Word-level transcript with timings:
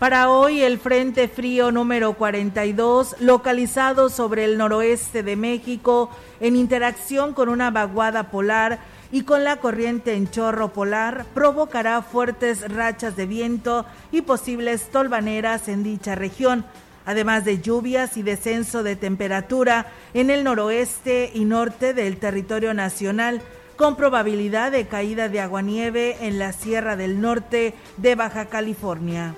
Para 0.00 0.30
hoy 0.30 0.62
el 0.62 0.78
Frente 0.78 1.28
Frío 1.28 1.70
número 1.72 2.14
42, 2.14 3.16
localizado 3.20 4.08
sobre 4.08 4.46
el 4.46 4.56
noroeste 4.56 5.22
de 5.22 5.36
México, 5.36 6.08
en 6.40 6.56
interacción 6.56 7.34
con 7.34 7.50
una 7.50 7.70
vaguada 7.70 8.30
polar 8.30 8.78
y 9.12 9.24
con 9.24 9.44
la 9.44 9.58
corriente 9.58 10.14
en 10.14 10.30
chorro 10.30 10.72
polar, 10.72 11.26
provocará 11.34 12.00
fuertes 12.00 12.66
rachas 12.72 13.14
de 13.14 13.26
viento 13.26 13.84
y 14.10 14.22
posibles 14.22 14.88
tolvaneras 14.88 15.68
en 15.68 15.82
dicha 15.82 16.14
región, 16.14 16.64
además 17.04 17.44
de 17.44 17.60
lluvias 17.60 18.16
y 18.16 18.22
descenso 18.22 18.82
de 18.82 18.96
temperatura 18.96 19.88
en 20.14 20.30
el 20.30 20.44
noroeste 20.44 21.30
y 21.34 21.44
norte 21.44 21.92
del 21.92 22.16
territorio 22.16 22.72
nacional, 22.72 23.42
con 23.76 23.96
probabilidad 23.96 24.72
de 24.72 24.86
caída 24.86 25.28
de 25.28 25.40
aguanieve 25.40 26.16
en 26.22 26.38
la 26.38 26.54
Sierra 26.54 26.96
del 26.96 27.20
Norte 27.20 27.74
de 27.98 28.14
Baja 28.14 28.46
California. 28.46 29.34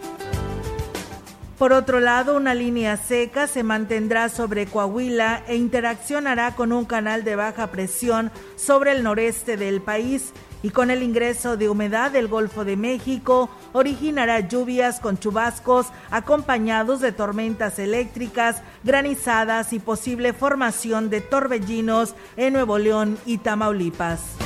Por 1.62 1.72
otro 1.72 2.00
lado, 2.00 2.34
una 2.34 2.56
línea 2.56 2.96
seca 2.96 3.46
se 3.46 3.62
mantendrá 3.62 4.28
sobre 4.28 4.66
Coahuila 4.66 5.44
e 5.46 5.54
interaccionará 5.54 6.56
con 6.56 6.72
un 6.72 6.84
canal 6.84 7.22
de 7.22 7.36
baja 7.36 7.68
presión 7.68 8.32
sobre 8.56 8.90
el 8.90 9.04
noreste 9.04 9.56
del 9.56 9.80
país 9.80 10.32
y 10.64 10.70
con 10.70 10.90
el 10.90 11.04
ingreso 11.04 11.56
de 11.56 11.68
humedad 11.68 12.10
del 12.10 12.26
Golfo 12.26 12.64
de 12.64 12.76
México 12.76 13.48
originará 13.74 14.40
lluvias 14.40 14.98
con 14.98 15.20
chubascos 15.20 15.86
acompañados 16.10 16.98
de 16.98 17.12
tormentas 17.12 17.78
eléctricas, 17.78 18.60
granizadas 18.82 19.72
y 19.72 19.78
posible 19.78 20.32
formación 20.32 21.10
de 21.10 21.20
torbellinos 21.20 22.16
en 22.36 22.54
Nuevo 22.54 22.78
León 22.78 23.18
y 23.24 23.38
Tamaulipas. 23.38 24.41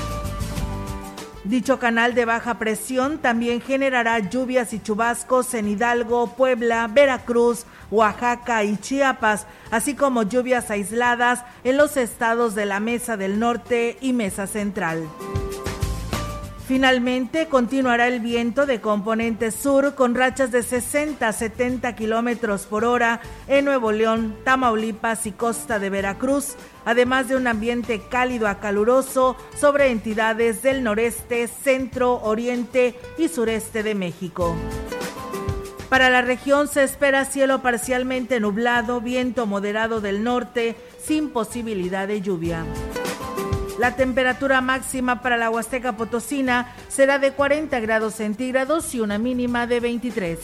Dicho 1.47 1.79
canal 1.79 2.17
de 2.17 2.25
baja 2.25 2.59
presión 2.59 3.19
también 3.19 3.61
generará 3.61 4.19
lluvias 4.19 4.73
y 4.73 4.81
chubascos 4.81 5.55
en 5.55 5.69
Hidalgo, 5.69 6.35
Puebla, 6.35 6.91
Veracruz, 6.93 7.67
Oaxaca 7.93 8.65
y 8.65 8.77
Chiapas, 8.77 9.47
así 9.71 9.95
como 9.95 10.25
lluvias 10.25 10.73
aisladas 10.73 11.45
en 11.63 11.77
los 11.77 11.97
estados 11.97 12.57
de 12.57 12.67
la 12.67 12.81
Mesa 12.81 13.17
del 13.17 13.39
Norte 13.39 13.97
y 14.01 14.13
Mesa 14.13 14.49
Central. 14.49 15.09
Finalmente, 16.67 17.47
continuará 17.47 18.09
el 18.09 18.19
viento 18.19 18.67
de 18.67 18.81
componente 18.81 19.53
sur 19.53 19.95
con 19.95 20.17
rachas 20.17 20.51
de 20.51 20.65
60 20.65 21.29
a 21.29 21.33
70 21.33 21.95
kilómetros 21.95 22.63
por 22.63 22.85
hora 22.85 23.21
en 23.47 23.65
Nuevo 23.65 23.93
León, 23.93 24.35
Tamaulipas 24.43 25.27
y 25.27 25.33
costa 25.33 25.79
de 25.79 25.91
Veracruz, 25.91 26.57
además 26.85 27.29
de 27.29 27.37
un 27.37 27.47
ambiente 27.47 28.01
cálido 28.09 28.49
a 28.49 28.59
caluroso 28.59 29.37
sobre 29.57 29.93
entidades 29.93 30.63
del 30.63 30.83
noreste, 30.83 31.47
centro, 31.47 32.21
oriente 32.23 32.99
y 33.17 33.29
sureste 33.29 33.85
de 33.85 33.95
México. 33.95 34.57
Para 35.89 36.11
la 36.11 36.21
región 36.21 36.67
se 36.67 36.83
espera 36.83 37.27
cielo 37.27 37.63
parcialmente 37.63 38.41
nublado, 38.41 39.01
viento 39.01 39.47
moderado 39.47 40.01
del 40.01 40.25
norte, 40.25 40.75
sin 40.99 41.31
posibilidad 41.31 42.09
de 42.09 42.23
lluvia. 42.23 42.65
La 43.79 43.95
temperatura 43.95 44.63
máxima 44.63 45.21
para 45.21 45.37
la 45.37 45.51
Huasteca 45.51 45.97
Potosina 45.97 46.75
será 46.89 47.19
de 47.19 47.33
40 47.33 47.79
grados 47.81 48.15
centígrados 48.15 48.95
y 48.95 49.01
una 49.01 49.19
mínima 49.19 49.67
de 49.67 49.81
23. 49.81 50.39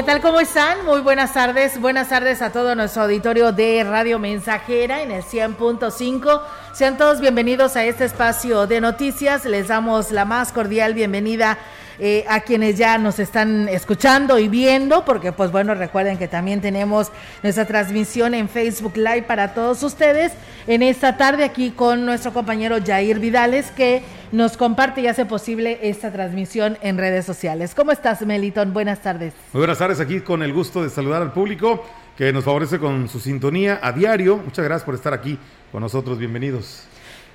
¿Qué 0.00 0.06
tal? 0.06 0.22
¿Cómo 0.22 0.40
están? 0.40 0.86
Muy 0.86 1.02
buenas 1.02 1.34
tardes. 1.34 1.78
Buenas 1.78 2.08
tardes 2.08 2.40
a 2.40 2.50
todo 2.50 2.74
nuestro 2.74 3.02
auditorio 3.02 3.52
de 3.52 3.84
Radio 3.84 4.18
Mensajera 4.18 5.02
en 5.02 5.10
el 5.10 5.22
100.5. 5.22 6.40
Sean 6.72 6.96
todos 6.96 7.20
bienvenidos 7.20 7.76
a 7.76 7.84
este 7.84 8.06
espacio 8.06 8.66
de 8.66 8.80
noticias. 8.80 9.44
Les 9.44 9.68
damos 9.68 10.10
la 10.10 10.24
más 10.24 10.52
cordial 10.52 10.94
bienvenida 10.94 11.58
eh, 12.02 12.24
a 12.28 12.40
quienes 12.40 12.78
ya 12.78 12.96
nos 12.96 13.18
están 13.18 13.68
escuchando 13.68 14.38
y 14.38 14.48
viendo, 14.48 15.04
porque 15.04 15.32
pues 15.32 15.52
bueno, 15.52 15.74
recuerden 15.74 16.16
que 16.16 16.28
también 16.28 16.62
tenemos 16.62 17.12
nuestra 17.42 17.66
transmisión 17.66 18.32
en 18.32 18.48
Facebook 18.48 18.96
Live 18.96 19.24
para 19.24 19.52
todos 19.52 19.82
ustedes 19.82 20.32
en 20.66 20.82
esta 20.82 21.18
tarde 21.18 21.44
aquí 21.44 21.72
con 21.72 22.06
nuestro 22.06 22.32
compañero 22.32 22.78
Jair 22.82 23.18
Vidales 23.18 23.70
que 23.70 24.02
nos 24.32 24.56
comparte 24.56 25.02
y 25.02 25.08
hace 25.08 25.26
posible 25.26 25.78
esta 25.82 26.10
transmisión 26.10 26.78
en 26.80 26.96
redes 26.96 27.26
sociales. 27.26 27.74
¿Cómo 27.74 27.92
estás, 27.92 28.22
Meliton? 28.22 28.72
Buenas 28.72 29.00
tardes. 29.00 29.34
Muy 29.52 29.60
buenas 29.60 29.76
tardes, 29.76 30.00
aquí 30.00 30.20
con 30.20 30.42
el 30.42 30.54
gusto 30.54 30.82
de 30.82 30.88
saludar 30.88 31.20
al 31.20 31.32
público 31.32 31.84
que 32.16 32.32
nos 32.32 32.44
favorece 32.44 32.78
con 32.78 33.10
su 33.10 33.20
sintonía 33.20 33.78
a 33.82 33.92
diario. 33.92 34.38
Muchas 34.38 34.64
gracias 34.64 34.86
por 34.86 34.94
estar 34.94 35.12
aquí 35.12 35.38
con 35.70 35.82
nosotros, 35.82 36.18
bienvenidos. 36.18 36.84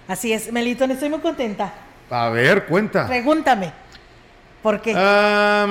Así 0.08 0.34
es, 0.34 0.52
Meliton, 0.52 0.90
estoy 0.90 1.10
muy 1.10 1.20
contenta. 1.20 1.72
A 2.10 2.30
ver, 2.30 2.66
cuenta. 2.66 3.08
Pregúntame. 3.08 3.85
¿Por 4.66 4.82
qué? 4.82 4.96
Ah, 4.98 5.68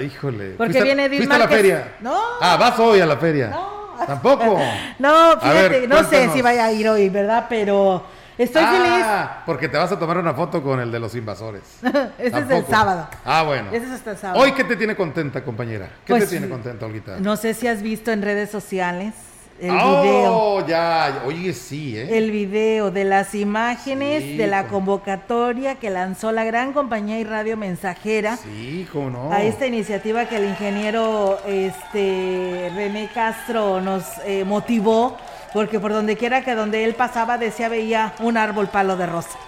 híjole. 0.00 0.50
Porque 0.50 0.80
viene 0.80 1.06
Edith 1.06 1.16
¿Fuiste 1.18 1.34
a 1.34 1.38
la 1.38 1.48
feria? 1.48 1.96
No. 1.98 2.16
Ah, 2.40 2.56
vas 2.56 2.78
hoy 2.78 3.00
a 3.00 3.06
la 3.06 3.16
feria. 3.16 3.48
No. 3.48 3.96
Tampoco. 4.06 4.60
no, 5.00 5.40
fíjate, 5.40 5.68
ver, 5.80 5.88
no 5.88 6.04
sé 6.04 6.28
si 6.32 6.40
vaya 6.40 6.66
a 6.66 6.72
ir 6.72 6.88
hoy, 6.88 7.08
¿verdad? 7.08 7.46
Pero 7.48 8.04
estoy 8.38 8.62
ah, 8.64 9.42
porque 9.44 9.68
te 9.68 9.76
vas 9.76 9.90
a 9.90 9.98
tomar 9.98 10.18
una 10.18 10.34
foto 10.34 10.62
con 10.62 10.78
el 10.78 10.92
de 10.92 11.00
los 11.00 11.12
invasores. 11.16 11.62
feliz. 11.80 11.96
Ese 12.18 12.28
es 12.28 12.34
el 12.34 12.48
Tampoco. 12.48 12.70
sábado. 12.70 13.08
Ah, 13.24 13.42
bueno. 13.42 13.72
Ese 13.72 13.86
es 13.86 13.90
hasta 13.90 14.12
el 14.12 14.16
sábado. 14.16 14.40
Hoy, 14.40 14.52
¿qué 14.52 14.62
te 14.62 14.76
tiene 14.76 14.94
contenta, 14.94 15.42
compañera? 15.42 15.88
¿Qué 16.04 16.12
Pues, 16.12 16.26
te 16.26 16.30
tiene 16.30 16.48
contenta, 16.48 16.86
Olguita? 16.86 17.18
No 17.18 17.34
sé 17.34 17.54
si 17.54 17.66
has 17.66 17.82
visto 17.82 18.12
en 18.12 18.22
redes 18.22 18.52
sociales 18.52 19.14
el 19.60 19.70
oh, 19.70 20.02
video. 20.02 20.66
ya, 20.66 21.22
oye, 21.26 21.52
sí, 21.52 21.96
¿eh? 21.96 22.16
El 22.16 22.30
video 22.30 22.90
de 22.90 23.04
las 23.04 23.34
imágenes 23.34 24.38
de 24.38 24.46
la 24.46 24.68
convocatoria 24.68 25.74
que 25.74 25.90
lanzó 25.90 26.32
la 26.32 26.44
gran 26.44 26.72
compañía 26.72 27.18
y 27.18 27.24
radio 27.24 27.56
mensajera. 27.56 28.38
Sí, 28.38 28.86
cómo 28.90 29.10
no. 29.10 29.32
A 29.32 29.42
esta 29.42 29.66
iniciativa 29.66 30.24
que 30.26 30.36
el 30.36 30.44
ingeniero 30.44 31.38
este, 31.46 32.72
René 32.74 33.10
Castro 33.12 33.80
nos 33.80 34.04
eh, 34.24 34.44
motivó, 34.44 35.16
porque 35.52 35.78
por 35.78 35.92
donde 35.92 36.16
quiera 36.16 36.42
que 36.42 36.54
donde 36.54 36.84
él 36.84 36.94
pasaba 36.94 37.36
decía 37.36 37.68
veía 37.68 38.14
un 38.20 38.36
árbol 38.36 38.68
palo 38.68 38.96
de 38.96 39.06
rosa. 39.06 39.38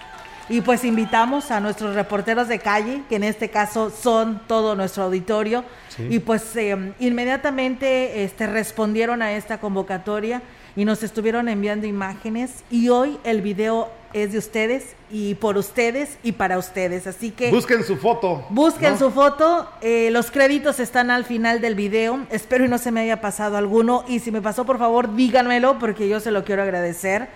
Y 0.48 0.60
pues 0.60 0.84
invitamos 0.84 1.50
a 1.50 1.60
nuestros 1.60 1.94
reporteros 1.94 2.48
de 2.48 2.58
calle, 2.58 3.02
que 3.08 3.16
en 3.16 3.24
este 3.24 3.50
caso 3.50 3.90
son 3.90 4.42
todo 4.46 4.74
nuestro 4.74 5.04
auditorio, 5.04 5.64
y 5.98 6.18
pues 6.18 6.56
eh, 6.56 6.94
inmediatamente 6.98 8.24
este, 8.24 8.46
respondieron 8.46 9.22
a 9.22 9.32
esta 9.32 9.60
convocatoria 9.60 10.42
y 10.74 10.84
nos 10.84 11.02
estuvieron 11.02 11.48
enviando 11.48 11.86
imágenes 11.86 12.64
y 12.70 12.88
hoy 12.88 13.18
el 13.24 13.42
video 13.42 13.90
es 14.14 14.32
de 14.32 14.38
ustedes 14.38 14.94
y 15.10 15.34
por 15.34 15.56
ustedes 15.56 16.18
y 16.22 16.32
para 16.32 16.58
ustedes. 16.58 17.06
Así 17.06 17.30
que... 17.30 17.50
Busquen 17.50 17.82
su 17.84 17.96
foto. 17.96 18.44
Busquen 18.50 18.98
su 18.98 19.10
foto. 19.10 19.68
Eh, 19.80 20.10
los 20.10 20.30
créditos 20.30 20.80
están 20.80 21.10
al 21.10 21.24
final 21.24 21.60
del 21.60 21.74
video. 21.74 22.20
Espero 22.30 22.64
y 22.64 22.68
no 22.68 22.78
se 22.78 22.90
me 22.90 23.00
haya 23.00 23.20
pasado 23.20 23.56
alguno. 23.56 24.04
Y 24.08 24.20
si 24.20 24.30
me 24.30 24.42
pasó, 24.42 24.64
por 24.64 24.78
favor, 24.78 25.14
díganmelo 25.14 25.78
porque 25.78 26.08
yo 26.08 26.20
se 26.20 26.30
lo 26.30 26.44
quiero 26.44 26.62
agradecer 26.62 27.28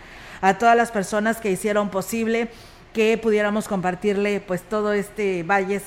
a 0.43 0.59
todas 0.59 0.77
las 0.77 0.91
personas 0.91 1.39
que 1.39 1.51
hicieron 1.51 1.89
posible 1.89 2.51
que 2.97 3.19
pudiéramos 3.19 3.69
compartirle 3.69 4.41
pues 4.41 4.63
todo 4.63 4.95
este 4.95 5.43
Valles 5.43 5.83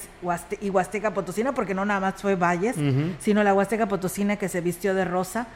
y 0.61 0.69
Huasteca 0.69 1.11
Potosina, 1.11 1.55
porque 1.55 1.73
no 1.73 1.83
nada 1.83 1.99
más 1.99 2.21
fue 2.21 2.35
Valles, 2.35 2.75
sino 3.19 3.43
la 3.43 3.51
Huasteca 3.55 3.87
Potosina 3.87 4.35
que 4.35 4.47
se 4.47 4.61
vistió 4.61 4.93
de 4.93 5.05
rosa. 5.05 5.47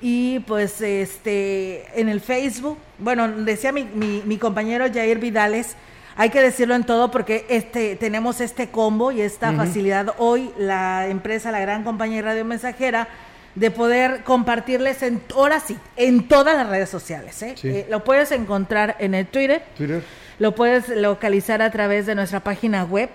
Y 0.00 0.38
pues 0.46 0.80
este 0.80 1.84
en 2.00 2.08
el 2.08 2.20
Facebook, 2.20 2.78
bueno, 3.00 3.26
decía 3.26 3.72
mi, 3.72 3.86
mi, 3.86 4.38
compañero 4.38 4.86
Jair 4.86 5.18
Vidales, 5.18 5.74
hay 6.16 6.30
que 6.30 6.40
decirlo 6.40 6.76
en 6.76 6.84
todo 6.84 7.10
porque 7.10 7.44
este 7.48 7.96
tenemos 7.96 8.40
este 8.40 8.68
combo 8.68 9.10
y 9.10 9.20
esta 9.20 9.52
facilidad 9.52 10.14
hoy 10.18 10.52
la 10.58 11.08
empresa, 11.08 11.50
la 11.50 11.58
gran 11.58 11.82
compañía 11.82 12.22
Radio 12.22 12.44
Mensajera 12.44 13.08
de 13.56 13.72
poder 13.72 14.22
compartirles 14.22 15.02
en 15.02 15.20
ahora 15.34 15.58
sí, 15.58 15.76
en 15.96 16.28
todas 16.28 16.54
las 16.54 16.68
redes 16.68 16.88
sociales. 16.88 17.42
¿eh? 17.42 17.56
Eh, 17.64 17.86
lo 17.90 18.04
puedes 18.04 18.30
encontrar 18.30 18.94
en 19.00 19.14
el 19.14 19.26
Twitter. 19.26 19.64
Twitter 19.76 20.04
lo 20.40 20.54
puedes 20.54 20.88
localizar 20.88 21.62
a 21.62 21.70
través 21.70 22.06
de 22.06 22.16
nuestra 22.16 22.40
página 22.40 22.82
web, 22.84 23.10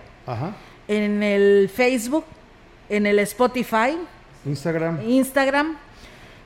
en 0.87 1.23
el 1.23 1.69
Facebook, 1.73 2.23
en 2.87 3.05
el 3.05 3.19
Spotify, 3.19 3.97
Instagram. 4.45 5.01
Instagram. 5.05 5.75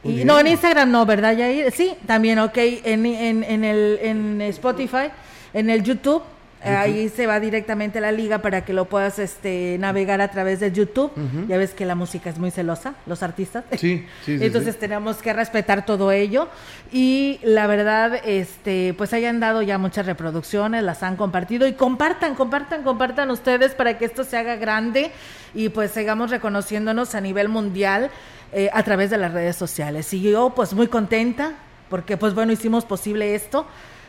Y, 0.04 0.24
no, 0.24 0.40
en 0.40 0.48
Instagram 0.48 0.90
no, 0.90 1.06
¿verdad, 1.06 1.36
Yair? 1.36 1.72
Sí, 1.74 1.94
también, 2.08 2.40
ok, 2.40 2.58
en, 2.58 3.06
en, 3.06 3.44
en, 3.44 3.64
el, 3.66 4.00
en 4.02 4.42
Spotify, 4.42 5.12
en 5.54 5.70
el 5.70 5.84
YouTube 5.84 6.24
Ahí 6.62 7.10
se 7.10 7.26
va 7.26 7.40
directamente 7.40 8.00
a 8.00 8.02
la 8.02 8.12
liga 8.12 8.40
para 8.40 8.66
que 8.66 8.74
lo 8.74 8.86
puedas 8.86 9.18
este, 9.18 9.78
navegar 9.80 10.20
a 10.20 10.30
través 10.30 10.60
de 10.60 10.72
YouTube. 10.72 11.12
Ya 11.48 11.58
ves 11.58 11.74
que 11.74 11.86
la 11.86 11.96
música 11.96 12.30
es 12.30 12.38
muy 12.38 12.52
celosa, 12.52 12.96
los 13.06 13.24
artistas. 13.24 13.64
Sí, 13.80 14.06
sí, 14.26 14.38
Entonces 14.42 14.78
tenemos 14.78 15.18
que 15.18 15.32
respetar 15.32 15.86
todo 15.86 16.12
ello. 16.12 16.50
Y 16.92 17.40
la 17.44 17.66
verdad, 17.66 18.20
este, 18.26 18.94
pues 18.98 19.14
hayan 19.14 19.40
dado 19.40 19.62
ya 19.62 19.78
muchas 19.78 20.06
reproducciones, 20.06 20.84
las 20.84 21.02
han 21.02 21.16
compartido. 21.16 21.66
Y 21.66 21.74
compartan, 21.74 22.36
compartan, 22.36 22.84
compartan 22.84 23.32
ustedes 23.32 23.74
para 23.74 23.98
que 23.98 24.06
esto 24.06 24.26
se 24.26 24.38
haga 24.38 24.58
grande 24.58 25.12
y 25.54 25.70
pues 25.70 25.92
sigamos 25.92 26.30
reconociéndonos 26.30 27.16
a 27.16 27.22
nivel 27.22 27.48
mundial 27.48 28.12
eh, 28.52 28.70
a 28.74 28.84
través 28.84 29.10
de 29.10 29.18
las 29.18 29.34
redes 29.34 29.56
sociales. 29.56 30.14
Y 30.14 30.22
yo 30.22 30.54
pues 30.56 30.74
muy 30.74 30.88
contenta 30.88 31.54
porque 31.90 32.18
pues 32.18 32.34
bueno, 32.34 32.52
hicimos 32.52 32.86
posible 32.86 33.34
esto 33.36 33.66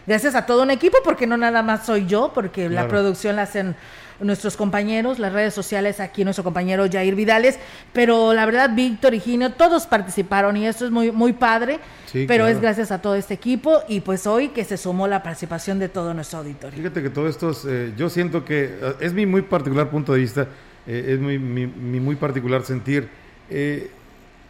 gracias 0.06 0.34
a 0.34 0.46
todo 0.46 0.62
un 0.62 0.70
equipo, 0.70 0.98
porque 1.04 1.26
no 1.26 1.36
nada 1.36 1.62
más 1.62 1.86
soy 1.86 2.06
yo, 2.06 2.32
porque 2.34 2.68
la 2.68 2.88
producción 2.88 3.36
la 3.36 3.42
hacen 3.42 3.76
nuestros 4.20 4.56
compañeros, 4.56 5.18
las 5.18 5.32
redes 5.32 5.54
sociales, 5.54 6.00
aquí 6.00 6.24
nuestro 6.24 6.44
compañero 6.44 6.86
Jair 6.90 7.14
Vidales, 7.14 7.58
pero 7.92 8.32
la 8.34 8.46
verdad 8.46 8.70
Víctor 8.74 9.14
y 9.14 9.20
Gino, 9.20 9.52
todos 9.52 9.86
participaron 9.86 10.56
y 10.56 10.66
eso 10.66 10.84
es 10.84 10.90
muy, 10.90 11.10
muy 11.10 11.32
padre, 11.32 11.80
pero 12.26 12.46
es 12.46 12.60
gracias 12.60 12.90
a 12.90 13.00
todo 13.00 13.14
este 13.14 13.34
equipo 13.34 13.80
y 13.88 14.00
pues 14.00 14.26
hoy 14.26 14.48
que 14.48 14.64
se 14.64 14.76
sumó 14.76 15.08
la 15.08 15.22
participación 15.22 15.78
de 15.78 15.88
todo 15.88 16.14
nuestro 16.14 16.40
auditorio. 16.40 16.76
Fíjate 16.76 17.02
que 17.02 17.10
todo 17.10 17.28
esto, 17.28 17.50
es, 17.50 17.64
eh, 17.66 17.92
yo 17.96 18.10
siento 18.10 18.44
que 18.44 18.64
eh, 18.64 18.94
es 19.00 19.12
mi 19.12 19.26
muy 19.26 19.42
particular 19.42 19.90
punto 19.90 20.12
de 20.12 20.20
vista, 20.20 20.46
eh, 20.86 21.14
es 21.14 21.18
mi, 21.18 21.38
mi, 21.38 22.00
muy 22.00 22.16
particular 22.16 22.62
sentir. 22.62 23.08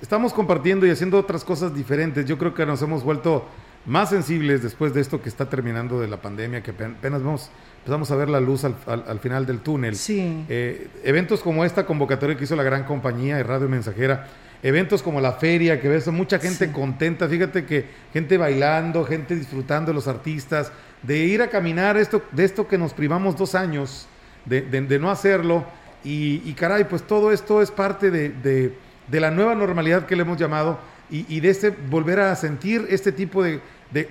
estamos 0.02 0.32
compartiendo 0.32 0.86
y 0.86 0.90
haciendo 0.90 1.18
otras 1.18 1.44
cosas 1.44 1.74
diferentes, 1.74 2.26
yo 2.26 2.38
creo 2.38 2.54
que 2.54 2.66
nos 2.66 2.82
hemos 2.82 3.04
vuelto 3.04 3.44
más 3.86 4.10
sensibles 4.10 4.62
después 4.62 4.92
de 4.92 5.00
esto 5.00 5.22
que 5.22 5.28
está 5.28 5.48
terminando 5.48 6.00
de 6.00 6.08
la 6.08 6.18
pandemia, 6.18 6.62
que 6.62 6.70
apenas 6.70 7.22
vamos, 7.22 7.50
empezamos 7.78 8.10
a 8.10 8.16
ver 8.16 8.28
la 8.28 8.40
luz 8.40 8.64
al, 8.64 8.76
al, 8.86 9.18
final 9.20 9.46
del 9.46 9.60
túnel. 9.60 9.96
Sí. 9.96 10.44
Eh, 10.48 10.88
eventos 11.02 11.40
como 11.40 11.64
esta 11.64 11.86
convocatoria 11.86 12.36
que 12.36 12.44
hizo 12.44 12.56
la 12.56 12.62
gran 12.62 12.84
compañía 12.84 13.36
de 13.36 13.42
Radio 13.42 13.68
Mensajera, 13.68 14.28
eventos 14.62 15.02
como 15.02 15.20
la 15.20 15.32
feria, 15.32 15.80
que 15.80 15.88
ves 15.88 16.06
mucha 16.08 16.38
gente 16.38 16.70
contenta, 16.72 17.26
fíjate 17.28 17.64
que 17.64 17.86
gente 18.12 18.36
bailando, 18.36 19.04
gente 19.04 19.34
disfrutando 19.34 19.90
de 19.90 19.94
los 19.94 20.06
artistas, 20.06 20.70
de 21.02 21.18
ir 21.18 21.40
a 21.40 21.48
caminar 21.48 21.96
esto, 21.96 22.22
de 22.32 22.44
esto 22.44 22.68
que 22.68 22.76
nos 22.76 22.92
privamos 22.92 23.36
dos 23.36 23.54
años 23.54 24.06
de, 24.44 24.60
de, 24.60 24.98
no 24.98 25.10
hacerlo. 25.10 25.64
Y, 26.04 26.42
y, 26.44 26.52
caray, 26.54 26.84
pues 26.84 27.02
todo 27.02 27.32
esto 27.32 27.62
es 27.62 27.70
parte 27.70 28.10
de, 28.10 28.74
de 29.10 29.20
la 29.20 29.30
nueva 29.30 29.54
normalidad 29.54 30.06
que 30.06 30.16
le 30.16 30.22
hemos 30.22 30.38
llamado 30.38 30.78
y, 31.10 31.40
de 31.40 31.50
este 31.50 31.70
volver 31.70 32.20
a 32.20 32.34
sentir 32.36 32.86
este 32.88 33.12
tipo 33.12 33.42
de, 33.42 33.60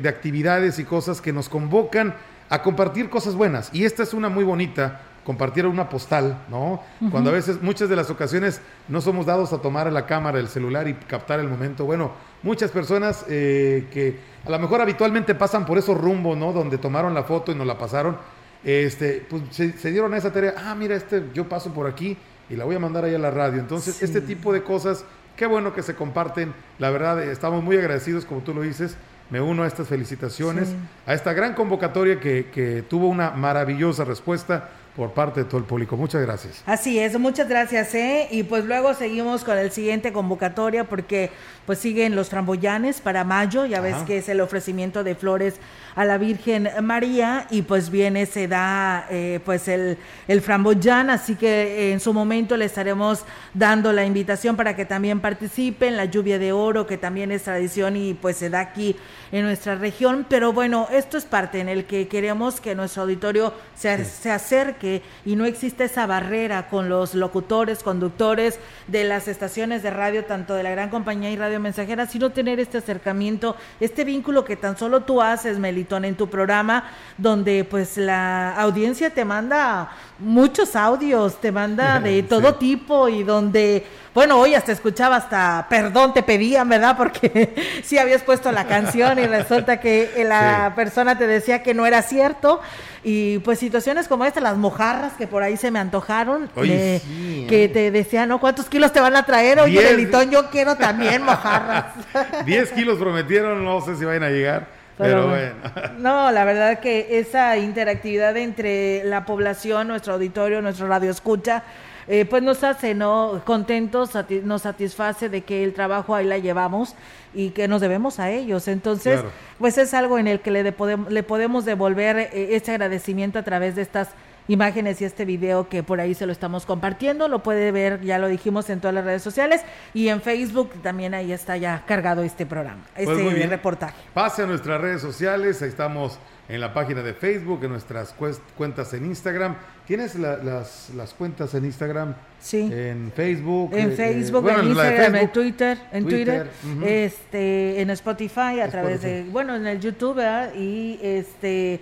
actividades 0.08 0.80
y 0.80 0.84
cosas 0.84 1.22
que 1.22 1.32
nos 1.32 1.48
convocan 1.48 2.14
a 2.50 2.62
compartir 2.62 3.10
cosas 3.10 3.36
buenas. 3.36 3.70
Y 3.74 3.86
esta 3.86 4.04
es 4.04 4.14
una 4.14 4.28
muy 4.28 4.44
bonita, 4.44 5.02
compartir 5.24 5.66
una 5.66 5.88
postal, 5.88 6.44
¿no? 6.50 6.82
Cuando 7.12 7.30
a 7.30 7.34
veces, 7.34 7.62
muchas 7.62 7.90
de 7.90 7.96
las 7.96 8.10
ocasiones, 8.10 8.62
no 8.88 9.00
somos 9.00 9.26
dados 9.26 9.54
a 9.54 9.62
tomar 9.62 9.92
la 9.92 10.06
cámara, 10.06 10.40
el 10.40 10.50
celular 10.50 10.88
y 10.88 10.94
captar 10.96 11.40
el 11.40 11.48
momento. 11.48 11.86
Bueno, 11.86 12.12
muchas 12.44 12.72
personas 12.72 13.26
eh, 13.30 13.88
que 13.92 14.20
a 14.46 14.50
lo 14.50 14.60
mejor 14.60 14.82
habitualmente 14.82 15.36
pasan 15.36 15.66
por 15.66 15.78
esos 15.78 15.98
rumbos, 15.98 16.38
¿no? 16.38 16.52
Donde 16.52 16.78
tomaron 16.78 17.14
la 17.14 17.24
foto 17.24 17.52
y 17.52 17.56
nos 17.56 17.68
la 17.68 17.78
pasaron, 17.78 18.18
este, 18.64 19.26
pues 19.30 19.44
se, 19.52 19.92
dieron 19.92 20.14
a 20.14 20.18
esa 20.18 20.34
tarea, 20.34 20.56
ah, 20.58 20.76
mira, 20.76 20.96
este, 20.96 21.30
yo 21.34 21.48
paso 21.48 21.74
por 21.74 21.88
aquí 21.88 22.18
y 22.50 22.56
la 22.56 22.66
voy 22.66 22.76
a 22.76 22.80
mandar 22.80 23.06
ahí 23.06 23.16
a 23.16 23.20
la 23.20 23.32
radio. 23.32 23.60
Entonces, 23.60 24.02
este 24.02 24.22
tipo 24.22 24.52
de 24.52 24.64
cosas 24.64 25.06
Qué 25.40 25.46
bueno 25.46 25.74
que 25.74 25.84
se 25.84 25.96
comparten. 25.96 26.54
La 26.80 26.90
verdad, 26.90 27.24
estamos 27.24 27.64
muy 27.64 27.78
agradecidos, 27.78 28.26
como 28.26 28.42
tú 28.42 28.54
lo 28.54 28.62
dices. 28.62 28.98
Me 29.30 29.40
uno 29.40 29.64
a 29.64 29.68
estas 29.68 29.88
felicitaciones, 29.88 30.76
a 31.08 31.14
esta 31.14 31.32
gran 31.32 31.54
convocatoria 31.54 32.20
que, 32.20 32.48
que 32.54 32.82
tuvo 32.82 33.08
una 33.08 33.32
maravillosa 33.32 34.04
respuesta 34.04 34.70
por 34.96 35.12
parte 35.12 35.42
de 35.42 35.46
todo 35.46 35.58
el 35.58 35.64
público. 35.64 35.96
Muchas 35.96 36.22
gracias. 36.22 36.64
Así 36.66 37.00
es, 37.00 37.18
muchas 37.20 37.48
gracias. 37.48 37.94
¿eh? 37.96 38.28
Y 38.32 38.44
pues 38.44 38.66
luego 38.66 38.94
seguimos 38.94 39.44
con 39.44 39.58
el 39.58 39.72
siguiente 39.72 40.12
convocatoria 40.12 40.84
porque 40.84 41.32
pues 41.66 41.80
siguen 41.80 42.16
los 42.16 42.30
framboyanes 42.30 43.00
para 43.00 43.24
mayo, 43.24 43.66
ya 43.66 43.80
ves 43.80 43.96
que 44.08 44.18
es 44.18 44.28
el 44.28 44.42
ofrecimiento 44.42 45.04
de 45.04 45.14
flores 45.14 45.56
a 45.96 46.04
la 46.04 46.18
Virgen 46.18 46.68
María 46.82 47.46
y 47.52 47.62
pues 47.62 47.92
viene, 47.92 48.26
se 48.26 48.48
da 48.48 49.06
eh, 49.12 49.40
pues 49.46 49.68
el, 49.68 49.98
el 50.28 50.42
framboyán, 50.42 51.12
así 51.12 51.36
que 51.36 51.92
en 51.92 52.00
su 52.00 52.12
momento 52.12 52.58
le 52.58 52.66
estaremos 52.66 53.24
dando 53.54 53.94
la 53.94 54.04
invitación 54.04 54.56
para 54.56 54.76
que 54.76 54.86
también 54.86 55.20
participen, 55.20 55.96
la 55.96 56.06
lluvia 56.06 56.40
de 56.40 56.52
oro 56.52 56.88
que 56.88 56.98
también 56.98 57.32
es 57.32 57.44
tradición 57.44 57.96
y 57.98 58.16
pues 58.16 58.38
se 58.38 58.50
da 58.50 58.62
aquí 58.62 58.96
en 59.32 59.44
nuestra 59.44 59.76
región, 59.76 60.26
pero 60.28 60.54
bueno, 60.54 60.88
esto 60.92 61.18
es 61.18 61.26
parte 61.26 61.60
en 61.60 61.70
el 61.70 61.86
que 61.86 62.08
queremos 62.08 62.60
que 62.60 62.74
nuestro 62.74 63.04
auditorio 63.04 63.54
se, 63.76 64.06
se 64.06 64.32
acerque 64.32 64.79
y 64.84 65.36
no 65.36 65.46
existe 65.46 65.86
esa 65.86 66.06
barrera 66.06 66.68
con 66.68 66.90
los 66.90 67.16
locutores, 67.16 67.84
conductores 67.84 68.60
de 68.88 69.04
las 69.04 69.28
estaciones 69.28 69.84
de 69.84 69.92
radio, 69.92 70.26
tanto 70.26 70.56
de 70.56 70.64
la 70.64 70.72
gran 70.72 70.90
compañía 70.90 71.32
y 71.32 71.36
radio 71.36 71.60
mensajera, 71.60 72.08
sino 72.08 72.32
tener 72.32 72.60
este 72.60 72.80
acercamiento, 72.80 73.56
este 73.80 74.04
vínculo 74.04 74.46
que 74.46 74.56
tan 74.56 74.78
solo 74.78 75.02
tú 75.02 75.22
haces, 75.22 75.60
Melitón, 75.60 76.06
en 76.06 76.16
tu 76.16 76.30
programa, 76.30 76.90
donde 77.18 77.64
pues 77.64 77.98
la 77.98 78.56
audiencia 78.56 79.10
te 79.10 79.26
manda 79.26 79.90
muchos 80.20 80.76
audios, 80.76 81.40
te 81.40 81.52
manda 81.52 82.00
de 82.04 82.24
todo 82.24 82.56
tipo 82.56 83.10
y 83.10 83.24
donde, 83.24 83.86
bueno, 84.14 84.40
hoy 84.40 84.56
hasta 84.56 84.72
escuchaba 84.72 85.18
hasta 85.18 85.68
perdón 85.70 86.14
te 86.14 86.24
pedían, 86.24 86.70
¿verdad? 86.70 86.96
Porque 86.98 87.82
sí 87.84 87.98
habías 87.98 88.24
puesto 88.24 88.52
la 88.52 88.66
canción 88.66 89.20
y 89.20 89.26
resulta 89.26 89.80
que 89.80 90.24
la 90.28 90.74
persona 90.76 91.18
te 91.18 91.28
decía 91.28 91.64
que 91.64 91.74
no 91.74 91.86
era 91.86 92.02
cierto. 92.02 92.62
Y 93.04 93.40
pues 93.40 93.60
situaciones 93.60 94.08
como 94.08 94.26
esta, 94.26 94.42
las 94.42 94.58
mojarras 94.58 95.14
que 95.14 95.26
por 95.26 95.42
ahí 95.42 95.56
se 95.56 95.72
me 95.72 95.80
antojaron, 95.80 96.50
que 96.54 97.02
¿eh? 97.50 97.70
te 97.70 97.92
decían, 97.92 98.30
¿no? 98.30 98.40
¿Cuántos 98.40 98.68
kilos 98.68 98.92
te 98.92 99.00
van 99.00 99.16
a 99.16 99.24
traer? 99.26 99.60
Oye, 99.60 99.82
Delitón, 99.82 100.30
yo 100.30 100.50
quiero 100.50 100.76
también 100.76 101.24
mojarras. 101.24 101.94
10 102.46 102.72
kilos 102.74 102.98
prometieron, 102.98 103.64
no 103.64 103.82
sé 103.82 103.96
si 103.96 104.06
van 104.06 104.24
a 104.24 104.30
llegar. 104.30 104.68
Pero, 104.98 105.30
bueno. 105.30 105.56
No, 105.98 106.32
la 106.32 106.44
verdad 106.44 106.80
que 106.80 107.20
esa 107.20 107.58
interactividad 107.58 108.36
entre 108.36 109.04
la 109.06 109.26
población, 109.26 109.88
nuestro 109.88 110.14
auditorio, 110.14 110.62
nuestro 110.62 110.88
radio 110.88 111.10
escucha, 111.10 111.64
eh, 112.10 112.26
pues 112.26 112.42
nos 112.42 112.64
hace 112.64 112.96
no 112.96 113.42
contentos, 113.46 114.12
nos 114.44 114.64
satisface 114.64 115.30
de 115.30 115.42
que 115.42 115.64
el 115.64 115.74
trabajo 115.74 116.16
ahí 116.16 116.26
la 116.26 116.40
llevamos 116.40 116.96
y 117.36 117.52
que 117.52 117.68
nos 117.68 117.82
debemos 117.82 118.20
a 118.20 118.32
ellos. 118.32 118.68
Entonces, 118.68 119.22
pues 119.60 119.78
es 119.78 119.94
algo 119.94 120.18
en 120.18 120.28
el 120.28 120.40
que 120.40 120.50
le, 120.50 120.64
le 120.64 121.24
podemos 121.24 121.66
devolver 121.66 122.18
eh, 122.18 122.56
ese 122.56 122.72
agradecimiento 122.72 123.38
a 123.38 123.44
través 123.44 123.76
de 123.76 123.84
estas 123.84 124.10
imágenes 124.48 125.00
y 125.02 125.06
este 125.06 125.24
video 125.24 125.70
que 125.70 125.84
por 125.84 126.02
ahí 126.02 126.16
se 126.16 126.26
lo 126.26 126.32
estamos 126.32 126.66
compartiendo. 126.66 127.28
Lo 127.28 127.44
puede 127.44 127.72
ver, 127.72 128.02
ya 128.02 128.18
lo 128.18 128.28
dijimos, 128.28 128.70
en 128.72 128.82
todas 128.82 128.96
las 128.96 129.06
redes 129.06 129.22
sociales 129.22 129.62
y 129.94 130.08
en 130.08 130.22
Facebook 130.22 130.72
también 130.82 131.14
ahí 131.14 131.32
está 131.32 131.58
ya 131.58 131.84
cargado 131.86 132.24
este 132.24 132.48
programa, 132.48 132.82
pues 132.96 133.08
este 133.08 133.48
reportaje. 133.48 133.96
Pase 134.16 134.42
a 134.42 134.48
nuestras 134.48 134.82
redes 134.82 135.02
sociales, 135.02 135.62
ahí 135.62 135.70
estamos 135.70 136.20
en 136.50 136.60
la 136.60 136.74
página 136.74 137.04
de 137.04 137.14
Facebook, 137.14 137.64
en 137.64 137.70
nuestras 137.70 138.14
cuentas 138.58 138.94
en 138.96 139.06
Instagram. 139.06 139.56
¿Tienes 139.86 140.16
las, 140.16 140.90
las, 140.96 141.14
cuentas 141.14 141.54
en 141.54 141.66
Instagram? 141.66 142.16
Sí. 142.40 142.70
En 142.74 143.12
Facebook. 143.16 143.72
En 143.74 143.92
eh, 143.92 143.96
Facebook, 143.96 144.50
en 144.50 144.68
Instagram, 144.68 145.16
en 145.16 145.32
Twitter, 145.32 145.78
en 145.92 146.06
Twitter, 146.06 146.50
este, 146.84 147.82
en 147.82 147.92
Spotify, 147.92 148.60
a 148.62 148.68
través 148.68 149.04
de, 149.04 149.26
bueno, 149.32 149.56
en 149.56 149.68
el 149.68 149.80
YouTube, 149.80 150.16
¿verdad? 150.16 150.54
Y 150.56 151.00
este 151.04 151.80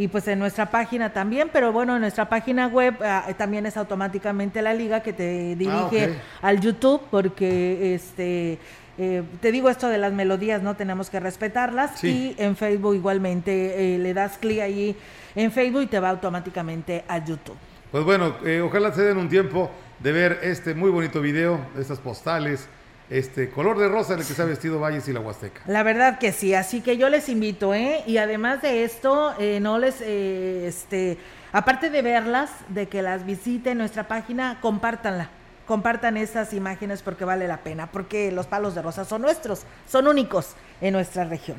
y 0.00 0.08
pues 0.08 0.26
en 0.28 0.38
nuestra 0.38 0.70
página 0.70 1.12
también, 1.12 1.50
pero 1.52 1.72
bueno, 1.72 1.94
en 1.94 2.00
nuestra 2.00 2.26
página 2.26 2.68
web 2.68 2.94
ah, 3.02 3.26
también 3.36 3.66
es 3.66 3.76
automáticamente 3.76 4.62
la 4.62 4.72
liga 4.72 5.02
que 5.02 5.12
te 5.12 5.54
dirige 5.56 6.16
ah, 6.40 6.48
al 6.48 6.58
YouTube 6.58 7.02
porque 7.10 7.94
este 7.94 8.58
eh, 8.98 9.22
te 9.40 9.52
digo 9.52 9.70
esto 9.70 9.88
de 9.88 9.98
las 9.98 10.12
melodías, 10.12 10.62
no 10.62 10.76
tenemos 10.76 11.10
que 11.10 11.20
respetarlas 11.20 12.02
y 12.04 12.34
en 12.38 12.56
Facebook 12.56 12.94
igualmente 12.94 13.94
eh, 13.94 13.98
le 13.98 14.14
das 14.14 14.38
clic 14.38 14.60
ahí 14.60 14.96
en 15.34 15.52
Facebook 15.52 15.82
y 15.82 15.86
te 15.86 16.00
va 16.00 16.10
automáticamente 16.10 17.04
a 17.08 17.24
YouTube. 17.24 17.56
Pues 17.90 18.04
bueno, 18.04 18.36
eh, 18.44 18.60
ojalá 18.60 18.92
se 18.92 19.02
den 19.02 19.18
un 19.18 19.28
tiempo 19.28 19.70
de 19.98 20.12
ver 20.12 20.40
este 20.42 20.74
muy 20.74 20.90
bonito 20.90 21.20
video, 21.20 21.60
estas 21.78 21.98
postales 21.98 22.68
este 23.10 23.50
color 23.50 23.78
de 23.78 23.88
rosa 23.88 24.14
en 24.14 24.20
el 24.20 24.26
que 24.26 24.32
se 24.32 24.40
ha 24.40 24.44
vestido 24.44 24.78
Valles 24.78 25.08
y 25.08 25.12
la 25.12 25.20
Huasteca. 25.20 25.60
La 25.66 25.82
verdad 25.82 26.18
que 26.18 26.32
sí, 26.32 26.54
así 26.54 26.80
que 26.80 26.96
yo 26.96 27.08
les 27.08 27.28
invito, 27.28 27.74
¿eh? 27.74 28.02
Y 28.06 28.18
además 28.18 28.62
de 28.62 28.84
esto, 28.84 29.34
eh, 29.38 29.58
no 29.60 29.78
les, 29.78 30.00
eh, 30.00 30.66
este, 30.68 31.18
aparte 31.52 31.90
de 31.90 32.02
verlas, 32.02 32.50
de 32.68 32.86
que 32.86 33.02
las 33.02 33.26
visiten 33.26 33.78
nuestra 33.78 34.06
página, 34.06 34.58
compártanla. 34.60 35.28
Compartan 35.70 36.16
estas 36.16 36.52
imágenes 36.52 37.00
porque 37.00 37.24
vale 37.24 37.46
la 37.46 37.58
pena, 37.58 37.92
porque 37.92 38.32
los 38.32 38.48
palos 38.48 38.74
de 38.74 38.82
rosa 38.82 39.04
son 39.04 39.22
nuestros, 39.22 39.62
son 39.86 40.08
únicos 40.08 40.56
en 40.80 40.94
nuestra 40.94 41.22
región. 41.22 41.58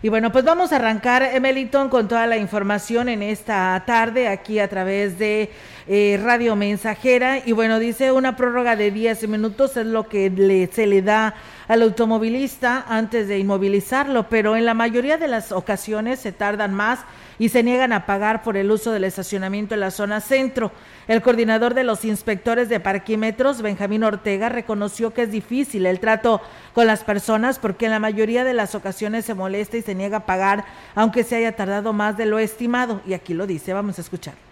Y 0.00 0.08
bueno, 0.08 0.32
pues 0.32 0.42
vamos 0.42 0.72
a 0.72 0.76
arrancar, 0.76 1.22
Emeliton, 1.22 1.90
con 1.90 2.08
toda 2.08 2.26
la 2.26 2.38
información 2.38 3.10
en 3.10 3.22
esta 3.22 3.82
tarde 3.86 4.26
aquí 4.26 4.58
a 4.58 4.68
través 4.68 5.18
de 5.18 5.50
eh, 5.86 6.18
Radio 6.24 6.56
Mensajera. 6.56 7.42
Y 7.44 7.52
bueno, 7.52 7.78
dice 7.78 8.10
una 8.10 8.36
prórroga 8.36 8.74
de 8.74 8.90
10 8.90 9.28
minutos 9.28 9.76
es 9.76 9.84
lo 9.84 10.08
que 10.08 10.30
le, 10.30 10.68
se 10.68 10.86
le 10.86 11.02
da 11.02 11.34
al 11.68 11.82
automovilista 11.82 12.84
antes 12.88 13.28
de 13.28 13.38
inmovilizarlo, 13.38 14.28
pero 14.28 14.56
en 14.56 14.64
la 14.64 14.74
mayoría 14.74 15.18
de 15.18 15.28
las 15.28 15.52
ocasiones 15.52 16.20
se 16.20 16.32
tardan 16.32 16.74
más 16.74 17.00
y 17.38 17.48
se 17.48 17.62
niegan 17.62 17.92
a 17.92 18.06
pagar 18.06 18.42
por 18.42 18.56
el 18.56 18.70
uso 18.70 18.92
del 18.92 19.04
estacionamiento 19.04 19.74
en 19.74 19.80
la 19.80 19.90
zona 19.90 20.20
centro. 20.20 20.70
El 21.08 21.22
coordinador 21.22 21.74
de 21.74 21.84
los 21.84 22.04
inspectores 22.04 22.68
de 22.68 22.80
parquímetros, 22.80 23.62
Benjamín 23.62 24.04
Ortega, 24.04 24.48
reconoció 24.48 25.12
que 25.12 25.22
es 25.22 25.32
difícil 25.32 25.86
el 25.86 26.00
trato 26.00 26.40
con 26.74 26.86
las 26.86 27.04
personas 27.04 27.58
porque 27.58 27.86
en 27.86 27.90
la 27.92 27.98
mayoría 27.98 28.44
de 28.44 28.54
las 28.54 28.74
ocasiones 28.74 29.24
se 29.24 29.34
molesta 29.34 29.76
y 29.76 29.82
se 29.82 29.94
niega 29.94 30.18
a 30.18 30.26
pagar, 30.26 30.64
aunque 30.94 31.24
se 31.24 31.36
haya 31.36 31.56
tardado 31.56 31.92
más 31.92 32.16
de 32.16 32.26
lo 32.26 32.38
estimado. 32.38 33.00
Y 33.06 33.14
aquí 33.14 33.34
lo 33.34 33.46
dice, 33.46 33.72
vamos 33.72 33.98
a 33.98 34.02
escuchar. 34.02 34.51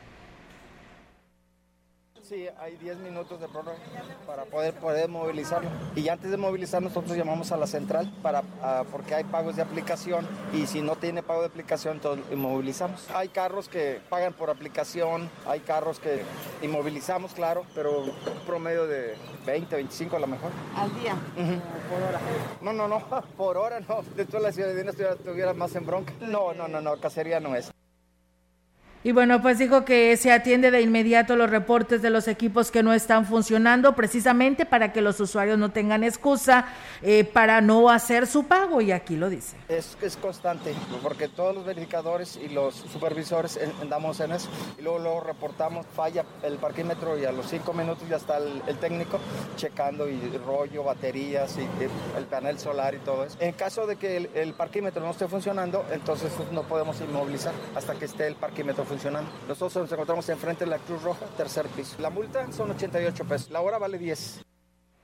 Sí, 2.31 2.47
hay 2.61 2.77
10 2.77 2.99
minutos 2.99 3.41
de 3.41 3.49
prórroga 3.49 3.77
para 4.25 4.45
poder, 4.45 4.73
poder 4.75 5.09
movilizarlo. 5.09 5.69
Y 5.97 6.09
antes 6.09 6.31
de 6.31 6.37
movilizar 6.37 6.81
nosotros 6.81 7.17
llamamos 7.17 7.51
a 7.51 7.57
la 7.57 7.67
central 7.67 8.09
para, 8.23 8.45
ah, 8.63 8.85
porque 8.89 9.17
hay 9.17 9.25
pagos 9.25 9.57
de 9.57 9.63
aplicación 9.63 10.29
y 10.53 10.69
si 10.69 10.81
no 10.81 10.95
tiene 10.95 11.25
pago 11.25 11.41
de 11.41 11.49
aplicación 11.49 11.97
entonces 11.97 12.25
inmovilizamos. 12.31 13.05
Hay 13.13 13.31
carros 13.31 13.69
que 13.69 14.01
pagan 14.09 14.33
por 14.33 14.49
aplicación, 14.49 15.29
hay 15.45 15.59
carros 15.59 15.99
que 15.99 16.23
inmovilizamos, 16.63 17.33
claro, 17.35 17.65
pero 17.75 18.03
un 18.03 18.13
promedio 18.47 18.87
de 18.87 19.17
20, 19.45 19.75
25 19.75 20.15
a 20.15 20.21
lo 20.21 20.29
mejor. 20.29 20.53
¿Al 20.77 20.95
día? 21.01 21.17
¿Por 21.35 22.01
hora? 22.01 22.21
No, 22.61 22.73
no, 22.73 22.87
no, 22.87 23.25
por 23.37 23.57
hora 23.57 23.81
no. 23.81 24.03
De 24.15 24.25
toda 24.25 24.45
la 24.45 24.53
ciudad 24.53 24.71
estuviera, 24.71 25.15
estuviera 25.15 25.53
más 25.53 25.75
en 25.75 25.85
bronca. 25.85 26.13
No, 26.21 26.55
no, 26.55 26.69
no, 26.69 26.81
no, 26.81 26.97
cacería 27.01 27.41
no 27.41 27.57
es. 27.57 27.73
Y 29.03 29.13
bueno, 29.13 29.41
pues 29.41 29.59
dijo 29.59 29.87
que 29.87 30.15
se 30.19 30.31
atiende 30.31 30.71
de 30.71 30.83
inmediato 30.83 31.35
los 31.35 31.49
reportes 31.49 32.03
de 32.03 32.11
los 32.11 32.29
equipos 32.29 32.71
que 32.71 32.83
no 32.83 32.93
están 32.93 33.25
funcionando, 33.25 33.95
precisamente 33.97 34.67
para 34.67 34.93
que 34.93 35.01
los 35.01 35.19
usuarios 35.21 35.59
no 35.59 35.71
tengan 35.71 36.05
excusa 36.05 36.67
eh, 37.01 37.25
para 37.25 37.63
no 37.63 37.89
hacer 37.89 38.27
su 38.27 38.45
pago, 38.45 38.83
y 38.83 38.93
aquí 38.93 39.17
lo 39.17 39.31
dice. 39.31 39.57
Es, 39.69 39.97
constante, 40.21 40.75
porque 41.03 41.29
todos 41.29 41.55
los 41.55 41.65
verificadores 41.65 42.37
y 42.37 42.51
los 42.51 42.75
supervisores 42.75 43.59
andamos 43.81 44.21
en 44.21 44.33
eso, 44.33 44.51
y 44.79 44.83
luego, 44.83 44.99
luego 44.99 45.21
reportamos, 45.21 45.87
falla 45.97 46.27
el 46.43 46.57
parquímetro 46.57 47.19
y 47.19 47.25
a 47.25 47.33
los 47.33 47.47
cinco 47.49 47.73
minutos 47.73 48.07
ya 48.07 48.17
está 48.17 48.37
el, 48.37 48.61
técnico 48.81 49.19
checando 49.57 50.09
y 50.11 50.21
rollo, 50.45 50.85
baterías 50.85 51.57
y, 51.57 51.67
el 52.19 52.25
panel 52.27 52.59
solar 52.59 52.95
y 52.95 52.99
todo 52.99 53.25
eso. 53.25 53.39
En 53.41 53.53
caso 53.53 53.87
de 53.87 53.97
que 53.97 54.19
el, 54.19 54.31
el 54.35 54.53
parquímetro 54.53 55.03
no 55.03 55.13
esté 55.13 55.27
funcionando, 55.27 55.87
entonces 55.91 56.31
no 56.53 56.65
podemos 56.65 57.01
inmovilizar 57.01 57.55
hasta 57.75 57.95
que 57.95 58.05
esté 58.05 58.27
el 58.27 58.35
parquímetro 58.35 58.85
funcionando. 58.91 59.31
Nosotros 59.47 59.77
nos 59.77 59.93
encontramos 59.93 60.29
enfrente 60.29 60.65
de 60.65 60.71
la 60.71 60.79
Cruz 60.79 61.01
Roja, 61.03 61.25
tercer 61.37 61.67
piso. 61.69 61.97
La 62.01 62.11
multa 62.11 62.51
son 62.51 62.73
88 62.73 63.25
pesos, 63.25 63.51
la 63.51 63.61
hora 63.61 63.79
vale 63.79 63.99
10. 63.99 64.50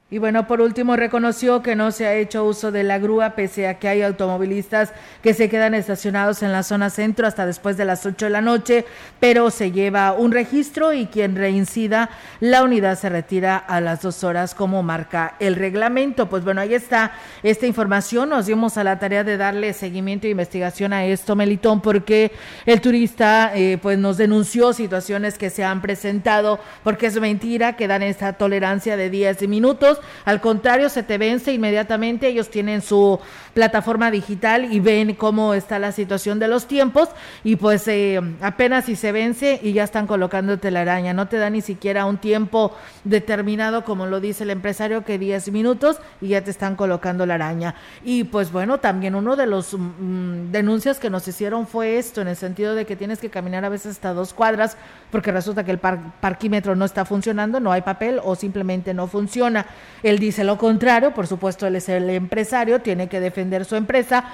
Y 0.09 0.19
bueno, 0.19 0.47
por 0.47 0.61
último, 0.61 0.95
reconoció 0.95 1.63
que 1.65 1.75
no 1.75 1.91
se 1.91 2.07
ha 2.07 2.15
hecho 2.15 2.45
uso 2.45 2.71
de 2.71 2.85
la 2.85 3.01
grúa, 3.01 3.31
pese 3.31 3.67
a 3.67 3.81
que 3.81 3.89
hay 3.89 4.03
automovilistas 4.03 4.93
que 5.21 5.35
se 5.35 5.49
quedan 5.49 5.75
estacionados 5.75 6.45
en 6.45 6.53
la 6.53 6.63
zona 6.63 6.91
centro 6.91 7.27
hasta 7.27 7.45
después 7.45 7.77
de 7.77 7.87
las 7.87 8.07
8 8.07 8.27
de 8.27 8.31
la 8.31 8.41
noche, 8.41 8.85
pero 9.19 9.51
se 9.51 9.73
lleva 9.73 10.13
un 10.13 10.31
registro 10.31 10.93
y 10.93 11.07
quien 11.07 11.35
reincida, 11.35 12.09
la 12.39 12.63
unidad 12.63 12.97
se 12.97 13.09
retira 13.09 13.57
a 13.57 13.81
las 13.81 14.01
dos 14.01 14.23
horas, 14.23 14.55
como 14.55 14.85
marca 14.85 15.35
el 15.41 15.57
reglamento. 15.57 16.29
Pues 16.29 16.45
bueno, 16.45 16.61
ahí 16.61 16.75
está 16.75 17.11
esta 17.43 17.67
información. 17.67 18.29
Nos 18.29 18.47
dimos 18.47 18.79
a 18.79 18.85
la 18.85 19.01
tarea 19.01 19.25
de 19.25 19.37
darle 19.37 19.73
seguimiento 19.73 20.29
e 20.29 20.31
investigación 20.31 20.93
a 20.93 21.05
esto, 21.05 21.35
Melitón, 21.35 21.81
porque 21.81 22.31
el 22.65 22.81
turista 22.81 23.51
eh, 23.57 23.77
pues 23.83 23.99
nos 23.99 24.19
denunció 24.19 24.73
situaciones 24.73 25.37
que 25.37 25.51
se 25.51 25.65
han 25.65 25.83
presentado, 25.83 26.61
porque 26.85 27.07
es 27.07 27.21
mentira 27.21 27.75
que 27.75 27.89
dan 27.89 28.05
esta 28.05 28.35
tolerancia 28.35 28.97
de 28.97 29.11
10 29.11 29.49
minutos 29.49 29.96
al 30.25 30.41
contrario, 30.41 30.88
se 30.88 31.03
te 31.03 31.19
vence 31.19 31.53
inmediatamente, 31.53 32.29
ellos 32.29 32.50
tienen 32.50 32.83
su 32.83 33.19
plataforma 33.57 34.11
digital 34.11 34.71
y 34.71 34.81
ven 34.81 35.15
cómo 35.15 35.55
está 35.55 35.79
la 35.79 35.91
situación 35.91 36.39
de 36.39 36.47
los 36.47 36.67
tiempos 36.67 37.09
y 37.43 37.57
pues 37.57 37.89
eh, 37.89 38.21
apenas 38.43 38.85
si 38.85 38.97
se 38.97 39.13
vence 39.13 39.59
y 39.63 39.73
ya 39.73 39.83
están 39.83 40.07
colocándote 40.07 40.71
la 40.71 40.83
araña, 40.83 41.15
no 41.15 41.27
te 41.27 41.39
da 41.39 41.49
ni 41.49 41.63
siquiera 41.63 42.05
un 42.05 42.19
tiempo 42.19 42.77
determinado 43.05 43.83
como 43.83 44.05
lo 44.05 44.21
dice 44.21 44.45
el 44.45 44.51
empresario 44.51 45.07
que 45.07 45.19
10 45.19 45.53
minutos 45.53 45.97
y 46.21 46.29
ya 46.29 46.45
te 46.45 46.51
están 46.51 46.77
colocando 46.77 47.25
la 47.25 47.37
araña. 47.37 47.77
Y 48.05 48.25
pues 48.25 48.53
bueno, 48.53 48.77
también 48.77 49.15
uno 49.15 49.37
de 49.37 49.47
los 49.47 49.73
mm, 49.73 50.53
denuncias 50.53 50.99
que 50.99 51.09
nos 51.09 51.27
hicieron 51.27 51.67
fue 51.67 51.97
esto, 51.97 52.21
en 52.21 52.29
el 52.29 52.37
sentido 52.37 52.75
de 52.75 52.85
que 52.85 52.95
tienes 52.95 53.21
que 53.21 53.31
caminar 53.31 53.65
a 53.65 53.71
veces 53.71 53.93
hasta 53.93 54.13
dos 54.13 54.35
cuadras 54.35 54.77
porque 55.11 55.33
resulta 55.33 55.65
que 55.65 55.71
el 55.71 55.79
parquímetro 55.79 56.77
no 56.77 56.85
está 56.85 57.07
funcionando, 57.07 57.59
no 57.59 57.73
hay 57.73 57.81
papel 57.81 58.21
o 58.23 58.35
simplemente 58.35 58.93
no 58.93 59.07
funciona. 59.07 59.65
Él 60.03 60.19
dice 60.19 60.45
lo 60.45 60.59
contrario, 60.59 61.15
por 61.15 61.27
supuesto, 61.27 61.67
él 61.67 61.77
es 61.77 61.89
el 61.89 62.11
empresario, 62.11 62.83
tiene 62.83 63.09
que 63.09 63.19
defender 63.19 63.46
su 63.65 63.76
empresa, 63.76 64.25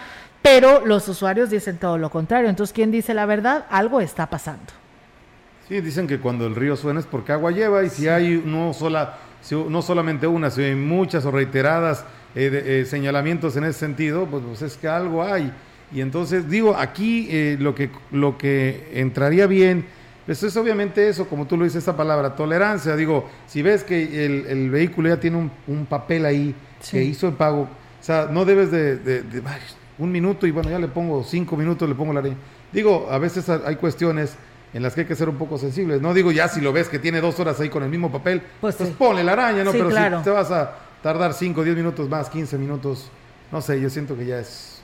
pero 0.41 0.85
los 0.85 1.09
usuarios 1.09 1.51
dicen 1.51 1.79
todo 1.79 1.99
lo 1.99 2.11
contrario. 2.11 2.49
Entonces, 2.49 2.73
¿quién 2.73 2.91
dice 2.91 3.15
la 3.15 3.27
verdad? 3.27 3.67
Algo 3.71 4.01
está 4.01 4.29
pasando. 4.29 4.73
Sí, 5.69 5.81
dicen 5.81 6.07
que 6.07 6.19
cuando 6.19 6.47
el 6.47 6.55
río 6.55 6.77
suena 6.77 7.01
es 7.01 7.07
porque 7.07 7.33
agua 7.33 7.51
lleva 7.51 7.85
y 7.85 7.91
si 7.91 8.09
hay 8.09 8.43
no, 8.45 8.73
sola, 8.73 9.19
no 9.69 9.83
solamente 9.83 10.27
una, 10.27 10.51
sino 10.51 10.67
hay 10.67 10.75
muchas 10.75 11.25
o 11.25 11.31
reiteradas 11.31 12.05
eh, 12.35 12.81
eh, 12.83 12.85
señalamientos 12.85 13.57
en 13.57 13.65
ese 13.65 13.79
sentido, 13.79 14.27
pues, 14.27 14.43
pues, 14.47 14.63
es 14.63 14.77
que 14.77 14.89
algo 14.89 15.23
hay. 15.23 15.53
Y 15.95 16.01
entonces 16.01 16.49
digo, 16.49 16.75
aquí 16.77 17.29
eh, 17.31 17.57
lo, 17.61 17.75
que, 17.75 17.91
lo 18.11 18.37
que 18.39 18.91
entraría 18.95 19.47
bien 19.47 19.85
pues 20.25 20.41
es 20.45 20.57
obviamente 20.57 21.09
eso, 21.09 21.27
como 21.27 21.47
tú 21.47 21.57
lo 21.57 21.65
dices, 21.65 21.79
esta 21.79 21.97
palabra, 21.97 22.37
tolerancia. 22.37 22.95
Digo, 22.95 23.29
si 23.47 23.61
ves 23.61 23.83
que 23.83 24.25
el, 24.25 24.71
vehículo 24.71 25.09
ya 25.09 25.19
tiene 25.19 25.51
un, 25.67 25.87
papel 25.87 26.25
ahí 26.25 26.55
que 26.91 27.03
hizo 27.03 27.27
el 27.27 27.35
pago, 27.35 27.69
o 28.03 28.05
sea, 28.05 28.29
no 28.29 28.45
debes 28.45 28.73
de, 28.73 29.23
un 29.97 30.11
minuto 30.11 30.45
y 30.49 30.51
bueno, 30.51 30.69
ya 30.69 30.81
le 30.81 30.89
pongo 30.89 31.23
cinco 31.23 31.57
minutos, 31.57 31.89
le 31.89 31.95
pongo 31.95 32.13
la 32.13 32.21
ley. 32.21 32.37
Digo, 32.73 33.07
a 33.09 33.19
veces 33.19 33.49
hay 33.49 33.77
cuestiones 33.77 34.35
en 34.75 34.83
las 34.83 34.95
que 34.95 35.03
hay 35.03 35.07
que 35.07 35.15
ser 35.15 35.29
un 35.29 35.37
poco 35.37 35.57
sensibles. 35.57 36.03
No 36.03 36.13
digo 36.13 36.33
ya 36.33 36.49
si 36.49 36.61
lo 36.61 36.73
ves 36.73 36.89
que 36.89 36.99
tiene 36.99 37.21
dos 37.21 37.39
horas 37.39 37.61
ahí 37.61 37.69
con 37.69 37.85
el 37.85 37.89
mismo 37.89 38.11
papel, 38.11 38.43
pues, 38.61 38.75
pues 38.75 38.91
ponle 38.91 39.23
la 39.23 39.33
araña, 39.35 39.63
¿no? 39.63 39.71
Pero 39.71 39.89
si 39.89 40.25
te 40.25 40.31
vas 40.31 40.51
a 40.51 40.79
tardar 41.01 41.33
cinco, 41.33 41.63
diez 41.63 41.77
minutos 41.77 42.09
más, 42.09 42.29
quince 42.29 42.59
minutos, 42.59 43.09
no 43.53 43.61
sé, 43.61 43.81
yo 43.81 43.89
siento 43.89 44.17
que 44.17 44.27
ya 44.27 44.41
es 44.41 44.83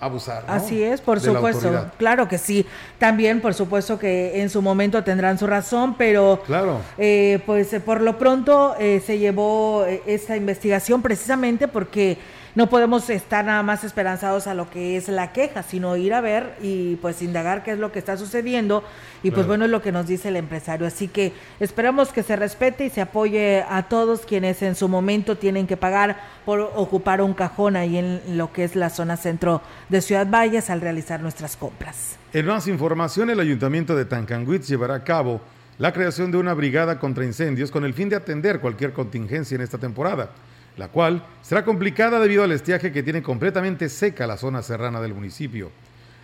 abusar. 0.00 0.44
Así 0.48 0.82
es, 0.82 1.00
por 1.00 1.20
supuesto. 1.20 1.90
Claro 1.96 2.26
que 2.26 2.38
sí. 2.38 2.66
También, 2.98 3.40
por 3.40 3.54
supuesto 3.54 4.00
que 4.00 4.40
en 4.40 4.50
su 4.50 4.62
momento 4.62 5.04
tendrán 5.04 5.38
su 5.38 5.46
razón, 5.46 5.94
pero 5.96 6.42
claro. 6.44 6.80
Eh, 6.96 7.40
pues 7.46 7.68
por 7.84 8.00
lo 8.00 8.18
pronto 8.18 8.74
eh, 8.78 9.00
se 9.04 9.18
llevó 9.18 9.84
eh, 9.86 10.02
esta 10.06 10.36
investigación 10.36 11.02
precisamente 11.02 11.68
porque 11.68 12.18
no 12.58 12.68
podemos 12.68 13.08
estar 13.08 13.44
nada 13.44 13.62
más 13.62 13.84
esperanzados 13.84 14.48
a 14.48 14.54
lo 14.54 14.68
que 14.68 14.96
es 14.96 15.06
la 15.06 15.32
queja, 15.32 15.62
sino 15.62 15.96
ir 15.96 16.12
a 16.12 16.20
ver 16.20 16.56
y 16.60 16.96
pues 16.96 17.22
indagar 17.22 17.62
qué 17.62 17.70
es 17.70 17.78
lo 17.78 17.92
que 17.92 18.00
está 18.00 18.16
sucediendo 18.16 18.82
y 19.22 19.30
pues 19.30 19.46
bueno 19.46 19.66
es 19.66 19.70
lo 19.70 19.80
que 19.80 19.92
nos 19.92 20.08
dice 20.08 20.30
el 20.30 20.34
empresario. 20.34 20.84
Así 20.84 21.06
que 21.06 21.32
esperamos 21.60 22.08
que 22.08 22.24
se 22.24 22.34
respete 22.34 22.84
y 22.84 22.90
se 22.90 23.00
apoye 23.00 23.62
a 23.70 23.84
todos 23.84 24.22
quienes 24.22 24.60
en 24.62 24.74
su 24.74 24.88
momento 24.88 25.38
tienen 25.38 25.68
que 25.68 25.76
pagar 25.76 26.18
por 26.44 26.72
ocupar 26.74 27.22
un 27.22 27.32
cajón 27.32 27.76
ahí 27.76 27.96
en 27.96 28.36
lo 28.36 28.52
que 28.52 28.64
es 28.64 28.74
la 28.74 28.90
zona 28.90 29.16
centro 29.16 29.62
de 29.88 30.00
Ciudad 30.00 30.26
Valles 30.28 30.68
al 30.68 30.80
realizar 30.80 31.20
nuestras 31.20 31.56
compras. 31.56 32.16
En 32.32 32.44
más 32.44 32.66
información, 32.66 33.30
el 33.30 33.38
Ayuntamiento 33.38 33.94
de 33.94 34.04
Tancanwitz 34.04 34.66
llevará 34.66 34.96
a 34.96 35.04
cabo 35.04 35.40
la 35.78 35.92
creación 35.92 36.32
de 36.32 36.38
una 36.38 36.54
brigada 36.54 36.98
contra 36.98 37.24
incendios 37.24 37.70
con 37.70 37.84
el 37.84 37.94
fin 37.94 38.08
de 38.08 38.16
atender 38.16 38.58
cualquier 38.58 38.92
contingencia 38.92 39.54
en 39.54 39.60
esta 39.60 39.78
temporada 39.78 40.32
la 40.78 40.88
cual 40.88 41.26
será 41.42 41.64
complicada 41.64 42.20
debido 42.20 42.44
al 42.44 42.52
estiaje 42.52 42.92
que 42.92 43.02
tiene 43.02 43.22
completamente 43.22 43.88
seca 43.88 44.26
la 44.26 44.38
zona 44.38 44.62
serrana 44.62 45.00
del 45.00 45.12
municipio. 45.12 45.70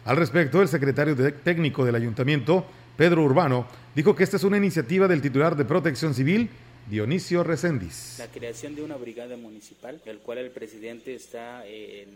Al 0.04 0.16
respecto, 0.16 0.62
el 0.62 0.68
secretario 0.68 1.16
técnico 1.42 1.84
del 1.84 1.96
ayuntamiento, 1.96 2.64
Pedro 2.96 3.25
Urbano, 3.25 3.66
dijo 3.94 4.14
que 4.14 4.23
esta 4.23 4.37
es 4.37 4.44
una 4.44 4.56
iniciativa 4.56 5.08
del 5.08 5.20
titular 5.20 5.56
de 5.56 5.64
Protección 5.64 6.14
Civil, 6.14 6.49
Dionisio 6.88 7.42
Recendis. 7.42 8.16
La 8.18 8.26
creación 8.28 8.75
de 8.75 8.82
una 8.82 8.96
brigada 8.96 9.37
municipal, 9.37 10.00
del 10.04 10.18
cual 10.18 10.38
el 10.38 10.50
presidente 10.50 11.14
está 11.14 11.66
en, 11.66 12.08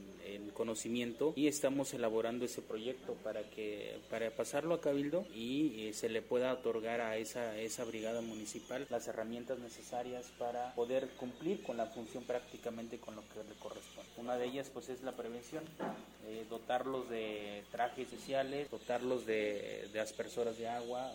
conocimiento 0.54 1.32
y 1.36 1.46
estamos 1.46 1.94
elaborando 1.94 2.44
ese 2.44 2.62
proyecto 2.62 3.14
para 3.22 3.42
que 3.42 3.98
para 4.10 4.30
pasarlo 4.30 4.74
a 4.74 4.80
Cabildo 4.80 5.26
y 5.34 5.88
eh, 5.88 5.92
se 5.92 6.08
le 6.08 6.22
pueda 6.22 6.52
otorgar 6.52 7.00
a 7.00 7.16
esa, 7.16 7.56
esa 7.58 7.84
brigada 7.84 8.20
municipal 8.20 8.86
las 8.90 9.06
herramientas 9.08 9.58
necesarias 9.58 10.26
para 10.38 10.74
poder 10.74 11.08
cumplir 11.16 11.62
con 11.62 11.76
la 11.76 11.86
función 11.86 12.24
prácticamente 12.24 12.98
con 12.98 13.14
lo 13.14 13.22
que 13.22 13.48
le 13.48 13.54
corresponde. 13.60 14.10
Una 14.16 14.36
de 14.36 14.46
ellas 14.46 14.70
pues 14.72 14.88
es 14.88 15.02
la 15.02 15.12
prevención, 15.12 15.64
eh, 16.26 16.44
dotarlos 16.50 17.08
de 17.08 17.62
trajes 17.70 18.08
sociales, 18.08 18.70
dotarlos 18.70 19.26
de, 19.26 19.88
de 19.92 20.00
aspersoras 20.00 20.58
de 20.58 20.68
agua. 20.68 21.14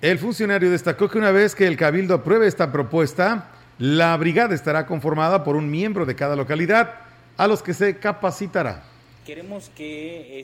El 0.00 0.18
funcionario 0.18 0.70
destacó 0.70 1.08
que 1.08 1.18
una 1.18 1.32
vez 1.32 1.54
que 1.54 1.66
el 1.66 1.76
Cabildo 1.76 2.14
apruebe 2.14 2.46
esta 2.46 2.70
propuesta, 2.70 3.57
la 3.78 4.16
brigada 4.16 4.54
estará 4.54 4.86
conformada 4.86 5.44
por 5.44 5.56
un 5.56 5.70
miembro 5.70 6.04
de 6.04 6.16
cada 6.16 6.34
localidad 6.36 6.94
a 7.36 7.46
los 7.46 7.62
que 7.62 7.74
se 7.74 7.98
capacitará. 7.98 8.82
Queremos 9.24 9.70
que 9.70 10.40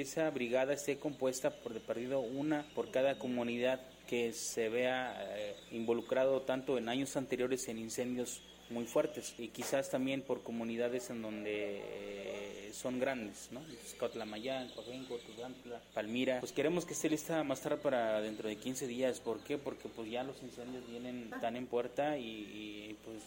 esa 0.00 0.30
brigada 0.30 0.72
esté 0.72 0.98
compuesta 0.98 1.50
por 1.50 1.74
de 1.74 1.80
perdido 1.80 2.20
una 2.20 2.64
por 2.74 2.90
cada 2.90 3.18
comunidad 3.18 3.80
que 4.08 4.32
se 4.32 4.68
vea 4.68 5.14
eh, 5.36 5.54
involucrado 5.70 6.40
tanto 6.42 6.76
en 6.78 6.88
años 6.88 7.16
anteriores 7.16 7.68
en 7.68 7.78
incendios 7.78 8.42
muy 8.72 8.86
fuertes 8.86 9.34
y 9.38 9.48
quizás 9.48 9.90
también 9.90 10.22
por 10.22 10.42
comunidades 10.42 11.10
en 11.10 11.22
donde 11.22 11.80
eh, 11.84 12.70
son 12.72 12.98
grandes, 12.98 13.48
¿no? 13.52 13.60
Cotlamayán, 13.98 14.68
Coajenco, 14.74 15.18
Tuzantla, 15.18 15.80
Palmira. 15.94 16.40
Pues 16.40 16.52
queremos 16.52 16.84
que 16.84 16.94
esté 16.94 17.08
lista 17.08 17.44
más 17.44 17.60
tarde 17.60 17.76
para 17.76 18.20
dentro 18.20 18.48
de 18.48 18.56
15 18.56 18.86
días. 18.86 19.20
¿Por 19.20 19.40
qué? 19.40 19.58
Porque 19.58 19.88
pues 19.88 20.10
ya 20.10 20.24
los 20.24 20.42
incendios 20.42 20.88
vienen 20.88 21.30
tan 21.40 21.56
en 21.56 21.66
puerta 21.66 22.18
y, 22.18 22.24
y 22.24 22.96
pues... 23.04 23.22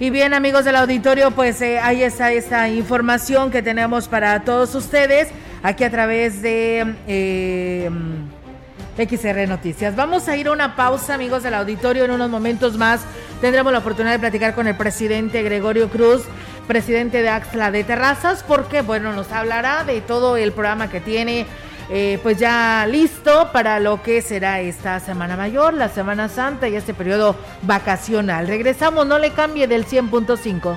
Y 0.00 0.10
bien 0.10 0.34
amigos 0.34 0.64
del 0.64 0.76
auditorio, 0.76 1.30
pues 1.30 1.62
eh, 1.62 1.78
ahí 1.78 2.02
está 2.02 2.32
esta 2.32 2.68
información 2.68 3.50
que 3.50 3.62
tenemos 3.62 4.08
para 4.08 4.44
todos 4.44 4.74
ustedes 4.74 5.28
aquí 5.64 5.82
a 5.82 5.90
través 5.90 6.42
de 6.42 6.94
eh, 7.08 7.90
XR 8.98 9.48
Noticias. 9.48 9.96
Vamos 9.96 10.28
a 10.28 10.36
ir 10.36 10.46
a 10.46 10.52
una 10.52 10.76
pausa 10.76 11.14
amigos 11.14 11.42
del 11.42 11.54
auditorio, 11.54 12.04
en 12.04 12.12
unos 12.12 12.30
momentos 12.30 12.76
más 12.76 13.00
tendremos 13.40 13.72
la 13.72 13.80
oportunidad 13.80 14.12
de 14.12 14.18
platicar 14.20 14.54
con 14.54 14.68
el 14.68 14.76
presidente 14.76 15.42
Gregorio 15.42 15.88
Cruz, 15.88 16.22
presidente 16.68 17.22
de 17.22 17.30
Axla 17.30 17.70
de 17.70 17.82
Terrazas, 17.82 18.44
porque 18.46 18.82
bueno, 18.82 19.12
nos 19.14 19.32
hablará 19.32 19.84
de 19.84 20.00
todo 20.02 20.36
el 20.36 20.52
programa 20.52 20.88
que 20.88 21.00
tiene 21.00 21.46
eh, 21.90 22.18
pues 22.22 22.38
ya 22.38 22.86
listo 22.88 23.50
para 23.52 23.80
lo 23.80 24.02
que 24.02 24.22
será 24.22 24.60
esta 24.60 25.00
Semana 25.00 25.36
Mayor, 25.36 25.74
la 25.74 25.88
Semana 25.88 26.28
Santa 26.28 26.68
y 26.68 26.76
este 26.76 26.92
periodo 26.94 27.36
vacacional. 27.62 28.46
Regresamos, 28.46 29.06
no 29.06 29.18
le 29.18 29.30
cambie 29.30 29.66
del 29.66 29.86
100.5. 29.86 30.76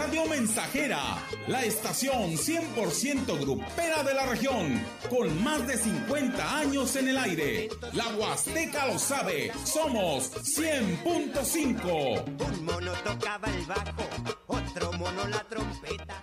Radio 0.00 0.24
Mensajera, 0.24 0.98
la 1.46 1.62
estación 1.62 2.32
100% 2.32 3.38
grupera 3.38 4.02
de 4.02 4.14
la 4.14 4.24
región, 4.24 4.82
con 5.10 5.44
más 5.44 5.66
de 5.66 5.76
50 5.76 6.58
años 6.58 6.96
en 6.96 7.08
el 7.08 7.18
aire. 7.18 7.68
La 7.92 8.08
Huasteca 8.16 8.86
lo 8.86 8.98
sabe, 8.98 9.52
somos 9.62 10.32
100.5. 10.32 12.24
Un 12.48 12.64
mono 12.64 12.92
tocaba 13.04 13.46
el 13.48 13.66
bajo, 13.66 14.08
otro 14.46 14.90
mono 14.94 15.28
la 15.28 15.44
trompeta. 15.44 16.22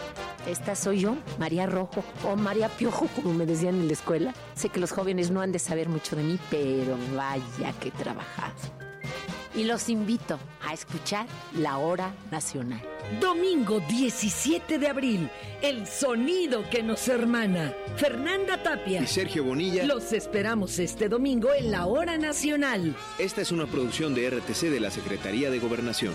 esta 0.47 0.75
soy 0.75 1.01
yo, 1.01 1.15
María 1.39 1.65
Rojo, 1.65 2.03
o 2.25 2.35
María 2.35 2.69
Piojo, 2.69 3.07
como 3.15 3.33
me 3.33 3.45
decían 3.45 3.75
en 3.75 3.87
la 3.87 3.93
escuela. 3.93 4.33
Sé 4.55 4.69
que 4.69 4.79
los 4.79 4.91
jóvenes 4.91 5.31
no 5.31 5.41
han 5.41 5.51
de 5.51 5.59
saber 5.59 5.89
mucho 5.89 6.15
de 6.15 6.23
mí, 6.23 6.39
pero 6.49 6.97
vaya 7.15 7.73
que 7.79 7.91
trabajar. 7.91 8.51
Y 9.53 9.65
los 9.65 9.89
invito 9.89 10.39
a 10.65 10.73
escuchar 10.73 11.27
La 11.57 11.77
Hora 11.77 12.13
Nacional. 12.31 12.81
Domingo 13.19 13.81
17 13.81 14.79
de 14.79 14.87
abril, 14.87 15.29
el 15.61 15.85
sonido 15.85 16.63
que 16.69 16.81
nos 16.81 17.07
hermana. 17.09 17.73
Fernanda 17.97 18.63
Tapia 18.63 19.01
y 19.01 19.07
Sergio 19.07 19.43
Bonilla. 19.43 19.83
Los 19.85 20.13
esperamos 20.13 20.79
este 20.79 21.09
domingo 21.09 21.49
en 21.53 21.71
La 21.71 21.85
Hora 21.85 22.17
Nacional. 22.17 22.95
Esta 23.19 23.41
es 23.41 23.51
una 23.51 23.67
producción 23.67 24.15
de 24.15 24.29
RTC 24.29 24.69
de 24.69 24.79
la 24.79 24.91
Secretaría 24.91 25.49
de 25.49 25.59
Gobernación. 25.59 26.13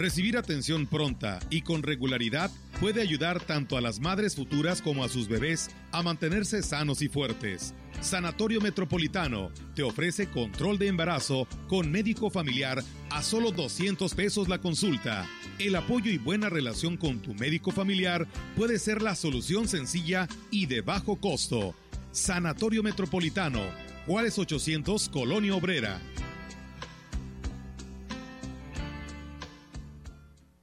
Recibir 0.00 0.38
atención 0.38 0.86
pronta 0.86 1.40
y 1.50 1.60
con 1.60 1.82
regularidad 1.82 2.50
puede 2.80 3.02
ayudar 3.02 3.38
tanto 3.38 3.76
a 3.76 3.82
las 3.82 4.00
madres 4.00 4.34
futuras 4.34 4.80
como 4.80 5.04
a 5.04 5.10
sus 5.10 5.28
bebés 5.28 5.68
a 5.92 6.02
mantenerse 6.02 6.62
sanos 6.62 7.02
y 7.02 7.10
fuertes. 7.10 7.74
Sanatorio 8.00 8.62
Metropolitano 8.62 9.50
te 9.74 9.82
ofrece 9.82 10.30
control 10.30 10.78
de 10.78 10.86
embarazo 10.86 11.46
con 11.68 11.92
médico 11.92 12.30
familiar 12.30 12.82
a 13.10 13.22
solo 13.22 13.50
200 13.50 14.14
pesos 14.14 14.48
la 14.48 14.58
consulta. 14.58 15.26
El 15.58 15.76
apoyo 15.76 16.10
y 16.10 16.16
buena 16.16 16.48
relación 16.48 16.96
con 16.96 17.20
tu 17.20 17.34
médico 17.34 17.70
familiar 17.70 18.26
puede 18.56 18.78
ser 18.78 19.02
la 19.02 19.14
solución 19.14 19.68
sencilla 19.68 20.28
y 20.50 20.64
de 20.64 20.80
bajo 20.80 21.20
costo. 21.20 21.74
Sanatorio 22.10 22.82
Metropolitano, 22.82 23.60
Juárez 24.06 24.38
800, 24.38 25.10
Colonia 25.10 25.54
Obrera. 25.54 26.00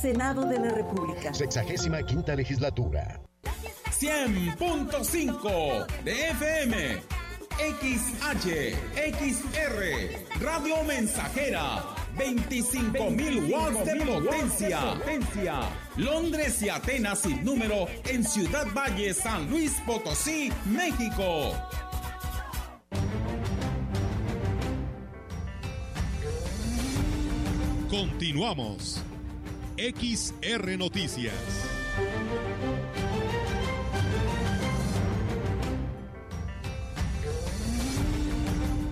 Senado 0.00 0.44
de 0.46 0.58
la 0.58 0.70
República. 0.70 1.32
Sexagésima 1.32 2.02
quinta 2.02 2.34
legislatura. 2.34 3.20
100.5 3.90 5.86
de 6.04 6.30
FM. 6.30 7.02
XH, 7.56 8.76
XR, 9.18 10.42
Radio 10.42 10.84
Mensajera, 10.84 11.82
25.000 12.18 13.50
watts 13.50 13.84
de 13.86 13.96
potencia. 14.04 14.80
potencia. 14.92 15.60
Londres 15.96 16.60
y 16.60 16.68
Atenas 16.68 17.20
sin 17.20 17.42
número 17.42 17.86
en 18.04 18.24
Ciudad 18.24 18.66
Valle, 18.74 19.14
San 19.14 19.48
Luis 19.48 19.72
Potosí, 19.86 20.52
México. 20.66 21.54
Continuamos. 27.88 29.02
XR 29.78 30.78
Noticias. 30.78 31.34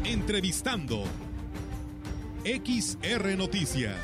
Entrevistando. 0.05 1.05
XR 2.44 3.35
Noticias. 3.38 3.97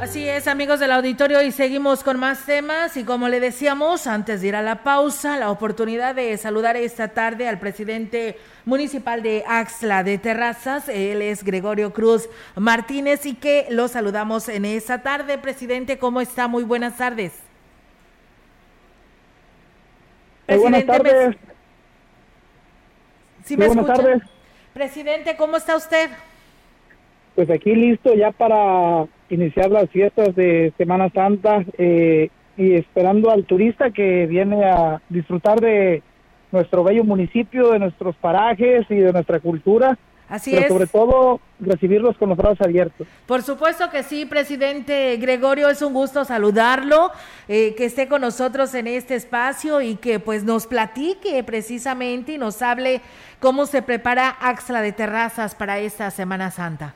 Así 0.00 0.28
es, 0.28 0.46
amigos 0.46 0.78
del 0.78 0.92
auditorio, 0.92 1.40
y 1.40 1.50
seguimos 1.50 2.04
con 2.04 2.18
más 2.18 2.44
temas. 2.44 2.98
Y 2.98 3.04
como 3.04 3.28
le 3.30 3.40
decíamos, 3.40 4.06
antes 4.06 4.42
de 4.42 4.48
ir 4.48 4.54
a 4.54 4.60
la 4.60 4.82
pausa, 4.82 5.38
la 5.38 5.50
oportunidad 5.50 6.14
de 6.14 6.36
saludar 6.36 6.76
esta 6.76 7.08
tarde 7.08 7.48
al 7.48 7.58
presidente 7.58 8.36
municipal 8.66 9.22
de 9.22 9.42
Axla 9.46 10.04
de 10.04 10.18
Terrazas. 10.18 10.90
Él 10.90 11.22
es 11.22 11.42
Gregorio 11.42 11.94
Cruz 11.94 12.28
Martínez 12.56 13.24
y 13.24 13.36
que 13.36 13.68
lo 13.70 13.88
saludamos 13.88 14.50
en 14.50 14.66
esta 14.66 15.02
tarde. 15.02 15.38
Presidente, 15.38 15.98
¿cómo 15.98 16.20
está? 16.20 16.46
Muy 16.46 16.64
buenas 16.64 16.98
tardes. 16.98 17.32
Muy 20.46 20.58
buenas 20.58 20.84
tardes. 20.84 21.36
¿Sí 23.46 23.56
me 23.56 23.66
buenas 23.66 23.86
tardes. 23.86 24.22
Presidente, 24.74 25.36
¿cómo 25.38 25.56
está 25.56 25.74
usted? 25.74 26.10
Pues 27.34 27.48
aquí 27.50 27.74
listo 27.74 28.14
ya 28.14 28.30
para 28.30 29.06
iniciar 29.28 29.70
las 29.70 29.90
fiestas 29.90 30.34
de 30.34 30.72
Semana 30.76 31.10
Santa 31.10 31.64
eh, 31.78 32.30
y 32.56 32.74
esperando 32.74 33.30
al 33.30 33.44
turista 33.44 33.90
que 33.90 34.26
viene 34.26 34.64
a 34.64 35.00
disfrutar 35.08 35.60
de 35.60 36.02
nuestro 36.52 36.84
bello 36.84 37.04
municipio, 37.04 37.72
de 37.72 37.78
nuestros 37.78 38.16
parajes 38.16 38.86
y 38.88 38.96
de 38.96 39.12
nuestra 39.12 39.40
cultura. 39.40 39.98
Así 40.28 40.50
pero 40.50 40.62
es. 40.62 40.68
sobre 40.68 40.86
todo 40.88 41.40
recibirlos 41.60 42.16
con 42.16 42.30
los 42.30 42.38
brazos 42.38 42.60
abiertos. 42.60 43.06
Por 43.26 43.42
supuesto 43.42 43.90
que 43.90 44.02
sí, 44.02 44.26
presidente 44.26 45.16
Gregorio, 45.18 45.68
es 45.68 45.82
un 45.82 45.92
gusto 45.92 46.24
saludarlo, 46.24 47.12
eh, 47.46 47.74
que 47.76 47.84
esté 47.84 48.08
con 48.08 48.22
nosotros 48.22 48.74
en 48.74 48.88
este 48.88 49.14
espacio 49.14 49.80
y 49.80 49.94
que 49.94 50.18
pues 50.18 50.42
nos 50.42 50.66
platique 50.66 51.44
precisamente 51.44 52.32
y 52.32 52.38
nos 52.38 52.60
hable 52.60 53.02
cómo 53.38 53.66
se 53.66 53.82
prepara 53.82 54.28
Axla 54.28 54.82
de 54.82 54.92
Terrazas 54.92 55.54
para 55.54 55.78
esta 55.78 56.10
Semana 56.10 56.50
Santa. 56.50 56.94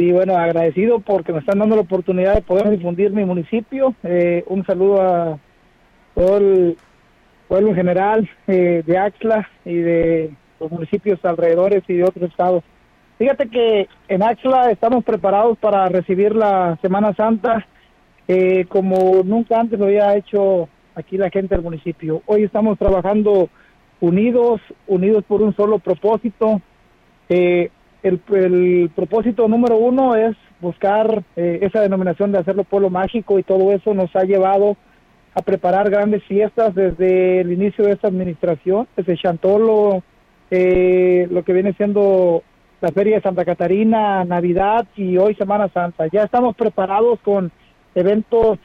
Sí, 0.00 0.12
bueno, 0.12 0.34
agradecido 0.34 1.00
porque 1.00 1.30
me 1.30 1.40
están 1.40 1.58
dando 1.58 1.76
la 1.76 1.82
oportunidad 1.82 2.34
de 2.34 2.40
poder 2.40 2.70
difundir 2.70 3.10
mi 3.10 3.22
municipio. 3.26 3.94
Eh, 4.02 4.42
un 4.46 4.64
saludo 4.64 5.02
a 5.02 5.38
todo 6.14 6.38
el 6.38 6.78
pueblo 7.48 7.68
en 7.68 7.74
general 7.74 8.30
eh, 8.46 8.82
de 8.86 8.96
Axla 8.96 9.46
y 9.62 9.74
de 9.74 10.30
los 10.58 10.70
municipios 10.70 11.22
alrededores 11.22 11.82
y 11.86 11.96
de 11.96 12.04
otros 12.04 12.30
estados. 12.30 12.64
Fíjate 13.18 13.50
que 13.50 13.88
en 14.08 14.22
Axla 14.22 14.70
estamos 14.70 15.04
preparados 15.04 15.58
para 15.58 15.86
recibir 15.90 16.34
la 16.34 16.78
Semana 16.80 17.14
Santa 17.14 17.66
eh, 18.26 18.64
como 18.70 19.22
nunca 19.22 19.60
antes 19.60 19.78
lo 19.78 19.84
había 19.84 20.16
hecho 20.16 20.70
aquí 20.94 21.18
la 21.18 21.28
gente 21.28 21.54
del 21.54 21.62
municipio. 21.62 22.22
Hoy 22.24 22.44
estamos 22.44 22.78
trabajando 22.78 23.50
unidos, 24.00 24.62
unidos 24.86 25.24
por 25.28 25.42
un 25.42 25.54
solo 25.54 25.78
propósito. 25.78 26.62
Eh, 27.28 27.70
el, 28.02 28.90
propósito 28.94 29.48
número 29.48 29.76
uno 29.76 30.14
es 30.14 30.36
buscar 30.60 31.22
eh, 31.36 31.58
esa 31.62 31.80
denominación 31.80 32.32
de 32.32 32.38
hacerlo 32.38 32.64
pueblo 32.64 32.90
mágico 32.90 33.38
y 33.38 33.42
todo 33.42 33.72
eso 33.72 33.94
nos 33.94 34.14
ha 34.14 34.24
llevado 34.24 34.76
a 35.34 35.42
preparar 35.42 35.90
grandes 35.90 36.24
fiestas 36.24 36.74
desde 36.74 37.40
el 37.40 37.52
inicio 37.52 37.84
de 37.84 37.92
esta 37.92 38.08
administración, 38.08 38.88
desde 38.96 39.16
Chantolo, 39.16 40.02
eh, 40.50 41.28
lo 41.30 41.44
que 41.44 41.52
viene 41.52 41.72
siendo 41.74 42.42
la 42.80 42.88
Feria 42.90 43.16
de 43.16 43.22
Santa 43.22 43.44
Catarina, 43.44 44.24
Navidad 44.24 44.86
y 44.96 45.16
hoy 45.18 45.34
Semana 45.34 45.68
Santa. 45.68 46.06
Ya 46.12 46.24
estamos 46.24 46.56
preparados 46.56 47.20
con 47.20 47.52
eventos 47.94 48.58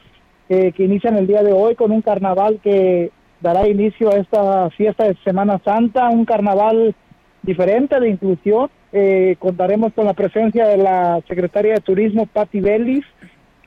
eh, 0.48 0.72
que 0.72 0.84
inician 0.84 1.16
el 1.16 1.26
día 1.26 1.42
de 1.42 1.52
hoy, 1.52 1.74
con 1.74 1.92
un 1.92 2.02
carnaval 2.02 2.60
que 2.62 3.10
dará 3.40 3.68
inicio 3.68 4.10
a 4.10 4.16
esta 4.16 4.70
fiesta 4.70 5.04
de 5.04 5.16
Semana 5.22 5.60
Santa, 5.64 6.08
un 6.08 6.24
carnaval 6.24 6.94
diferente 7.46 7.98
de 7.98 8.10
inclusión. 8.10 8.68
Eh, 8.92 9.36
contaremos 9.38 9.94
con 9.94 10.04
la 10.04 10.14
presencia 10.14 10.66
de 10.66 10.76
la 10.76 11.20
secretaria 11.26 11.74
de 11.74 11.80
Turismo, 11.80 12.26
Patti 12.26 12.60
Bellis, 12.60 13.04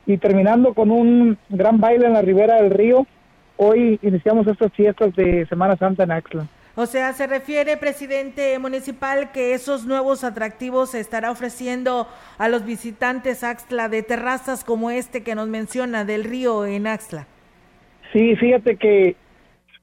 y 0.06 0.18
terminando 0.18 0.74
con 0.74 0.92
un 0.92 1.38
gran 1.50 1.80
baile 1.80 2.06
en 2.06 2.14
la 2.14 2.22
ribera 2.22 2.62
del 2.62 2.72
río. 2.72 3.08
Hoy 3.58 4.00
iniciamos 4.02 4.46
estas 4.48 4.72
fiestas 4.74 5.16
de 5.16 5.46
Semana 5.48 5.76
Santa 5.78 6.04
en 6.04 6.12
Axla. 6.12 6.48
O 6.76 6.86
sea, 6.86 7.12
se 7.14 7.28
refiere, 7.28 7.76
presidente 7.78 8.58
municipal, 8.58 9.32
que 9.32 9.54
esos 9.54 9.86
nuevos 9.86 10.24
atractivos 10.24 10.92
se 10.92 11.00
estará 11.00 11.30
ofreciendo 11.30 12.08
a 12.38 12.48
los 12.48 12.64
visitantes 12.64 13.44
Axla 13.44 13.90
de 13.90 14.02
terrazas 14.02 14.64
como 14.64 14.90
este 14.90 15.22
que 15.24 15.36
nos 15.36 15.48
menciona 15.50 16.06
del 16.06 16.24
río 16.24 16.66
en 16.66 16.88
Axla. 16.88 17.28
Sí, 18.14 18.36
fíjate 18.38 18.78
que 18.78 19.16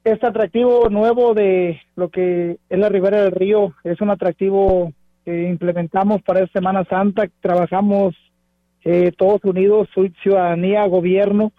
este 0.07 0.27
atractivo 0.27 0.89
nuevo 0.89 1.35
de 1.35 1.81
lo 1.97 2.11
que 2.11 2.59
es 2.69 2.79
la 2.79 2.89
ribera 2.89 3.23
del 3.23 3.33
río 3.33 3.75
es 3.83 4.01
un 4.01 4.11
atractivo 4.11 4.93
que 5.25 5.49
implementamos 5.49 6.23
para 6.23 6.41
esta 6.41 6.61
Semana 6.61 6.85
Santa. 6.85 7.27
Trabajamos 7.41 8.15
eh, 8.85 9.11
todos 9.19 9.43
unidos, 9.43 9.89
ciudadanía, 10.23 10.87
gobierno, 10.87 11.51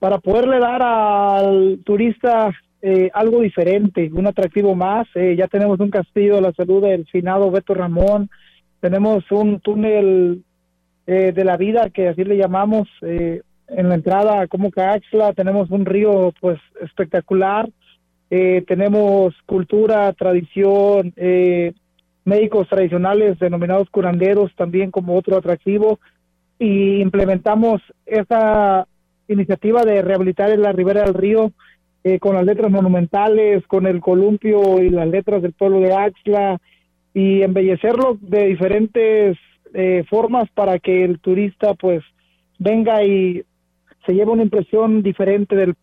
para 0.00 0.18
poderle 0.18 0.58
dar 0.58 0.82
al 0.82 1.78
turista 1.84 2.50
eh, 2.82 3.08
algo 3.14 3.40
diferente, 3.40 4.10
un 4.12 4.26
atractivo 4.26 4.74
más. 4.74 5.06
Eh, 5.14 5.36
ya 5.38 5.46
tenemos 5.46 5.78
un 5.78 5.90
castillo 5.90 6.34
de 6.34 6.40
la 6.40 6.52
salud 6.54 6.82
del 6.82 7.06
finado 7.06 7.52
Beto 7.52 7.72
Ramón, 7.72 8.28
tenemos 8.80 9.30
un 9.30 9.60
túnel 9.60 10.42
eh, 11.06 11.30
de 11.32 11.44
la 11.44 11.56
vida, 11.56 11.90
que 11.90 12.08
así 12.08 12.24
le 12.24 12.36
llamamos, 12.36 12.88
eh, 13.02 13.42
en 13.68 13.88
la 13.88 13.94
entrada 13.94 14.48
como 14.48 14.72
Caxla, 14.72 15.32
tenemos 15.34 15.70
un 15.70 15.86
río 15.86 16.32
pues 16.40 16.58
espectacular, 16.80 17.68
eh, 18.34 18.64
tenemos 18.66 19.34
cultura, 19.44 20.10
tradición, 20.14 21.12
eh, 21.16 21.74
médicos 22.24 22.66
tradicionales 22.66 23.38
denominados 23.38 23.90
curanderos 23.90 24.50
también 24.56 24.90
como 24.90 25.18
otro 25.18 25.36
atractivo. 25.36 26.00
Y 26.58 27.02
implementamos 27.02 27.82
esa 28.06 28.88
iniciativa 29.28 29.82
de 29.82 30.00
rehabilitar 30.00 30.48
la 30.58 30.72
ribera 30.72 31.02
del 31.02 31.12
río 31.12 31.52
eh, 32.04 32.18
con 32.20 32.34
las 32.34 32.46
letras 32.46 32.70
monumentales, 32.70 33.66
con 33.66 33.86
el 33.86 34.00
columpio 34.00 34.82
y 34.82 34.88
las 34.88 35.08
letras 35.08 35.42
del 35.42 35.52
pueblo 35.52 35.80
de 35.80 35.92
Axla 35.92 36.58
y 37.12 37.42
embellecerlo 37.42 38.16
de 38.18 38.46
diferentes 38.46 39.36
eh, 39.74 40.04
formas 40.08 40.48
para 40.54 40.78
que 40.78 41.04
el 41.04 41.20
turista 41.20 41.74
pues 41.74 42.02
venga 42.58 43.04
y 43.04 43.44
se 44.06 44.14
lleva 44.14 44.32
una 44.32 44.44
impresión 44.44 45.02
diferente 45.02 45.54
del 45.54 45.74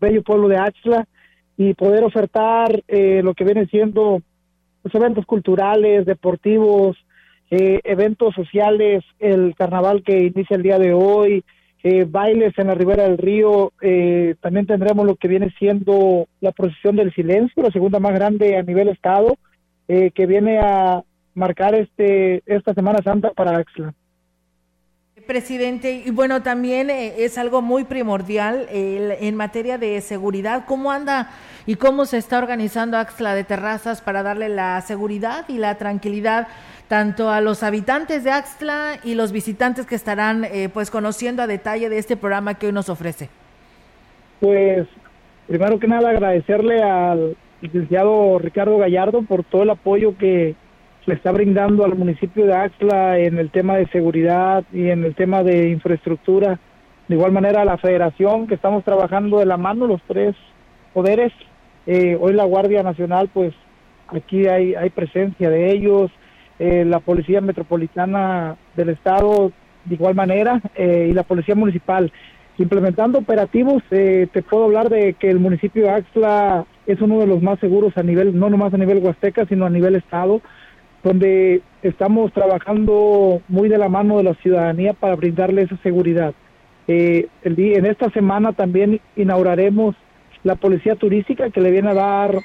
bello 0.00 0.22
pueblo 0.22 0.48
de 0.48 0.56
Axla 0.56 1.06
y 1.60 1.74
poder 1.74 2.04
ofertar 2.04 2.82
eh, 2.88 3.20
lo 3.22 3.34
que 3.34 3.44
viene 3.44 3.66
siendo 3.66 4.22
los 4.82 4.94
eventos 4.94 5.26
culturales, 5.26 6.06
deportivos, 6.06 6.96
eh, 7.50 7.82
eventos 7.84 8.34
sociales, 8.34 9.04
el 9.18 9.54
carnaval 9.54 10.02
que 10.02 10.20
inicia 10.20 10.56
el 10.56 10.62
día 10.62 10.78
de 10.78 10.94
hoy, 10.94 11.44
eh, 11.82 12.06
bailes 12.08 12.58
en 12.58 12.68
la 12.68 12.74
ribera 12.74 13.02
del 13.02 13.18
río, 13.18 13.74
eh, 13.82 14.36
también 14.40 14.66
tendremos 14.66 15.04
lo 15.04 15.16
que 15.16 15.28
viene 15.28 15.52
siendo 15.58 16.28
la 16.40 16.52
procesión 16.52 16.96
del 16.96 17.12
silencio, 17.12 17.62
la 17.62 17.70
segunda 17.70 18.00
más 18.00 18.14
grande 18.14 18.56
a 18.56 18.62
nivel 18.62 18.88
estado, 18.88 19.36
que 19.86 20.26
viene 20.26 20.60
a 20.60 21.02
marcar 21.34 21.74
este 21.74 22.44
esta 22.46 22.72
Semana 22.74 23.00
Santa 23.02 23.32
para 23.32 23.58
Axla. 23.58 23.92
Presidente, 25.26 26.02
y 26.06 26.10
bueno, 26.10 26.42
también 26.42 26.90
es 26.90 27.38
algo 27.38 27.62
muy 27.62 27.84
primordial 27.84 28.66
en 28.70 29.34
materia 29.36 29.78
de 29.78 30.00
seguridad. 30.00 30.64
¿Cómo 30.66 30.90
anda 30.90 31.30
y 31.66 31.76
cómo 31.76 32.04
se 32.04 32.18
está 32.18 32.38
organizando 32.38 32.96
Axla 32.96 33.34
de 33.34 33.44
Terrazas 33.44 34.00
para 34.00 34.22
darle 34.22 34.48
la 34.48 34.80
seguridad 34.80 35.44
y 35.48 35.58
la 35.58 35.76
tranquilidad 35.76 36.48
tanto 36.88 37.30
a 37.30 37.40
los 37.40 37.62
habitantes 37.62 38.24
de 38.24 38.30
Axtla 38.30 38.98
y 39.04 39.14
los 39.14 39.30
visitantes 39.30 39.86
que 39.86 39.94
estarán 39.94 40.44
eh, 40.44 40.68
pues 40.72 40.90
conociendo 40.90 41.42
a 41.42 41.46
detalle 41.46 41.88
de 41.88 41.98
este 41.98 42.16
programa 42.16 42.54
que 42.54 42.66
hoy 42.66 42.72
nos 42.72 42.88
ofrece? 42.88 43.28
Pues 44.40 44.88
primero 45.46 45.78
que 45.78 45.86
nada 45.86 46.10
agradecerle 46.10 46.82
al 46.82 47.36
licenciado 47.60 48.38
Ricardo 48.38 48.78
Gallardo 48.78 49.22
por 49.22 49.44
todo 49.44 49.62
el 49.62 49.70
apoyo 49.70 50.16
que 50.18 50.56
le 51.06 51.14
está 51.14 51.32
brindando 51.32 51.84
al 51.84 51.96
municipio 51.96 52.46
de 52.46 52.54
Axtla 52.54 53.18
en 53.18 53.38
el 53.38 53.50
tema 53.50 53.76
de 53.76 53.86
seguridad 53.88 54.64
y 54.72 54.90
en 54.90 55.04
el 55.04 55.14
tema 55.14 55.42
de 55.42 55.70
infraestructura. 55.70 56.58
De 57.08 57.14
igual 57.16 57.32
manera 57.32 57.62
a 57.62 57.64
la 57.64 57.78
federación 57.78 58.46
que 58.46 58.54
estamos 58.54 58.84
trabajando 58.84 59.38
de 59.38 59.46
la 59.46 59.56
mano 59.56 59.86
los 59.86 60.02
tres 60.06 60.36
poderes. 60.92 61.32
Eh, 61.86 62.16
hoy 62.20 62.34
la 62.34 62.44
Guardia 62.44 62.82
Nacional 62.82 63.30
pues 63.32 63.54
aquí 64.08 64.46
hay, 64.46 64.74
hay 64.74 64.90
presencia 64.90 65.50
de 65.50 65.72
ellos, 65.72 66.10
eh, 66.58 66.84
la 66.84 67.00
Policía 67.00 67.40
Metropolitana 67.40 68.56
del 68.76 68.90
Estado 68.90 69.52
de 69.84 69.94
igual 69.94 70.14
manera 70.14 70.60
eh, 70.74 71.08
y 71.10 71.14
la 71.14 71.22
Policía 71.22 71.54
Municipal. 71.54 72.12
Implementando 72.58 73.20
operativos, 73.20 73.82
eh, 73.90 74.28
te 74.30 74.42
puedo 74.42 74.64
hablar 74.64 74.90
de 74.90 75.14
que 75.14 75.30
el 75.30 75.38
municipio 75.38 75.84
de 75.84 75.90
Axla 75.90 76.66
es 76.86 77.00
uno 77.00 77.18
de 77.18 77.26
los 77.26 77.42
más 77.42 77.58
seguros 77.58 77.96
a 77.96 78.02
nivel, 78.02 78.38
no 78.38 78.50
nomás 78.50 78.74
a 78.74 78.76
nivel 78.76 78.98
Huasteca, 78.98 79.46
sino 79.46 79.64
a 79.64 79.70
nivel 79.70 79.94
Estado, 79.94 80.42
donde 81.02 81.62
estamos 81.82 82.32
trabajando 82.32 83.40
muy 83.48 83.68
de 83.68 83.78
la 83.78 83.88
mano 83.88 84.18
de 84.18 84.24
la 84.24 84.34
ciudadanía 84.34 84.92
para 84.92 85.16
brindarle 85.16 85.62
esa 85.62 85.76
seguridad. 85.78 86.34
el 86.86 87.28
en 87.42 87.86
esta 87.86 88.10
semana 88.10 88.52
también 88.52 89.00
inauguraremos 89.16 89.94
la 90.42 90.56
policía 90.56 90.96
turística 90.96 91.50
que 91.50 91.60
le 91.60 91.70
viene 91.70 91.90
a 91.90 91.94
dar 91.94 92.38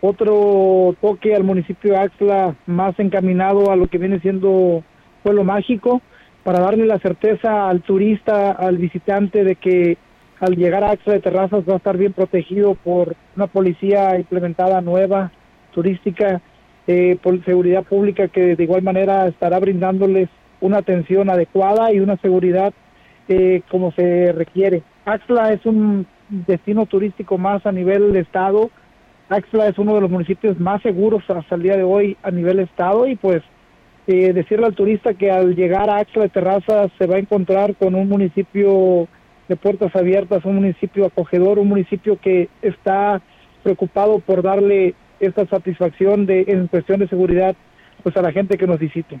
otro 0.00 0.94
toque 1.00 1.34
al 1.34 1.44
municipio 1.44 1.92
de 1.92 1.98
Axla 1.98 2.54
más 2.66 2.98
encaminado 2.98 3.70
a 3.70 3.76
lo 3.76 3.86
que 3.86 3.98
viene 3.98 4.20
siendo 4.20 4.82
pueblo 5.22 5.44
mágico 5.44 6.02
para 6.42 6.60
darle 6.60 6.84
la 6.84 6.98
certeza 6.98 7.68
al 7.70 7.80
turista, 7.80 8.52
al 8.52 8.76
visitante 8.76 9.44
de 9.44 9.56
que 9.56 9.96
al 10.40 10.56
llegar 10.56 10.84
a 10.84 10.90
Axla 10.90 11.14
de 11.14 11.20
Terrazas 11.20 11.64
va 11.68 11.74
a 11.74 11.76
estar 11.78 11.96
bien 11.96 12.12
protegido 12.12 12.74
por 12.74 13.16
una 13.34 13.46
policía 13.46 14.18
implementada 14.18 14.82
nueva, 14.82 15.32
turística, 15.72 16.42
eh, 16.86 17.16
por 17.22 17.42
seguridad 17.44 17.84
pública 17.84 18.28
que 18.28 18.56
de 18.56 18.62
igual 18.62 18.82
manera 18.82 19.26
estará 19.26 19.58
brindándoles 19.58 20.28
una 20.60 20.78
atención 20.78 21.30
adecuada 21.30 21.92
y 21.92 22.00
una 22.00 22.16
seguridad 22.18 22.72
eh, 23.28 23.62
como 23.70 23.92
se 23.92 24.32
requiere. 24.32 24.82
Axla 25.04 25.52
es 25.52 25.64
un 25.64 26.06
destino 26.28 26.86
turístico 26.86 27.38
más 27.38 27.64
a 27.66 27.72
nivel 27.72 28.12
de 28.12 28.20
estado, 28.20 28.70
Axla 29.28 29.68
es 29.68 29.78
uno 29.78 29.94
de 29.94 30.02
los 30.02 30.10
municipios 30.10 30.60
más 30.60 30.82
seguros 30.82 31.22
hasta 31.28 31.54
el 31.54 31.62
día 31.62 31.76
de 31.76 31.82
hoy 31.82 32.16
a 32.22 32.30
nivel 32.30 32.58
estado 32.60 33.06
y 33.06 33.16
pues 33.16 33.42
eh, 34.06 34.34
decirle 34.34 34.66
al 34.66 34.74
turista 34.74 35.14
que 35.14 35.30
al 35.30 35.56
llegar 35.56 35.88
a 35.88 35.98
Axla 35.98 36.24
de 36.24 36.28
Terraza 36.28 36.88
se 36.98 37.06
va 37.06 37.16
a 37.16 37.20
encontrar 37.20 37.74
con 37.76 37.94
un 37.94 38.08
municipio 38.08 39.08
de 39.48 39.56
puertas 39.56 39.94
abiertas, 39.96 40.44
un 40.44 40.56
municipio 40.56 41.06
acogedor, 41.06 41.58
un 41.58 41.68
municipio 41.68 42.18
que 42.20 42.48
está 42.60 43.22
preocupado 43.62 44.18
por 44.18 44.42
darle 44.42 44.94
esta 45.20 45.46
satisfacción 45.46 46.26
de 46.26 46.44
en 46.48 46.66
cuestión 46.66 47.00
de 47.00 47.08
seguridad 47.08 47.56
pues 48.02 48.16
a 48.16 48.22
la 48.22 48.32
gente 48.32 48.58
que 48.58 48.66
nos 48.66 48.78
visite. 48.78 49.20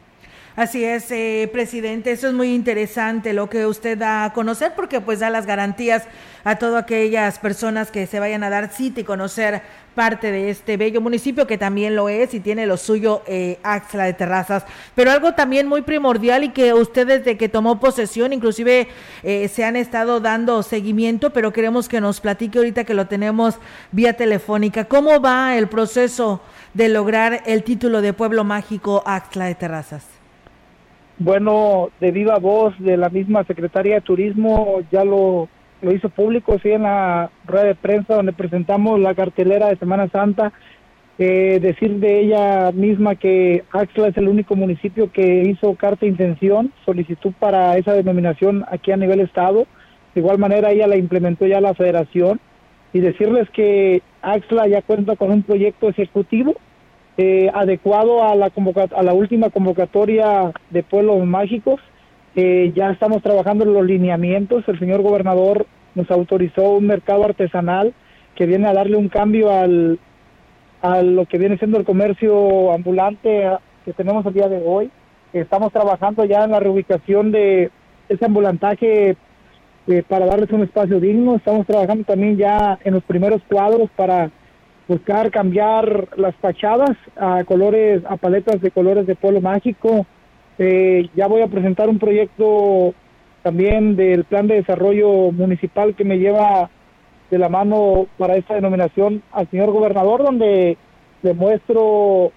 Así 0.56 0.84
es, 0.84 1.10
eh, 1.10 1.50
presidente, 1.52 2.12
eso 2.12 2.28
es 2.28 2.32
muy 2.32 2.54
interesante 2.54 3.32
lo 3.32 3.50
que 3.50 3.66
usted 3.66 3.98
da 3.98 4.24
a 4.24 4.32
conocer 4.32 4.72
porque 4.76 5.00
pues 5.00 5.18
da 5.18 5.28
las 5.28 5.46
garantías 5.46 6.04
a 6.44 6.56
todas 6.60 6.84
aquellas 6.84 7.40
personas 7.40 7.90
que 7.90 8.06
se 8.06 8.20
vayan 8.20 8.44
a 8.44 8.50
dar 8.50 8.70
cita 8.70 9.00
y 9.00 9.04
conocer 9.04 9.62
parte 9.96 10.30
de 10.30 10.50
este 10.50 10.76
bello 10.76 11.00
municipio 11.00 11.48
que 11.48 11.58
también 11.58 11.96
lo 11.96 12.08
es 12.08 12.34
y 12.34 12.40
tiene 12.40 12.66
lo 12.66 12.76
suyo 12.76 13.22
eh, 13.26 13.58
Axla 13.64 14.04
de 14.04 14.12
Terrazas. 14.12 14.64
Pero 14.94 15.10
algo 15.10 15.34
también 15.34 15.66
muy 15.66 15.82
primordial 15.82 16.44
y 16.44 16.50
que 16.50 16.72
usted 16.72 17.08
desde 17.08 17.36
que 17.36 17.48
tomó 17.48 17.80
posesión 17.80 18.32
inclusive 18.32 18.86
eh, 19.24 19.48
se 19.48 19.64
han 19.64 19.74
estado 19.74 20.20
dando 20.20 20.62
seguimiento, 20.62 21.30
pero 21.30 21.52
queremos 21.52 21.88
que 21.88 22.00
nos 22.00 22.20
platique 22.20 22.58
ahorita 22.58 22.84
que 22.84 22.94
lo 22.94 23.08
tenemos 23.08 23.56
vía 23.90 24.12
telefónica. 24.12 24.84
¿Cómo 24.84 25.20
va 25.20 25.56
el 25.56 25.66
proceso 25.66 26.40
de 26.74 26.90
lograr 26.90 27.42
el 27.44 27.64
título 27.64 28.02
de 28.02 28.12
Pueblo 28.12 28.44
Mágico 28.44 29.02
Axla 29.04 29.46
de 29.46 29.56
Terrazas? 29.56 30.13
Bueno, 31.18 31.90
de 32.00 32.10
viva 32.10 32.38
voz 32.38 32.74
de 32.80 32.96
la 32.96 33.08
misma 33.08 33.44
Secretaría 33.44 33.96
de 33.96 34.00
Turismo, 34.00 34.80
ya 34.90 35.04
lo, 35.04 35.48
lo 35.80 35.92
hizo 35.92 36.08
público, 36.08 36.58
sí, 36.60 36.70
en 36.70 36.82
la 36.82 37.30
rueda 37.46 37.66
de 37.66 37.74
prensa 37.76 38.16
donde 38.16 38.32
presentamos 38.32 38.98
la 38.98 39.14
cartelera 39.14 39.68
de 39.68 39.76
Semana 39.76 40.08
Santa. 40.08 40.52
Eh, 41.16 41.60
decir 41.62 42.00
de 42.00 42.22
ella 42.22 42.72
misma 42.72 43.14
que 43.14 43.62
Axla 43.70 44.08
es 44.08 44.16
el 44.16 44.28
único 44.28 44.56
municipio 44.56 45.12
que 45.12 45.44
hizo 45.44 45.76
carta 45.76 46.00
de 46.00 46.10
intención, 46.10 46.72
solicitud 46.84 47.32
para 47.38 47.78
esa 47.78 47.92
denominación 47.92 48.64
aquí 48.68 48.90
a 48.90 48.96
nivel 48.96 49.20
estado. 49.20 49.68
De 50.14 50.20
igual 50.20 50.38
manera 50.38 50.72
ella 50.72 50.88
la 50.88 50.96
implementó 50.96 51.46
ya 51.46 51.60
la 51.60 51.74
federación 51.74 52.40
y 52.92 52.98
decirles 52.98 53.48
que 53.50 54.02
Axla 54.22 54.66
ya 54.66 54.82
cuenta 54.82 55.14
con 55.14 55.30
un 55.30 55.44
proyecto 55.44 55.88
ejecutivo 55.88 56.56
eh, 57.16 57.50
adecuado 57.54 58.24
a 58.24 58.34
la, 58.34 58.50
a 58.96 59.02
la 59.02 59.14
última 59.14 59.50
convocatoria 59.50 60.52
de 60.70 60.82
pueblos 60.82 61.24
mágicos. 61.24 61.80
Eh, 62.36 62.72
ya 62.74 62.90
estamos 62.90 63.22
trabajando 63.22 63.64
en 63.64 63.72
los 63.72 63.84
lineamientos. 63.84 64.64
El 64.66 64.78
señor 64.78 65.02
gobernador 65.02 65.66
nos 65.94 66.10
autorizó 66.10 66.70
un 66.72 66.86
mercado 66.86 67.24
artesanal 67.24 67.94
que 68.34 68.46
viene 68.46 68.66
a 68.66 68.72
darle 68.72 68.96
un 68.96 69.08
cambio 69.08 69.52
al, 69.52 70.00
a 70.82 71.02
lo 71.02 71.26
que 71.26 71.38
viene 71.38 71.56
siendo 71.58 71.78
el 71.78 71.84
comercio 71.84 72.72
ambulante 72.72 73.48
que 73.84 73.92
tenemos 73.92 74.26
el 74.26 74.34
día 74.34 74.48
de 74.48 74.62
hoy. 74.64 74.90
Estamos 75.32 75.72
trabajando 75.72 76.24
ya 76.24 76.44
en 76.44 76.50
la 76.50 76.60
reubicación 76.60 77.32
de 77.32 77.70
ese 78.08 78.24
ambulantaje 78.24 79.16
eh, 79.86 80.02
para 80.08 80.26
darles 80.26 80.50
un 80.50 80.62
espacio 80.62 81.00
digno. 81.00 81.36
Estamos 81.36 81.66
trabajando 81.66 82.04
también 82.04 82.36
ya 82.36 82.78
en 82.84 82.94
los 82.94 83.04
primeros 83.04 83.42
cuadros 83.48 83.88
para 83.96 84.30
buscar 84.88 85.30
cambiar 85.30 86.08
las 86.16 86.34
fachadas 86.36 86.96
a 87.16 87.44
colores, 87.44 88.02
a 88.08 88.16
paletas 88.16 88.60
de 88.60 88.70
colores 88.70 89.06
de 89.06 89.16
pueblo 89.16 89.40
mágico. 89.40 90.06
Eh, 90.58 91.08
ya 91.14 91.26
voy 91.26 91.42
a 91.42 91.48
presentar 91.48 91.88
un 91.88 91.98
proyecto 91.98 92.94
también 93.42 93.96
del 93.96 94.24
plan 94.24 94.46
de 94.46 94.56
desarrollo 94.56 95.32
municipal 95.32 95.94
que 95.94 96.04
me 96.04 96.18
lleva 96.18 96.70
de 97.30 97.38
la 97.38 97.48
mano 97.48 98.06
para 98.18 98.36
esta 98.36 98.54
denominación 98.54 99.22
al 99.32 99.48
señor 99.50 99.70
gobernador, 99.70 100.22
donde 100.22 100.76
le 101.22 101.34
muestro 101.34 102.32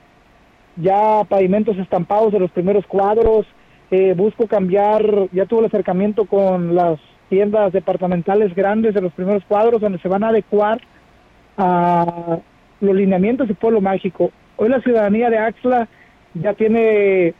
ya 0.77 1.23
pavimentos 1.27 1.77
estampados 1.77 2.31
de 2.31 2.39
los 2.39 2.51
primeros 2.51 2.85
cuadros. 2.87 3.45
Eh, 3.91 4.13
busco 4.17 4.47
cambiar, 4.47 5.29
ya 5.31 5.45
tuve 5.45 5.61
el 5.61 5.65
acercamiento 5.67 6.25
con 6.25 6.75
las 6.75 6.99
tiendas 7.29 7.73
departamentales 7.73 8.53
grandes 8.55 8.93
de 8.93 9.01
los 9.01 9.13
primeros 9.13 9.43
cuadros, 9.45 9.81
donde 9.81 9.99
se 9.99 10.07
van 10.07 10.23
a 10.23 10.29
adecuar 10.29 10.79
a 11.57 12.39
los 12.79 12.95
lineamientos 12.95 13.47
de 13.47 13.55
Pueblo 13.55 13.81
Mágico. 13.81 14.31
Hoy 14.57 14.69
la 14.69 14.81
ciudadanía 14.81 15.29
de 15.29 15.37
Axla 15.37 15.87
ya 16.33 16.53
tiene 16.53 17.33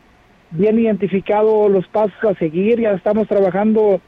bien 0.52 0.80
identificado 0.80 1.70
los 1.70 1.88
pasos 1.88 2.14
a 2.24 2.34
seguir, 2.36 2.80
ya 2.80 2.92
estamos 2.92 3.28
trabajando 3.28 4.02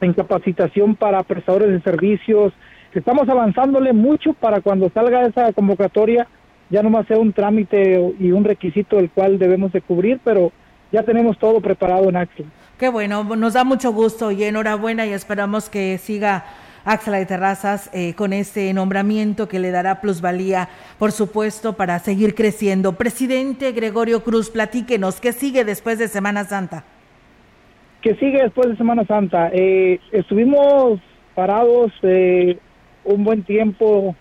en 0.00 0.12
capacitación 0.12 0.94
para 0.96 1.22
prestadores 1.22 1.70
de 1.70 1.80
servicios, 1.80 2.52
estamos 2.92 3.28
avanzándole 3.28 3.92
mucho 3.92 4.32
para 4.32 4.60
cuando 4.60 4.90
salga 4.90 5.26
esa 5.26 5.52
convocatoria 5.52 6.26
ya 6.70 6.82
no 6.82 6.90
más 6.90 7.06
sea 7.06 7.18
un 7.18 7.32
trámite 7.32 8.14
y 8.18 8.32
un 8.32 8.44
requisito 8.44 8.98
el 8.98 9.10
cual 9.10 9.38
debemos 9.38 9.72
de 9.72 9.80
cubrir, 9.80 10.20
pero 10.24 10.52
ya 10.92 11.02
tenemos 11.02 11.38
todo 11.38 11.60
preparado 11.60 12.08
en 12.08 12.16
Axla. 12.16 12.46
Qué 12.78 12.88
bueno, 12.88 13.24
nos 13.24 13.54
da 13.54 13.64
mucho 13.64 13.92
gusto 13.92 14.30
y 14.32 14.44
enhorabuena 14.44 15.06
y 15.06 15.12
esperamos 15.12 15.68
que 15.70 15.98
siga 15.98 16.44
Axla 16.86 17.18
de 17.18 17.26
Terrazas 17.26 17.90
eh, 17.92 18.14
con 18.14 18.32
este 18.32 18.72
nombramiento 18.72 19.48
que 19.48 19.58
le 19.58 19.70
dará 19.70 20.00
plusvalía, 20.00 20.70
por 20.98 21.12
supuesto, 21.12 21.74
para 21.74 21.98
seguir 21.98 22.34
creciendo. 22.34 22.94
Presidente 22.94 23.72
Gregorio 23.72 24.24
Cruz, 24.24 24.48
platíquenos, 24.48 25.20
¿qué 25.20 25.32
sigue 25.32 25.66
después 25.66 25.98
de 25.98 26.08
Semana 26.08 26.44
Santa? 26.44 26.84
que 28.06 28.14
sigue 28.14 28.40
después 28.40 28.68
de 28.68 28.76
Semana 28.76 29.04
Santa. 29.04 29.50
Eh, 29.52 29.98
estuvimos 30.12 31.00
parados 31.34 31.90
eh, 32.02 32.56
un 33.04 33.24
buen 33.24 33.42
tiempo 33.42 34.14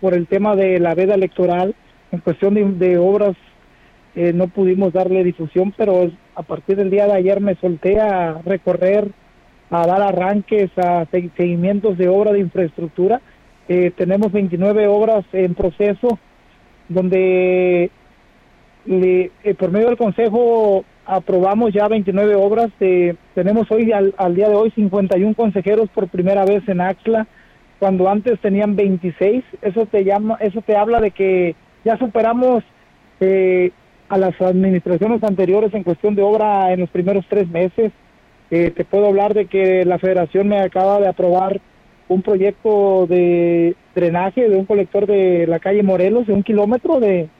por 0.00 0.14
el 0.14 0.28
tema 0.28 0.54
de 0.54 0.78
la 0.78 0.94
veda 0.94 1.14
electoral. 1.14 1.74
En 2.12 2.20
cuestión 2.20 2.54
de, 2.54 2.64
de 2.64 2.98
obras 2.98 3.34
eh, 4.14 4.32
no 4.32 4.46
pudimos 4.46 4.92
darle 4.92 5.24
difusión, 5.24 5.74
pero 5.76 6.08
a 6.36 6.42
partir 6.44 6.76
del 6.76 6.90
día 6.90 7.06
de 7.06 7.14
ayer 7.14 7.40
me 7.40 7.56
solté 7.56 8.00
a 8.00 8.40
recorrer, 8.44 9.10
a 9.72 9.86
dar 9.86 10.02
arranques, 10.02 10.70
a 10.76 11.06
se- 11.10 11.30
seguimientos 11.36 11.96
de 11.98 12.08
obra 12.08 12.32
de 12.32 12.40
infraestructura. 12.40 13.20
Eh, 13.68 13.90
tenemos 13.96 14.30
29 14.30 14.86
obras 14.86 15.24
en 15.32 15.54
proceso, 15.54 16.18
donde 16.88 17.90
le- 18.84 19.30
eh, 19.44 19.54
por 19.54 19.70
medio 19.70 19.88
del 19.88 19.96
Consejo 19.96 20.84
aprobamos 21.06 21.72
ya 21.72 21.88
29 21.88 22.34
obras. 22.34 22.70
eh, 22.80 23.14
tenemos 23.34 23.70
hoy, 23.70 23.92
al, 23.92 24.14
al 24.18 24.34
día 24.34 24.48
de 24.48 24.54
hoy, 24.56 24.70
51 24.72 25.34
consejeros 25.34 25.88
por 25.94 26.08
primera 26.08 26.44
vez 26.44 26.68
en 26.68 26.80
Axla, 26.80 27.26
cuando 27.78 28.08
antes 28.08 28.38
tenían 28.40 28.76
26. 28.76 29.42
Eso 29.62 29.86
te, 29.86 30.04
llama, 30.04 30.36
eso 30.40 30.60
te 30.62 30.76
habla 30.76 31.00
de 31.00 31.10
que 31.12 31.54
ya 31.84 31.96
superamos 31.96 32.62
eh, 33.20 33.70
a 34.08 34.18
las 34.18 34.38
administraciones 34.40 35.22
anteriores 35.24 35.72
en 35.74 35.82
cuestión 35.82 36.14
de 36.14 36.22
obra 36.22 36.72
en 36.72 36.80
los 36.80 36.90
primeros 36.90 37.24
tres 37.28 37.48
meses. 37.48 37.90
Eh, 38.54 38.70
te 38.70 38.84
puedo 38.84 39.06
hablar 39.06 39.32
de 39.32 39.46
que 39.46 39.82
la 39.86 39.98
federación 39.98 40.46
me 40.46 40.60
acaba 40.60 41.00
de 41.00 41.08
aprobar 41.08 41.58
un 42.08 42.20
proyecto 42.20 43.06
de 43.06 43.74
drenaje 43.94 44.46
de 44.46 44.56
un 44.56 44.66
colector 44.66 45.06
de 45.06 45.46
la 45.46 45.58
calle 45.58 45.82
Morelos 45.82 46.26
de 46.26 46.34
un 46.34 46.42
kilómetro 46.42 47.00
de 47.00 47.30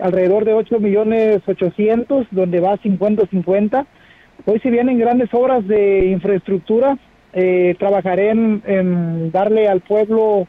alrededor 0.00 0.44
de 0.44 0.54
8 0.54 0.80
millones 0.80 1.40
800 1.46 2.26
donde 2.32 2.58
va 2.58 2.76
50-50. 2.78 3.86
Hoy 4.44 4.58
si 4.58 4.70
vienen 4.70 4.98
grandes 4.98 5.32
obras 5.32 5.64
de 5.68 6.06
infraestructura, 6.06 6.98
eh, 7.32 7.76
trabajaré 7.78 8.30
en, 8.30 8.60
en 8.66 9.30
darle 9.30 9.68
al 9.68 9.82
pueblo 9.82 10.48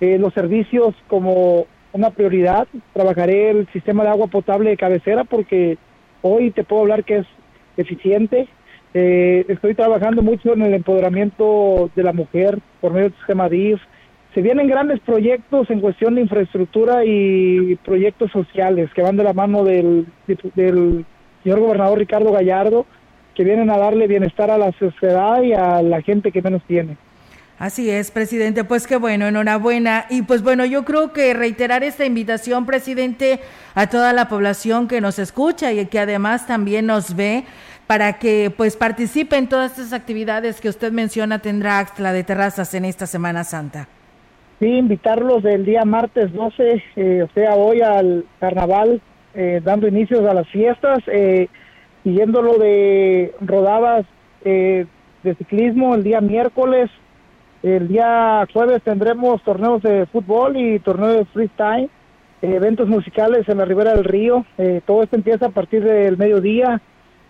eh, 0.00 0.16
los 0.16 0.32
servicios 0.32 0.94
como 1.08 1.66
una 1.92 2.10
prioridad. 2.10 2.68
Trabajaré 2.92 3.50
el 3.50 3.66
sistema 3.72 4.04
de 4.04 4.10
agua 4.10 4.28
potable 4.28 4.70
de 4.70 4.76
cabecera 4.76 5.24
porque 5.24 5.76
hoy 6.22 6.52
te 6.52 6.62
puedo 6.62 6.82
hablar 6.82 7.02
que 7.02 7.16
es 7.16 7.26
eficiente. 7.76 8.46
Eh, 8.96 9.44
estoy 9.48 9.74
trabajando 9.74 10.22
mucho 10.22 10.52
en 10.52 10.62
el 10.62 10.72
empoderamiento 10.72 11.90
de 11.96 12.02
la 12.04 12.12
mujer 12.12 12.60
por 12.80 12.92
medio 12.92 13.08
del 13.08 13.18
sistema 13.18 13.48
DIF. 13.48 13.80
Se 14.34 14.40
vienen 14.40 14.68
grandes 14.68 15.00
proyectos 15.00 15.68
en 15.70 15.80
cuestión 15.80 16.14
de 16.14 16.20
infraestructura 16.22 17.04
y 17.04 17.76
proyectos 17.84 18.30
sociales 18.30 18.90
que 18.94 19.02
van 19.02 19.16
de 19.16 19.24
la 19.24 19.32
mano 19.32 19.64
del, 19.64 20.06
del 20.54 21.04
señor 21.42 21.60
gobernador 21.60 21.98
Ricardo 21.98 22.32
Gallardo, 22.32 22.86
que 23.34 23.42
vienen 23.42 23.68
a 23.70 23.78
darle 23.78 24.06
bienestar 24.06 24.50
a 24.50 24.58
la 24.58 24.70
sociedad 24.72 25.42
y 25.42 25.52
a 25.52 25.82
la 25.82 26.00
gente 26.00 26.30
que 26.30 26.42
menos 26.42 26.62
tiene. 26.66 26.96
Así 27.58 27.88
es, 27.88 28.10
presidente. 28.10 28.64
Pues 28.64 28.86
qué 28.86 28.96
bueno, 28.96 29.28
enhorabuena. 29.28 30.06
Y 30.10 30.22
pues 30.22 30.42
bueno, 30.42 30.64
yo 30.64 30.84
creo 30.84 31.12
que 31.12 31.34
reiterar 31.34 31.84
esta 31.84 32.04
invitación, 32.04 32.66
presidente, 32.66 33.40
a 33.74 33.88
toda 33.88 34.12
la 34.12 34.28
población 34.28 34.88
que 34.88 35.00
nos 35.00 35.20
escucha 35.20 35.72
y 35.72 35.86
que 35.86 36.00
además 36.00 36.46
también 36.46 36.86
nos 36.86 37.14
ve 37.14 37.44
para 37.86 38.14
que 38.18 38.52
pues 38.56 38.76
participe 38.76 39.36
en 39.36 39.48
todas 39.48 39.72
estas 39.72 39.92
actividades 39.92 40.60
que 40.60 40.68
usted 40.68 40.92
menciona 40.92 41.40
tendrá 41.40 41.78
Axtla 41.78 42.12
de 42.12 42.24
Terrazas 42.24 42.74
en 42.74 42.84
esta 42.84 43.06
Semana 43.06 43.44
Santa. 43.44 43.88
Sí, 44.60 44.66
invitarlos 44.66 45.44
el 45.44 45.64
día 45.64 45.84
martes 45.84 46.32
12, 46.32 46.82
eh, 46.96 47.22
o 47.22 47.28
sea, 47.34 47.54
hoy 47.54 47.80
al 47.82 48.24
carnaval, 48.40 49.02
eh, 49.34 49.60
dando 49.62 49.88
inicios 49.88 50.24
a 50.26 50.32
las 50.32 50.48
fiestas, 50.48 51.00
eh, 51.08 51.48
siguiéndolo 52.04 52.58
de 52.58 53.34
rodadas 53.40 54.06
eh, 54.44 54.86
de 55.22 55.34
ciclismo 55.34 55.94
el 55.94 56.04
día 56.04 56.20
miércoles. 56.20 56.90
El 57.62 57.88
día 57.88 58.46
jueves 58.52 58.82
tendremos 58.82 59.42
torneos 59.42 59.82
de 59.82 60.06
fútbol 60.06 60.56
y 60.56 60.78
torneos 60.80 61.16
de 61.16 61.24
freestyle, 61.24 61.90
eh, 62.42 62.54
eventos 62.54 62.88
musicales 62.88 63.48
en 63.48 63.58
la 63.58 63.64
Ribera 63.64 63.94
del 63.94 64.04
Río. 64.04 64.44
Eh, 64.58 64.82
todo 64.86 65.02
esto 65.02 65.16
empieza 65.16 65.46
a 65.46 65.50
partir 65.50 65.82
del 65.82 66.18
mediodía. 66.18 66.80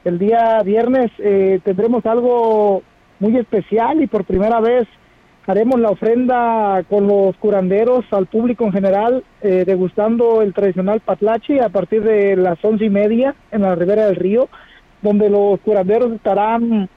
El 0.04 0.18
día 0.18 0.62
viernes 0.62 1.10
eh, 1.18 1.60
tendremos 1.64 2.04
algo 2.04 2.82
muy 3.20 3.36
especial 3.38 4.02
y 4.02 4.06
por 4.06 4.24
primera 4.24 4.60
vez 4.60 4.86
haremos 5.46 5.80
la 5.80 5.90
ofrenda 5.90 6.82
con 6.90 7.06
los 7.06 7.36
curanderos 7.36 8.04
al 8.10 8.26
público 8.26 8.64
en 8.64 8.72
general, 8.72 9.24
eh, 9.40 9.64
degustando 9.66 10.42
el 10.42 10.52
tradicional 10.52 11.00
patlachi 11.00 11.58
a 11.58 11.70
partir 11.70 12.02
de 12.02 12.36
las 12.36 12.62
once 12.62 12.84
y 12.84 12.90
media 12.90 13.34
en 13.50 13.62
la 13.62 13.74
ribera 13.74 14.06
del 14.06 14.16
río, 14.16 14.48
donde 15.00 15.30
los 15.30 15.58
curanderos 15.60 16.12
estarán 16.12 16.88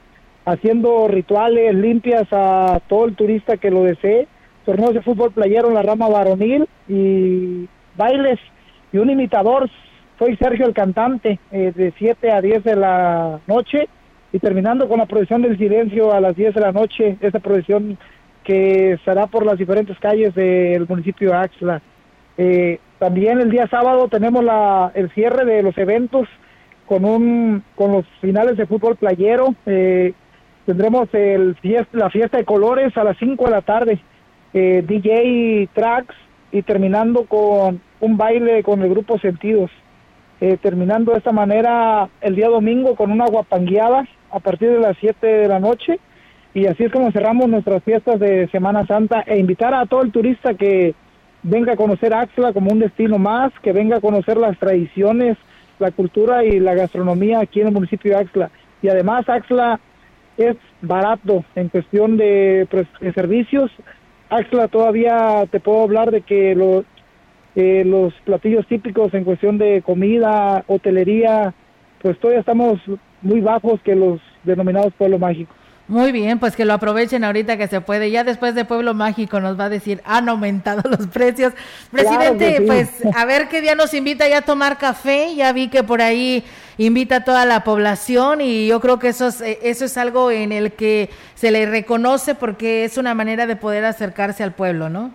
haciendo 0.44 1.08
rituales 1.08 1.74
limpias 1.74 2.26
a 2.30 2.80
todo 2.88 3.06
el 3.06 3.16
turista 3.16 3.56
que 3.56 3.70
lo 3.70 3.84
desee, 3.84 4.28
torneos 4.64 4.94
de 4.94 5.02
fútbol 5.02 5.32
playero 5.32 5.68
en 5.68 5.74
la 5.74 5.82
rama 5.82 6.08
varonil 6.08 6.66
y 6.88 7.68
bailes 7.96 8.38
y 8.92 8.98
un 8.98 9.10
imitador. 9.10 9.70
Soy 10.18 10.36
Sergio 10.36 10.66
el 10.66 10.74
cantante, 10.74 11.38
eh, 11.52 11.72
de 11.74 11.92
7 11.96 12.32
a 12.32 12.40
10 12.40 12.64
de 12.64 12.74
la 12.74 13.38
noche 13.46 13.88
y 14.32 14.40
terminando 14.40 14.88
con 14.88 14.98
la 14.98 15.06
procesión 15.06 15.42
del 15.42 15.56
silencio 15.56 16.12
a 16.12 16.20
las 16.20 16.34
10 16.34 16.54
de 16.54 16.60
la 16.60 16.72
noche, 16.72 17.16
esta 17.20 17.38
procesión 17.38 17.96
que 18.42 18.92
estará 18.94 19.28
por 19.28 19.46
las 19.46 19.58
diferentes 19.58 19.96
calles 20.00 20.34
del 20.34 20.88
municipio 20.88 21.30
de 21.30 21.36
Axla. 21.36 21.82
Eh, 22.36 22.80
también 22.98 23.40
el 23.40 23.50
día 23.50 23.68
sábado 23.68 24.08
tenemos 24.08 24.42
la, 24.42 24.90
el 24.94 25.08
cierre 25.10 25.44
de 25.44 25.62
los 25.62 25.78
eventos 25.78 26.26
con 26.86 27.04
un 27.04 27.62
con 27.76 27.92
los 27.92 28.06
finales 28.20 28.56
de 28.56 28.66
fútbol 28.66 28.96
playero. 28.96 29.54
Eh, 29.66 30.14
tendremos 30.66 31.08
el 31.12 31.54
fiesta, 31.56 31.96
la 31.96 32.10
fiesta 32.10 32.38
de 32.38 32.44
colores 32.44 32.96
a 32.96 33.04
las 33.04 33.16
5 33.18 33.44
de 33.44 33.50
la 33.50 33.62
tarde, 33.62 34.00
eh, 34.52 34.82
DJ 34.84 35.68
tracks 35.74 36.16
y 36.50 36.62
terminando 36.62 37.24
con 37.24 37.80
un 38.00 38.16
baile 38.16 38.64
con 38.64 38.82
el 38.82 38.90
grupo 38.90 39.16
Sentidos. 39.20 39.70
Eh, 40.40 40.56
terminando 40.62 41.10
de 41.12 41.18
esta 41.18 41.32
manera 41.32 42.08
el 42.20 42.36
día 42.36 42.48
domingo 42.48 42.94
con 42.94 43.10
una 43.10 43.26
guapangueada 43.26 44.06
a 44.30 44.38
partir 44.38 44.70
de 44.70 44.78
las 44.78 44.96
7 45.00 45.26
de 45.26 45.48
la 45.48 45.58
noche 45.58 45.98
y 46.54 46.66
así 46.66 46.84
es 46.84 46.92
como 46.92 47.10
cerramos 47.10 47.48
nuestras 47.48 47.82
fiestas 47.82 48.20
de 48.20 48.46
Semana 48.52 48.86
Santa 48.86 49.22
e 49.26 49.38
invitar 49.38 49.74
a 49.74 49.86
todo 49.86 50.02
el 50.02 50.12
turista 50.12 50.54
que 50.54 50.94
venga 51.42 51.72
a 51.72 51.76
conocer 51.76 52.14
Axla 52.14 52.52
como 52.52 52.70
un 52.70 52.78
destino 52.78 53.18
más, 53.18 53.52
que 53.62 53.72
venga 53.72 53.96
a 53.96 54.00
conocer 54.00 54.36
las 54.36 54.56
tradiciones, 54.58 55.36
la 55.80 55.90
cultura 55.90 56.44
y 56.44 56.60
la 56.60 56.74
gastronomía 56.74 57.40
aquí 57.40 57.60
en 57.60 57.68
el 57.68 57.74
municipio 57.74 58.12
de 58.12 58.18
Axla. 58.22 58.50
Y 58.80 58.88
además 58.88 59.28
Axla 59.28 59.80
es 60.36 60.56
barato 60.82 61.44
en 61.56 61.68
cuestión 61.68 62.16
de, 62.16 62.66
pues, 62.70 62.86
de 63.00 63.12
servicios. 63.12 63.70
Axla 64.30 64.68
todavía 64.68 65.44
te 65.50 65.58
puedo 65.58 65.82
hablar 65.82 66.10
de 66.12 66.20
que 66.22 66.54
lo- 66.54 66.84
eh, 67.58 67.84
los 67.84 68.14
platillos 68.24 68.64
típicos 68.68 69.12
en 69.14 69.24
cuestión 69.24 69.58
de 69.58 69.82
comida, 69.82 70.62
hotelería, 70.68 71.52
pues 72.00 72.16
todavía 72.20 72.38
estamos 72.38 72.78
muy 73.20 73.40
bajos 73.40 73.80
que 73.82 73.96
los 73.96 74.20
denominados 74.44 74.92
pueblos 74.94 75.18
mágicos. 75.18 75.56
Muy 75.88 76.12
bien, 76.12 76.38
pues 76.38 76.54
que 76.54 76.64
lo 76.64 76.74
aprovechen 76.74 77.24
ahorita 77.24 77.56
que 77.56 77.66
se 77.66 77.80
puede. 77.80 78.12
Ya 78.12 78.22
después 78.22 78.54
de 78.54 78.64
Pueblo 78.64 78.94
Mágico 78.94 79.40
nos 79.40 79.58
va 79.58 79.64
a 79.64 79.68
decir, 79.70 80.02
han 80.04 80.28
aumentado 80.28 80.82
los 80.88 81.08
precios. 81.08 81.52
Presidente, 81.90 82.62
Claro 82.62 82.66
pues 82.66 82.90
a 83.16 83.24
ver 83.24 83.48
qué 83.48 83.60
día 83.60 83.74
nos 83.74 83.92
invita 83.92 84.28
ya 84.28 84.38
a 84.38 84.42
tomar 84.42 84.78
café. 84.78 85.34
Ya 85.34 85.52
vi 85.52 85.66
que 85.66 85.82
por 85.82 86.00
ahí 86.00 86.44
invita 86.76 87.16
a 87.16 87.24
toda 87.24 87.44
la 87.44 87.64
población 87.64 88.40
y 88.40 88.68
yo 88.68 88.80
creo 88.80 89.00
que 89.00 89.08
eso 89.08 89.28
es, 89.28 89.40
eh, 89.40 89.58
eso 89.62 89.84
es 89.84 89.96
algo 89.96 90.30
en 90.30 90.52
el 90.52 90.72
que 90.72 91.10
se 91.34 91.50
le 91.50 91.66
reconoce 91.66 92.36
porque 92.36 92.84
es 92.84 92.98
una 92.98 93.14
manera 93.14 93.46
de 93.46 93.56
poder 93.56 93.84
acercarse 93.84 94.44
al 94.44 94.52
pueblo, 94.52 94.90
¿no? 94.90 95.10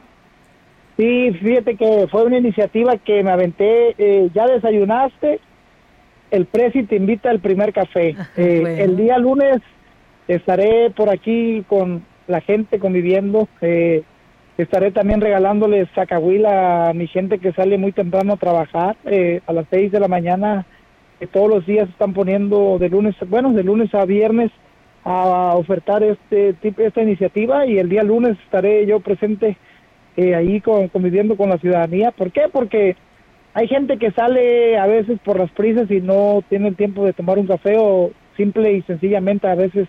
Sí, 0.97 1.31
fíjate 1.41 1.75
que 1.75 2.07
fue 2.09 2.23
una 2.23 2.37
iniciativa 2.37 2.97
que 2.97 3.23
me 3.23 3.31
aventé, 3.31 3.95
eh, 3.97 4.29
ya 4.33 4.45
desayunaste, 4.45 5.39
el 6.33 6.45
Presi 6.45 6.83
te 6.83 6.95
invita 6.95 7.29
al 7.29 7.39
primer 7.39 7.73
café. 7.73 8.15
Eh, 8.37 8.59
bueno. 8.61 8.83
El 8.83 8.97
día 8.97 9.17
lunes 9.17 9.61
estaré 10.27 10.89
por 10.91 11.09
aquí 11.09 11.63
con 11.67 12.03
la 12.27 12.41
gente 12.41 12.79
conviviendo, 12.79 13.47
eh, 13.61 14.03
estaré 14.57 14.91
también 14.91 15.21
regalándoles 15.21 15.87
sacahuila 15.93 16.89
a 16.89 16.93
mi 16.93 17.07
gente 17.07 17.39
que 17.39 17.53
sale 17.53 17.77
muy 17.77 17.91
temprano 17.91 18.33
a 18.33 18.37
trabajar, 18.37 18.95
eh, 19.05 19.41
a 19.45 19.53
las 19.53 19.65
6 19.69 19.91
de 19.91 19.99
la 19.99 20.07
mañana, 20.07 20.65
que 21.19 21.27
todos 21.27 21.49
los 21.49 21.65
días 21.65 21.89
están 21.89 22.13
poniendo 22.13 22.77
de 22.79 22.89
lunes, 22.89 23.15
bueno, 23.27 23.53
de 23.53 23.63
lunes 23.63 23.93
a 23.93 24.05
viernes 24.05 24.51
a 25.05 25.53
ofertar 25.55 26.01
este 26.01 26.55
esta 26.77 27.01
iniciativa 27.01 27.65
y 27.65 27.77
el 27.77 27.89
día 27.89 28.03
lunes 28.03 28.37
estaré 28.45 28.85
yo 28.85 29.01
presente 29.01 29.57
eh, 30.17 30.35
ahí 30.35 30.61
con- 30.61 30.87
conviviendo 30.89 31.35
con 31.37 31.49
la 31.49 31.57
ciudadanía. 31.57 32.11
¿Por 32.11 32.31
qué? 32.31 32.43
Porque 32.51 32.95
hay 33.53 33.67
gente 33.67 33.97
que 33.97 34.11
sale 34.11 34.77
a 34.77 34.85
veces 34.87 35.19
por 35.23 35.39
las 35.39 35.51
prisas 35.51 35.89
y 35.91 36.01
no 36.01 36.43
tiene 36.49 36.69
el 36.69 36.75
tiempo 36.75 37.05
de 37.05 37.13
tomar 37.13 37.37
un 37.39 37.47
café 37.47 37.75
o 37.77 38.11
simple 38.35 38.73
y 38.73 38.81
sencillamente 38.83 39.47
a 39.47 39.55
veces 39.55 39.87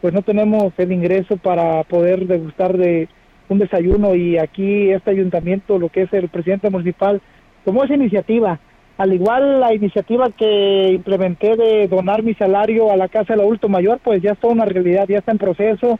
pues 0.00 0.12
no 0.14 0.22
tenemos 0.22 0.72
el 0.78 0.92
ingreso 0.92 1.36
para 1.36 1.84
poder 1.84 2.26
degustar 2.26 2.76
de 2.76 3.08
un 3.48 3.58
desayuno 3.58 4.14
y 4.14 4.38
aquí 4.38 4.90
este 4.90 5.10
ayuntamiento, 5.10 5.78
lo 5.78 5.90
que 5.90 6.02
es 6.02 6.12
el 6.12 6.28
presidente 6.28 6.70
municipal, 6.70 7.20
tomó 7.64 7.84
esa 7.84 7.94
iniciativa 7.94 8.58
al 8.98 9.12
igual 9.14 9.60
la 9.60 9.74
iniciativa 9.74 10.28
que 10.30 10.90
implementé 10.92 11.56
de 11.56 11.88
donar 11.88 12.22
mi 12.22 12.34
salario 12.34 12.92
a 12.92 12.96
la 12.96 13.08
Casa 13.08 13.32
del 13.32 13.40
Adulto 13.40 13.68
Mayor, 13.68 14.00
pues 14.04 14.22
ya 14.22 14.32
está 14.32 14.48
una 14.48 14.64
realidad, 14.64 15.06
ya 15.08 15.18
está 15.18 15.32
en 15.32 15.38
proceso. 15.38 15.98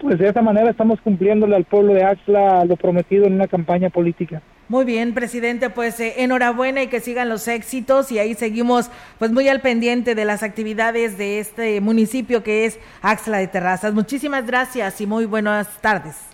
Pues 0.00 0.18
de 0.18 0.28
esa 0.28 0.42
manera 0.42 0.70
estamos 0.70 1.00
cumpliéndole 1.00 1.56
al 1.56 1.64
pueblo 1.64 1.94
de 1.94 2.04
Axla 2.04 2.64
lo 2.64 2.76
prometido 2.76 3.26
en 3.26 3.34
una 3.34 3.46
campaña 3.46 3.90
política. 3.90 4.42
Muy 4.68 4.84
bien, 4.84 5.14
presidente, 5.14 5.70
pues 5.70 5.98
eh, 5.98 6.16
enhorabuena 6.18 6.82
y 6.82 6.88
que 6.88 7.00
sigan 7.00 7.30
los 7.30 7.48
éxitos 7.48 8.12
y 8.12 8.18
ahí 8.18 8.34
seguimos 8.34 8.90
pues 9.18 9.30
muy 9.32 9.48
al 9.48 9.62
pendiente 9.62 10.14
de 10.14 10.26
las 10.26 10.42
actividades 10.42 11.16
de 11.16 11.38
este 11.38 11.80
municipio 11.80 12.42
que 12.42 12.66
es 12.66 12.78
Axla 13.00 13.38
de 13.38 13.46
Terrazas. 13.46 13.94
Muchísimas 13.94 14.46
gracias 14.46 15.00
y 15.00 15.06
muy 15.06 15.24
buenas 15.24 15.80
tardes. 15.80 16.27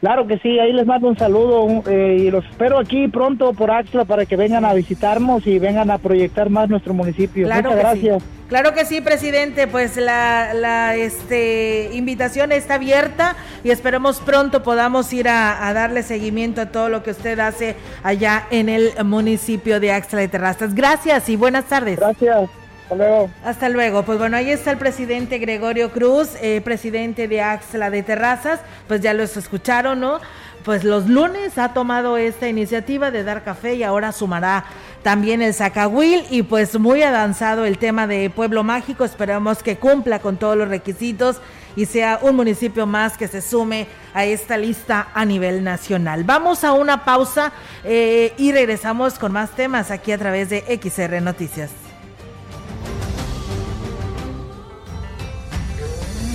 Claro 0.00 0.28
que 0.28 0.38
sí, 0.38 0.60
ahí 0.60 0.72
les 0.72 0.86
mando 0.86 1.08
un 1.08 1.18
saludo 1.18 1.82
eh, 1.88 2.16
y 2.20 2.30
los 2.30 2.44
espero 2.44 2.78
aquí 2.78 3.08
pronto 3.08 3.52
por 3.52 3.72
Axla 3.72 4.04
para 4.04 4.26
que 4.26 4.36
vengan 4.36 4.64
a 4.64 4.72
visitarnos 4.72 5.44
y 5.46 5.58
vengan 5.58 5.90
a 5.90 5.98
proyectar 5.98 6.50
más 6.50 6.68
nuestro 6.68 6.94
municipio. 6.94 7.48
Muchas 7.48 7.76
gracias. 7.76 8.22
Claro 8.48 8.72
que 8.74 8.84
sí, 8.84 9.00
presidente, 9.00 9.66
pues 9.66 9.96
la, 9.96 10.54
la 10.54 10.94
este, 10.94 11.90
invitación 11.92 12.52
está 12.52 12.74
abierta 12.74 13.36
y 13.64 13.70
esperemos 13.70 14.20
pronto 14.20 14.62
podamos 14.62 15.12
ir 15.12 15.28
a, 15.28 15.66
a, 15.66 15.74
darle 15.74 16.02
seguimiento 16.02 16.62
a 16.62 16.66
todo 16.66 16.88
lo 16.88 17.02
que 17.02 17.10
usted 17.10 17.38
hace 17.40 17.74
allá 18.04 18.46
en 18.50 18.68
el 18.68 18.92
municipio 19.04 19.80
de 19.80 19.92
Axla 19.92 20.20
de 20.20 20.28
Terrazas. 20.28 20.74
Gracias 20.74 21.28
y 21.28 21.36
buenas 21.36 21.64
tardes. 21.64 21.98
Gracias. 21.98 22.48
Hasta 22.88 22.96
luego. 22.96 23.30
Hasta 23.44 23.68
luego. 23.68 24.02
Pues 24.02 24.18
bueno, 24.18 24.38
ahí 24.38 24.50
está 24.50 24.70
el 24.70 24.78
presidente 24.78 25.36
Gregorio 25.36 25.90
Cruz, 25.90 26.30
eh, 26.40 26.62
presidente 26.62 27.28
de 27.28 27.42
Axla 27.42 27.90
de 27.90 28.02
Terrazas. 28.02 28.60
Pues 28.86 29.02
ya 29.02 29.12
los 29.12 29.36
escucharon, 29.36 30.00
¿no? 30.00 30.20
Pues 30.64 30.84
los 30.84 31.06
lunes 31.06 31.58
ha 31.58 31.74
tomado 31.74 32.16
esta 32.16 32.48
iniciativa 32.48 33.10
de 33.10 33.24
dar 33.24 33.44
café 33.44 33.74
y 33.74 33.82
ahora 33.82 34.10
sumará 34.12 34.64
también 35.02 35.42
el 35.42 35.52
Zacahuil 35.52 36.24
y 36.30 36.42
pues 36.44 36.78
muy 36.78 37.02
avanzado 37.02 37.66
el 37.66 37.76
tema 37.76 38.06
de 38.06 38.30
Pueblo 38.30 38.64
Mágico. 38.64 39.04
Esperamos 39.04 39.62
que 39.62 39.76
cumpla 39.76 40.20
con 40.20 40.38
todos 40.38 40.56
los 40.56 40.68
requisitos 40.68 41.42
y 41.76 41.84
sea 41.84 42.18
un 42.22 42.36
municipio 42.36 42.86
más 42.86 43.18
que 43.18 43.28
se 43.28 43.42
sume 43.42 43.86
a 44.14 44.24
esta 44.24 44.56
lista 44.56 45.08
a 45.12 45.26
nivel 45.26 45.62
nacional. 45.62 46.24
Vamos 46.24 46.64
a 46.64 46.72
una 46.72 47.04
pausa 47.04 47.52
eh, 47.84 48.32
y 48.38 48.52
regresamos 48.52 49.18
con 49.18 49.32
más 49.32 49.50
temas 49.50 49.90
aquí 49.90 50.10
a 50.12 50.18
través 50.18 50.48
de 50.48 50.80
XR 50.82 51.20
Noticias. 51.20 51.87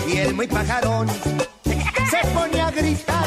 Y 0.08 0.16
el 0.18 0.34
muy 0.34 0.46
pajarón 0.46 1.08
se 2.10 2.18
pone 2.34 2.60
a 2.60 2.70
gritar. 2.70 3.26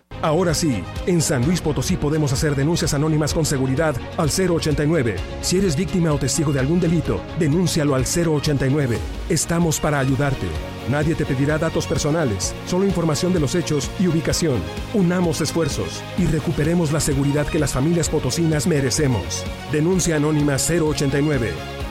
Ahora 0.21 0.53
sí, 0.53 0.83
en 1.07 1.19
San 1.19 1.43
Luis 1.45 1.61
Potosí 1.61 1.97
podemos 1.97 2.31
hacer 2.31 2.55
denuncias 2.55 2.93
anónimas 2.93 3.33
con 3.33 3.43
seguridad 3.43 3.95
al 4.17 4.29
089. 4.29 5.15
Si 5.41 5.57
eres 5.57 5.75
víctima 5.75 6.13
o 6.13 6.19
testigo 6.19 6.53
de 6.53 6.59
algún 6.59 6.79
delito, 6.79 7.19
denúncialo 7.39 7.95
al 7.95 8.05
089. 8.05 8.99
Estamos 9.29 9.79
para 9.79 9.97
ayudarte. 9.97 10.45
Nadie 10.89 11.15
te 11.15 11.25
pedirá 11.25 11.57
datos 11.57 11.87
personales, 11.87 12.53
solo 12.67 12.85
información 12.85 13.33
de 13.33 13.39
los 13.39 13.55
hechos 13.55 13.89
y 13.99 14.07
ubicación. 14.07 14.61
Unamos 14.93 15.41
esfuerzos 15.41 16.03
y 16.19 16.27
recuperemos 16.27 16.91
la 16.91 16.99
seguridad 16.99 17.47
que 17.47 17.59
las 17.59 17.73
familias 17.73 18.07
potosinas 18.07 18.67
merecemos. 18.67 19.43
Denuncia 19.71 20.17
anónima 20.17 20.57
089. 20.57 21.80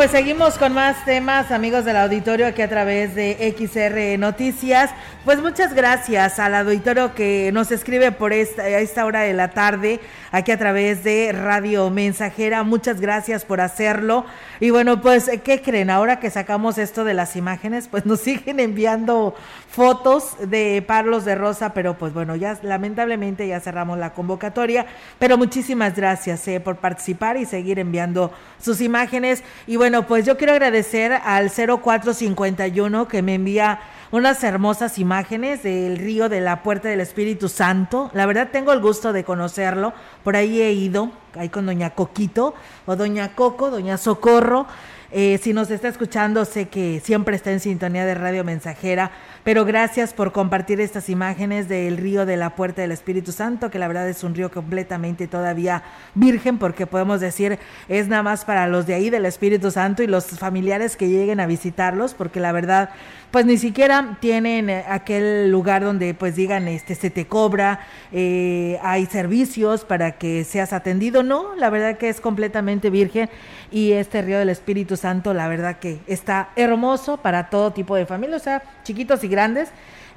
Pues 0.00 0.12
seguimos 0.12 0.56
con 0.56 0.72
más 0.72 1.04
temas, 1.04 1.50
amigos 1.50 1.84
del 1.84 1.98
auditorio, 1.98 2.46
aquí 2.46 2.62
a 2.62 2.70
través 2.70 3.14
de 3.14 3.54
XR 3.54 4.18
Noticias. 4.18 4.90
Pues 5.26 5.42
muchas 5.42 5.74
gracias 5.74 6.38
al 6.38 6.54
auditorio 6.54 7.14
que 7.14 7.50
nos 7.52 7.70
escribe 7.70 8.10
por 8.10 8.32
esta, 8.32 8.62
a 8.62 8.78
esta 8.78 9.04
hora 9.04 9.20
de 9.20 9.34
la 9.34 9.50
tarde, 9.50 10.00
aquí 10.32 10.52
a 10.52 10.58
través 10.58 11.04
de 11.04 11.32
Radio 11.32 11.90
Mensajera. 11.90 12.62
Muchas 12.62 12.98
gracias 12.98 13.44
por 13.44 13.60
hacerlo. 13.60 14.24
Y 14.58 14.70
bueno, 14.70 15.02
pues, 15.02 15.30
¿qué 15.44 15.60
creen? 15.60 15.90
Ahora 15.90 16.18
que 16.18 16.30
sacamos 16.30 16.78
esto 16.78 17.04
de 17.04 17.12
las 17.12 17.36
imágenes, 17.36 17.86
pues 17.86 18.06
nos 18.06 18.20
siguen 18.22 18.58
enviando 18.58 19.34
fotos 19.68 20.34
de 20.40 20.82
Parlos 20.86 21.26
de 21.26 21.34
Rosa, 21.34 21.74
pero 21.74 21.98
pues 21.98 22.14
bueno, 22.14 22.34
ya 22.36 22.58
lamentablemente 22.62 23.46
ya 23.46 23.60
cerramos 23.60 23.98
la 23.98 24.14
convocatoria. 24.14 24.86
Pero 25.18 25.36
muchísimas 25.36 25.94
gracias 25.94 26.48
eh, 26.48 26.58
por 26.58 26.76
participar 26.76 27.36
y 27.36 27.44
seguir 27.44 27.78
enviando 27.78 28.32
sus 28.58 28.80
imágenes. 28.80 29.44
Y 29.66 29.76
bueno, 29.76 29.89
pues 30.06 30.24
yo 30.24 30.36
quiero 30.36 30.52
agradecer 30.52 31.12
al 31.12 31.50
0451 31.50 33.08
que 33.08 33.22
me 33.22 33.34
envía 33.34 33.80
unas 34.12 34.42
hermosas 34.44 34.98
imágenes 34.98 35.62
del 35.62 35.96
río 35.96 36.28
de 36.28 36.40
la 36.40 36.62
Puerta 36.62 36.88
del 36.88 37.00
Espíritu 37.00 37.48
Santo. 37.48 38.10
La 38.14 38.26
verdad 38.26 38.50
tengo 38.52 38.72
el 38.72 38.80
gusto 38.80 39.12
de 39.12 39.24
conocerlo. 39.24 39.92
Por 40.22 40.36
ahí 40.36 40.60
he 40.60 40.72
ido, 40.72 41.10
ahí 41.34 41.48
con 41.48 41.66
doña 41.66 41.90
Coquito 41.90 42.54
o 42.86 42.96
doña 42.96 43.34
Coco, 43.34 43.70
doña 43.70 43.96
Socorro. 43.96 44.66
Eh, 45.12 45.40
si 45.42 45.52
nos 45.52 45.72
está 45.72 45.88
escuchando, 45.88 46.44
sé 46.44 46.68
que 46.68 47.00
siempre 47.00 47.34
está 47.34 47.50
en 47.50 47.58
sintonía 47.58 48.06
de 48.06 48.14
Radio 48.14 48.44
Mensajera, 48.44 49.10
pero 49.42 49.64
gracias 49.64 50.14
por 50.14 50.30
compartir 50.30 50.80
estas 50.80 51.08
imágenes 51.08 51.68
del 51.68 51.96
río 51.96 52.26
de 52.26 52.36
la 52.36 52.54
Puerta 52.54 52.82
del 52.82 52.92
Espíritu 52.92 53.32
Santo, 53.32 53.70
que 53.70 53.80
la 53.80 53.88
verdad 53.88 54.08
es 54.08 54.22
un 54.22 54.36
río 54.36 54.52
completamente 54.52 55.26
todavía 55.26 55.82
virgen, 56.14 56.58
porque 56.58 56.86
podemos 56.86 57.20
decir 57.20 57.58
es 57.88 58.06
nada 58.06 58.22
más 58.22 58.44
para 58.44 58.68
los 58.68 58.86
de 58.86 58.94
ahí 58.94 59.10
del 59.10 59.26
Espíritu 59.26 59.72
Santo 59.72 60.04
y 60.04 60.06
los 60.06 60.26
familiares 60.26 60.96
que 60.96 61.08
lleguen 61.08 61.40
a 61.40 61.46
visitarlos, 61.46 62.14
porque 62.14 62.38
la 62.38 62.52
verdad 62.52 62.90
pues 63.30 63.46
ni 63.46 63.58
siquiera 63.58 64.18
tienen 64.20 64.70
eh, 64.70 64.84
aquel 64.88 65.50
lugar 65.50 65.82
donde 65.82 66.14
pues 66.14 66.34
digan 66.36 66.68
este 66.68 66.94
se 66.94 67.10
te 67.10 67.26
cobra 67.26 67.80
eh, 68.12 68.78
hay 68.82 69.06
servicios 69.06 69.84
para 69.84 70.12
que 70.12 70.44
seas 70.44 70.72
atendido 70.72 71.22
no 71.22 71.54
la 71.54 71.70
verdad 71.70 71.98
que 71.98 72.08
es 72.08 72.20
completamente 72.20 72.90
virgen 72.90 73.30
y 73.70 73.92
este 73.92 74.22
río 74.22 74.38
del 74.38 74.48
Espíritu 74.48 74.96
Santo 74.96 75.34
la 75.34 75.48
verdad 75.48 75.78
que 75.78 75.98
está 76.06 76.50
hermoso 76.56 77.18
para 77.18 77.50
todo 77.50 77.72
tipo 77.72 77.96
de 77.96 78.06
familia 78.06 78.36
o 78.36 78.40
sea 78.40 78.62
chiquitos 78.84 79.22
y 79.24 79.28
grandes 79.28 79.70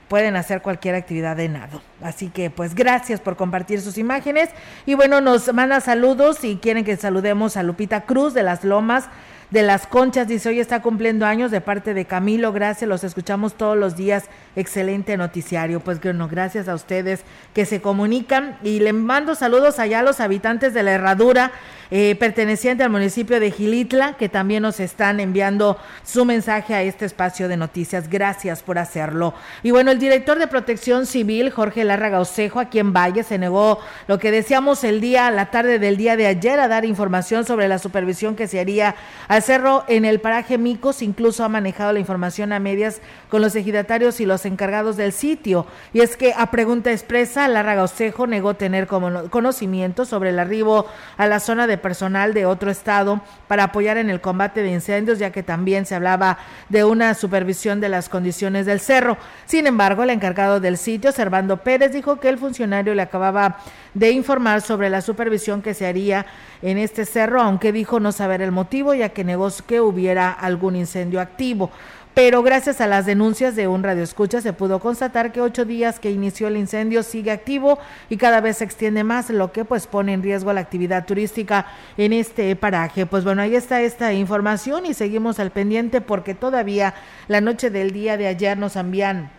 pueden 0.07 0.35
hacer 0.35 0.61
cualquier 0.61 0.93
actividad 0.93 1.35
de 1.35 1.49
nado. 1.49 1.81
Así 2.01 2.29
que 2.29 2.51
pues 2.51 2.75
gracias 2.75 3.19
por 3.19 3.35
compartir 3.35 3.81
sus 3.81 3.97
imágenes. 3.97 4.49
Y 4.85 4.93
bueno, 4.93 5.21
nos 5.21 5.51
manda 5.53 5.79
saludos 5.81 6.43
y 6.43 6.57
quieren 6.57 6.85
que 6.85 6.97
saludemos 6.97 7.57
a 7.57 7.63
Lupita 7.63 8.01
Cruz 8.01 8.33
de 8.35 8.43
las 8.43 8.63
Lomas 8.63 9.09
de 9.51 9.63
las 9.63 9.87
Conchas. 9.87 10.27
Dice, 10.27 10.49
hoy 10.49 10.59
está 10.59 10.81
cumpliendo 10.81 11.25
años 11.25 11.51
de 11.51 11.61
parte 11.61 11.93
de 11.93 12.05
Camilo. 12.05 12.51
Gracias, 12.51 12.87
los 12.87 13.03
escuchamos 13.03 13.55
todos 13.55 13.77
los 13.77 13.95
días. 13.95 14.25
Excelente 14.55 15.17
noticiario. 15.17 15.79
Pues 15.79 16.01
bueno, 16.01 16.27
gracias 16.27 16.67
a 16.67 16.75
ustedes 16.75 17.21
que 17.53 17.65
se 17.65 17.81
comunican. 17.81 18.57
Y 18.63 18.79
le 18.79 18.93
mando 18.93 19.35
saludos 19.35 19.79
allá 19.79 19.99
a 19.99 20.03
los 20.03 20.19
habitantes 20.19 20.73
de 20.73 20.83
la 20.83 20.91
Herradura, 20.91 21.51
eh, 21.95 22.15
perteneciente 22.15 22.83
al 22.83 22.89
municipio 22.89 23.39
de 23.39 23.51
Gilitla, 23.51 24.17
que 24.17 24.27
también 24.27 24.63
nos 24.63 24.79
están 24.79 25.19
enviando 25.19 25.77
su 26.03 26.25
mensaje 26.25 26.73
a 26.73 26.81
este 26.81 27.05
espacio 27.05 27.47
de 27.47 27.55
noticias. 27.55 28.09
Gracias 28.09 28.63
por 28.63 28.79
hacerlo. 28.79 29.35
Y 29.61 29.69
bueno, 29.69 29.91
el 29.91 29.99
director 29.99 30.39
de 30.39 30.47
Protección 30.47 31.05
Civil, 31.05 31.51
Jorge 31.51 31.83
Larraga 31.83 32.19
Osejo, 32.19 32.59
aquí 32.59 32.79
en 32.79 32.93
Valle, 32.93 33.21
se 33.21 33.37
negó 33.37 33.77
lo 34.07 34.17
que 34.17 34.31
decíamos 34.31 34.83
el 34.83 35.01
día, 35.01 35.29
la 35.29 35.51
tarde 35.51 35.77
del 35.77 35.95
día 35.95 36.17
de 36.17 36.25
ayer, 36.25 36.59
a 36.59 36.67
dar 36.67 36.83
información 36.83 37.45
sobre 37.45 37.67
la 37.67 37.77
supervisión 37.77 38.35
que 38.35 38.47
se 38.47 38.59
haría 38.59 38.95
al 39.27 39.43
Cerro 39.43 39.83
en 39.87 40.03
el 40.03 40.19
paraje 40.19 40.57
Micos 40.57 41.03
incluso 41.03 41.43
ha 41.43 41.49
manejado 41.49 41.93
la 41.93 41.99
información 41.99 42.53
a 42.53 42.59
medias 42.59 43.01
con 43.33 43.41
los 43.41 43.55
ejidatarios 43.55 44.19
y 44.19 44.27
los 44.27 44.45
encargados 44.45 44.95
del 44.95 45.11
sitio. 45.11 45.65
Y 45.91 46.01
es 46.01 46.17
que 46.17 46.35
a 46.37 46.51
pregunta 46.51 46.91
expresa, 46.91 47.47
Larra 47.47 47.81
Osejo 47.81 48.27
negó 48.27 48.53
tener 48.53 48.85
conocimiento 48.85 50.05
sobre 50.05 50.29
el 50.29 50.37
arribo 50.37 50.85
a 51.17 51.25
la 51.25 51.39
zona 51.39 51.65
de 51.65 51.79
personal 51.79 52.35
de 52.35 52.45
otro 52.45 52.69
estado 52.69 53.21
para 53.47 53.63
apoyar 53.63 53.97
en 53.97 54.11
el 54.11 54.21
combate 54.21 54.61
de 54.61 54.69
incendios, 54.69 55.17
ya 55.17 55.31
que 55.31 55.41
también 55.41 55.87
se 55.87 55.95
hablaba 55.95 56.37
de 56.69 56.83
una 56.83 57.15
supervisión 57.15 57.81
de 57.81 57.89
las 57.89 58.07
condiciones 58.07 58.67
del 58.67 58.79
cerro. 58.79 59.17
Sin 59.47 59.65
embargo, 59.65 60.03
el 60.03 60.11
encargado 60.11 60.59
del 60.59 60.77
sitio, 60.77 61.11
Servando 61.11 61.57
Pérez, 61.57 61.91
dijo 61.91 62.19
que 62.19 62.29
el 62.29 62.37
funcionario 62.37 62.93
le 62.93 63.01
acababa 63.01 63.57
de 63.95 64.11
informar 64.11 64.61
sobre 64.61 64.91
la 64.91 65.01
supervisión 65.01 65.63
que 65.63 65.73
se 65.73 65.87
haría 65.87 66.27
en 66.61 66.77
este 66.77 67.03
cerro, 67.03 67.41
aunque 67.41 67.71
dijo 67.71 67.99
no 67.99 68.11
saber 68.11 68.43
el 68.43 68.51
motivo, 68.51 68.93
ya 68.93 69.09
que 69.09 69.23
negó 69.23 69.49
que 69.65 69.81
hubiera 69.81 70.31
algún 70.31 70.75
incendio 70.75 71.19
activo 71.19 71.71
pero 72.13 72.43
gracias 72.43 72.79
a 72.79 72.87
las 72.87 73.05
denuncias 73.05 73.55
de 73.55 73.67
un 73.67 73.81
radio 73.81 74.03
escucha 74.03 74.39
se 74.39 74.53
pudo 74.53 74.79
constatar 74.79 75.31
que 75.31 75.41
ocho 75.41 75.65
días 75.65 75.99
que 75.99 76.11
inició 76.11 76.47
el 76.47 76.57
incendio 76.57 77.01
sigue 77.01 77.31
activo 77.31 77.79
y 78.09 78.17
cada 78.17 78.39
vez 78.39 78.57
se 78.57 78.65
extiende 78.65 79.03
más, 79.03 79.29
lo 79.29 79.51
que 79.51 79.65
pues 79.65 79.87
pone 79.87 80.13
en 80.13 80.21
riesgo 80.21 80.53
la 80.53 80.61
actividad 80.61 81.05
turística 81.05 81.65
en 81.97 82.13
este 82.13 82.55
paraje. 82.55 83.05
Pues 83.05 83.23
bueno, 83.23 83.41
ahí 83.41 83.55
está 83.55 83.81
esta 83.81 84.13
información 84.13 84.85
y 84.85 84.93
seguimos 84.93 85.39
al 85.39 85.51
pendiente 85.51 86.01
porque 86.01 86.35
todavía 86.35 86.93
la 87.27 87.41
noche 87.41 87.69
del 87.69 87.91
día 87.91 88.15
de 88.17 88.27
ayer 88.27 88.57
nos 88.57 88.75
envían 88.75 89.31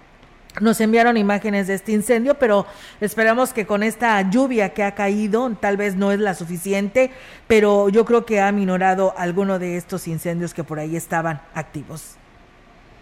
nos 0.61 0.81
enviaron 0.81 1.16
imágenes 1.16 1.66
de 1.66 1.75
este 1.75 1.91
incendio, 1.91 2.35
pero 2.39 2.64
esperamos 3.01 3.53
que 3.53 3.66
con 3.66 3.83
esta 3.83 4.20
lluvia 4.31 4.72
que 4.72 4.85
ha 4.85 4.95
caído, 4.95 5.51
tal 5.61 5.77
vez 5.77 5.97
no 5.97 6.12
es 6.12 6.20
la 6.20 6.35
suficiente, 6.35 7.11
pero 7.49 7.89
yo 7.89 8.05
creo 8.05 8.25
que 8.25 8.41
ha 8.41 8.53
minorado 8.53 9.14
alguno 9.16 9.59
de 9.59 9.77
estos 9.77 10.07
incendios 10.07 10.55
que 10.55 10.62
por 10.62 10.79
ahí 10.79 10.95
estaban 10.95 11.41
activos. 11.55 12.18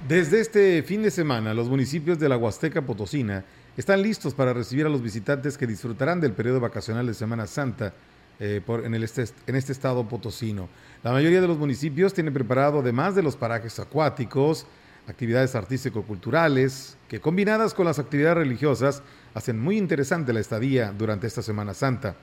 Desde 0.09 0.41
este 0.41 0.83
fin 0.83 1.01
de 1.01 1.13
semana, 1.13 1.55
los 1.55 1.69
municipios 1.69 2.19
de 2.19 2.29
la 2.29 2.37
Huasteca 2.37 2.83
Potosina 2.83 3.45
están 3.77 4.03
listos 4.03 4.35
para 4.35 4.53
recibir 4.53 4.85
a 4.85 4.89
los 4.89 5.01
visitantes 5.01 5.57
que 5.57 5.65
disfrutarán 5.65 6.21
del 6.21 6.33
periodo 6.33 6.59
vacacional 6.59 7.07
de 7.07 7.15
Semana 7.15 7.47
Santa 7.47 7.95
eh, 8.41 8.61
en, 8.67 8.95
este, 8.95 9.27
en 9.47 9.55
este 9.55 9.71
estado 9.71 10.09
potosino. 10.09 10.69
La 11.05 11.13
mayoría 11.13 11.41
de 11.41 11.47
los 11.47 11.57
municipios 11.57 12.13
tienen 12.13 12.35
preparado, 12.35 12.81
además 12.81 13.15
de 13.15 13.23
los 13.23 13.37
parajes 13.37 13.79
acuáticos, 13.79 14.67
actividades 15.07 15.55
artístico-culturales, 15.55 16.97
que 17.09 17.21
combinadas 17.21 17.73
con 17.73 17.87
las 17.87 18.01
actividades 18.01 18.39
religiosas 18.39 19.05
hacen 19.35 19.61
muy 19.61 19.79
interesante 19.79 20.33
la 20.33 20.41
estadía 20.41 20.91
durante 20.91 21.29
esta 21.29 21.43
Semana 21.43 21.75
Santa. 21.75 22.17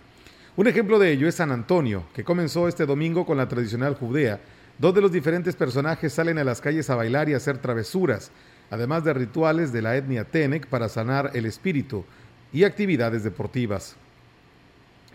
Un 0.57 0.67
ejemplo 0.67 0.99
de 0.99 1.13
ello 1.13 1.29
es 1.29 1.35
San 1.35 1.51
Antonio, 1.51 2.03
que 2.13 2.25
comenzó 2.25 2.67
este 2.67 2.85
domingo 2.85 3.25
con 3.25 3.37
la 3.37 3.47
tradicional 3.47 3.95
Judea, 3.95 4.41
donde 4.79 5.01
los 5.01 5.11
diferentes 5.11 5.55
personajes 5.55 6.13
salen 6.13 6.37
a 6.37 6.43
las 6.43 6.61
calles 6.61 6.89
a 6.89 6.95
bailar 6.95 7.29
y 7.29 7.33
hacer 7.33 7.57
travesuras, 7.57 8.31
además 8.71 9.03
de 9.03 9.13
rituales 9.13 9.73
de 9.73 9.81
la 9.81 9.97
etnia 9.97 10.23
Tenec 10.23 10.67
para 10.67 10.87
sanar 10.87 11.31
el 11.33 11.45
espíritu 11.45 12.05
y 12.53 12.63
actividades 12.63 13.23
deportivas. 13.23 13.97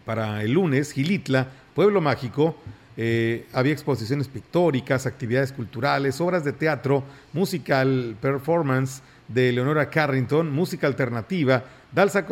Para 0.05 0.43
el 0.43 0.53
lunes, 0.53 0.93
Gilitla, 0.93 1.49
Pueblo 1.75 2.03
Mágico, 2.03 2.57
eh, 2.97 3.47
había 3.55 3.73
exposiciones 3.73 4.29
pictóricas, 4.29 5.07
actividades 5.07 5.51
culturales, 5.51 6.21
obras 6.21 6.45
de 6.45 6.53
teatro, 6.53 7.03
musical, 7.33 8.17
performance 8.21 9.03
de 9.29 9.51
Leonora 9.51 9.89
Carrington, 9.89 10.53
música 10.53 10.87
alternativa, 10.87 11.65
danza, 11.91 12.27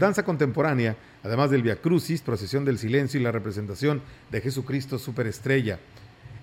danza 0.00 0.24
contemporánea, 0.24 0.96
además 1.22 1.50
del 1.50 1.62
Via 1.62 1.76
Crucis, 1.76 2.20
procesión 2.22 2.64
del 2.64 2.78
silencio 2.78 3.20
y 3.20 3.22
la 3.22 3.30
representación 3.30 4.02
de 4.32 4.40
Jesucristo 4.40 4.98
Superestrella. 4.98 5.78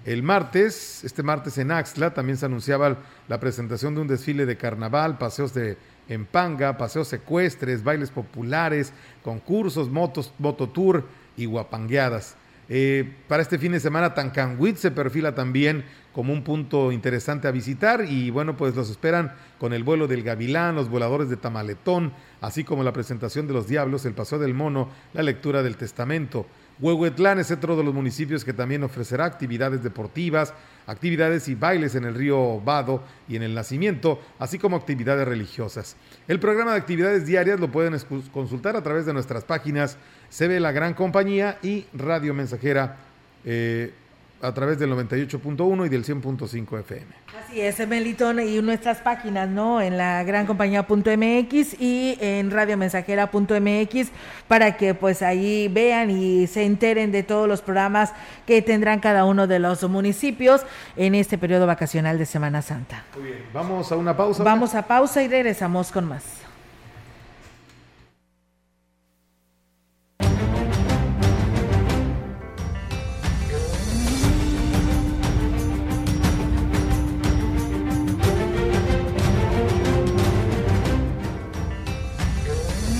El 0.05 0.23
martes, 0.23 1.03
este 1.03 1.23
martes 1.23 1.57
en 1.57 1.71
Axtla, 1.71 2.13
también 2.13 2.37
se 2.37 2.45
anunciaba 2.45 2.97
la 3.27 3.39
presentación 3.39 3.95
de 3.95 4.01
un 4.01 4.07
desfile 4.07 4.45
de 4.45 4.55
carnaval, 4.55 5.17
paseos 5.17 5.53
de 5.53 5.77
empanga, 6.07 6.77
paseos 6.77 7.07
secuestres, 7.07 7.83
bailes 7.83 8.09
populares, 8.09 8.93
concursos, 9.23 9.89
motos, 9.89 10.33
mototour 10.39 11.05
y 11.35 11.45
guapangueadas. 11.45 12.35
Eh, 12.71 13.15
para 13.27 13.41
este 13.41 13.57
fin 13.57 13.71
de 13.71 13.79
semana, 13.79 14.13
Tancanhuit 14.13 14.77
se 14.77 14.91
perfila 14.91 15.33
también 15.33 15.83
como 16.13 16.33
un 16.33 16.43
punto 16.43 16.91
interesante 16.91 17.47
a 17.47 17.51
visitar 17.51 18.05
y 18.07 18.29
bueno, 18.29 18.57
pues 18.57 18.75
los 18.75 18.89
esperan 18.89 19.33
con 19.57 19.73
el 19.73 19.83
vuelo 19.83 20.07
del 20.07 20.23
Gavilán, 20.23 20.75
los 20.75 20.89
voladores 20.89 21.29
de 21.29 21.37
Tamaletón, 21.37 22.13
así 22.41 22.63
como 22.63 22.83
la 22.83 22.93
presentación 22.93 23.47
de 23.47 23.53
los 23.53 23.67
Diablos, 23.67 24.05
el 24.05 24.13
Paseo 24.13 24.37
del 24.37 24.53
Mono, 24.53 24.89
la 25.13 25.23
lectura 25.23 25.63
del 25.63 25.77
Testamento. 25.77 26.45
Huehuetlán 26.79 27.39
es 27.39 27.51
otro 27.51 27.75
de 27.75 27.83
los 27.83 27.93
municipios 27.93 28.45
que 28.45 28.53
también 28.53 28.83
ofrecerá 28.83 29.25
actividades 29.25 29.83
deportivas, 29.83 30.53
actividades 30.87 31.49
y 31.49 31.55
bailes 31.55 31.95
en 31.95 32.05
el 32.05 32.15
río 32.15 32.61
Vado 32.61 33.03
y 33.27 33.35
en 33.35 33.43
el 33.43 33.53
Nacimiento, 33.53 34.21
así 34.39 34.57
como 34.57 34.77
actividades 34.77 35.27
religiosas. 35.27 35.97
El 36.27 36.39
programa 36.39 36.71
de 36.71 36.77
actividades 36.77 37.25
diarias 37.25 37.59
lo 37.59 37.69
pueden 37.69 37.99
consultar 38.31 38.77
a 38.77 38.83
través 38.83 39.05
de 39.05 39.13
nuestras 39.13 39.43
páginas 39.43 39.97
CB 40.29 40.59
La 40.61 40.71
Gran 40.71 40.93
Compañía 40.93 41.59
y 41.61 41.85
Radio 41.93 42.33
Mensajera. 42.33 42.97
Eh, 43.43 43.93
a 44.41 44.53
través 44.53 44.79
del 44.79 44.91
98.1 44.91 45.85
y 45.85 45.89
del 45.89 46.05
100.5 46.05 46.79
FM. 46.79 47.05
Así 47.45 47.61
es, 47.61 47.87
Melitón, 47.87 48.39
y 48.39 48.61
nuestras 48.61 48.99
páginas, 48.99 49.49
¿no? 49.49 49.81
En 49.81 49.97
la 49.97 50.23
gran 50.23 50.45
compañía.mx 50.45 51.79
y 51.79 52.17
en 52.19 52.51
radiomensajera.mx 52.51 54.09
para 54.47 54.77
que 54.77 54.93
pues 54.93 55.21
ahí 55.21 55.67
vean 55.67 56.09
y 56.09 56.47
se 56.47 56.63
enteren 56.63 57.11
de 57.11 57.23
todos 57.23 57.47
los 57.47 57.61
programas 57.61 58.13
que 58.45 58.61
tendrán 58.61 58.99
cada 58.99 59.25
uno 59.25 59.47
de 59.47 59.59
los 59.59 59.83
municipios 59.89 60.61
en 60.95 61.15
este 61.15 61.37
periodo 61.37 61.67
vacacional 61.67 62.17
de 62.17 62.25
Semana 62.25 62.61
Santa. 62.61 63.03
Muy 63.15 63.25
bien, 63.25 63.45
vamos 63.53 63.91
a 63.91 63.95
una 63.95 64.15
pausa. 64.15 64.43
Vamos 64.43 64.75
a 64.75 64.83
pausa 64.87 65.21
y 65.21 65.27
regresamos 65.27 65.91
con 65.91 66.05
más. 66.05 66.38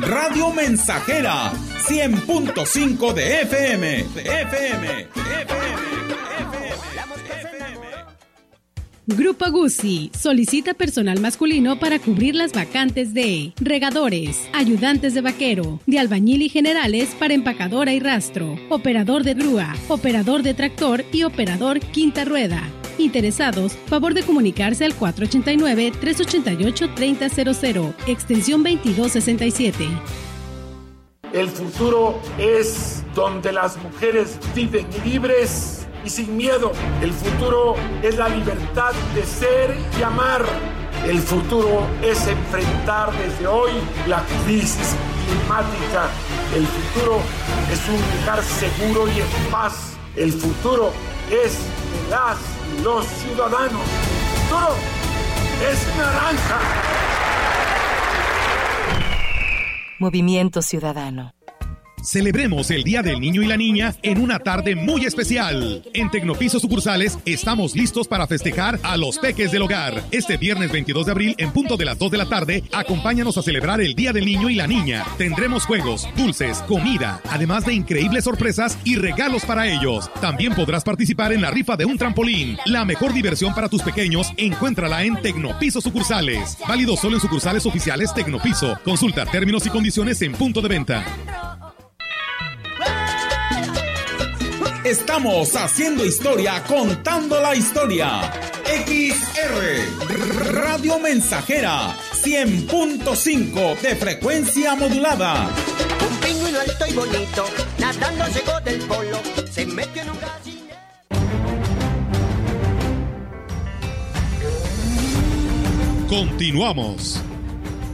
Radio 0.00 0.52
Mensajera, 0.52 1.52
100.5 1.86 3.12
de 3.12 3.40
FM, 3.42 3.98
FM, 4.24 5.08
FM. 5.14 5.87
Grupo 9.16 9.50
Guzzi 9.50 10.10
solicita 10.14 10.74
personal 10.74 11.18
masculino 11.18 11.78
para 11.78 11.98
cubrir 11.98 12.34
las 12.34 12.52
vacantes 12.52 13.14
de 13.14 13.54
regadores, 13.56 14.46
ayudantes 14.52 15.14
de 15.14 15.22
vaquero, 15.22 15.80
de 15.86 15.98
albañil 15.98 16.42
y 16.42 16.50
generales 16.50 17.16
para 17.18 17.32
empacadora 17.32 17.94
y 17.94 18.00
rastro, 18.00 18.56
operador 18.68 19.24
de 19.24 19.32
grúa, 19.32 19.74
operador 19.88 20.42
de 20.42 20.52
tractor 20.52 21.06
y 21.10 21.22
operador 21.22 21.80
quinta 21.80 22.26
rueda. 22.26 22.62
Interesados, 22.98 23.72
favor 23.86 24.12
de 24.12 24.24
comunicarse 24.24 24.84
al 24.84 24.94
489-388-3000, 24.94 27.94
extensión 28.08 28.62
2267. 28.62 29.88
El 31.32 31.48
futuro 31.48 32.20
es 32.36 33.02
donde 33.14 33.52
las 33.52 33.82
mujeres 33.82 34.38
viven 34.54 34.86
libres 35.02 35.87
y 36.08 36.10
sin 36.10 36.36
miedo. 36.36 36.72
El 37.02 37.12
futuro 37.12 37.74
es 38.02 38.16
la 38.16 38.28
libertad 38.28 38.92
de 39.14 39.24
ser 39.24 39.76
y 39.98 40.02
amar. 40.02 40.42
El 41.06 41.20
futuro 41.20 41.86
es 42.02 42.26
enfrentar 42.26 43.12
desde 43.12 43.46
hoy 43.46 43.72
la 44.06 44.24
crisis 44.44 44.96
climática. 45.26 46.08
El 46.56 46.66
futuro 46.66 47.20
es 47.70 47.80
un 47.88 48.00
lugar 48.18 48.42
seguro 48.42 49.06
y 49.08 49.20
en 49.20 49.50
paz. 49.50 49.74
El 50.16 50.32
futuro 50.32 50.92
es 51.30 51.58
las 52.10 52.38
y 52.72 52.82
los 52.82 53.06
ciudadanos. 53.06 53.82
El 53.82 54.38
futuro 54.40 54.74
es 55.70 55.96
naranja. 55.98 56.58
Movimiento 59.98 60.62
Ciudadano. 60.62 61.37
Celebremos 62.02 62.70
el 62.70 62.84
Día 62.84 63.02
del 63.02 63.20
Niño 63.20 63.42
y 63.42 63.46
la 63.46 63.56
Niña 63.56 63.94
en 64.02 64.20
una 64.20 64.38
tarde 64.38 64.74
muy 64.74 65.04
especial. 65.04 65.82
En 65.92 66.10
Tecnopiso 66.10 66.60
Sucursales 66.60 67.18
estamos 67.24 67.74
listos 67.74 68.08
para 68.08 68.26
festejar 68.26 68.78
a 68.82 68.96
los 68.96 69.18
peques 69.18 69.52
del 69.52 69.62
hogar. 69.62 70.02
Este 70.10 70.36
viernes 70.36 70.72
22 70.72 71.06
de 71.06 71.12
abril, 71.12 71.34
en 71.38 71.52
punto 71.52 71.76
de 71.76 71.84
las 71.84 71.98
2 71.98 72.10
de 72.10 72.18
la 72.18 72.26
tarde, 72.26 72.62
acompáñanos 72.72 73.36
a 73.36 73.42
celebrar 73.42 73.80
el 73.80 73.94
Día 73.94 74.12
del 74.12 74.26
Niño 74.26 74.48
y 74.48 74.54
la 74.54 74.66
Niña. 74.66 75.04
Tendremos 75.18 75.66
juegos, 75.66 76.08
dulces, 76.16 76.58
comida, 76.62 77.20
además 77.30 77.64
de 77.64 77.74
increíbles 77.74 78.24
sorpresas 78.24 78.78
y 78.84 78.96
regalos 78.96 79.44
para 79.44 79.68
ellos. 79.68 80.10
También 80.20 80.54
podrás 80.54 80.84
participar 80.84 81.32
en 81.32 81.42
la 81.42 81.50
rifa 81.50 81.76
de 81.76 81.84
un 81.84 81.98
trampolín. 81.98 82.56
La 82.66 82.84
mejor 82.84 83.12
diversión 83.12 83.54
para 83.54 83.68
tus 83.68 83.82
pequeños, 83.82 84.32
encuéntrala 84.36 85.04
en 85.04 85.20
Tecnopiso 85.20 85.80
Sucursales. 85.80 86.56
Válido 86.66 86.96
solo 86.96 87.16
en 87.16 87.20
sucursales 87.20 87.66
oficiales 87.66 88.14
Tecnopiso. 88.14 88.78
Consulta 88.84 89.26
términos 89.26 89.66
y 89.66 89.70
condiciones 89.70 90.22
en 90.22 90.32
punto 90.32 90.60
de 90.60 90.68
venta. 90.68 91.04
Estamos 94.88 95.54
haciendo 95.54 96.02
historia, 96.02 96.64
contando 96.64 97.38
la 97.42 97.54
historia. 97.54 98.32
XR 98.64 100.50
Radio 100.50 100.98
Mensajera 100.98 101.94
100.5 102.14 103.80
de 103.82 103.96
frecuencia 103.96 104.74
modulada. 104.76 105.50
Un 106.08 106.16
pingüino 106.26 106.60
alto 106.60 106.86
y 106.86 106.92
bonito, 106.94 107.44
nadando 107.78 108.28
llegó 108.28 108.60
del 108.64 108.80
polo, 108.86 109.20
se 109.50 109.66
metió 109.66 110.00
en 110.00 110.08
un 110.08 110.18
gallinero. 110.20 110.76
Continuamos. 116.08 117.20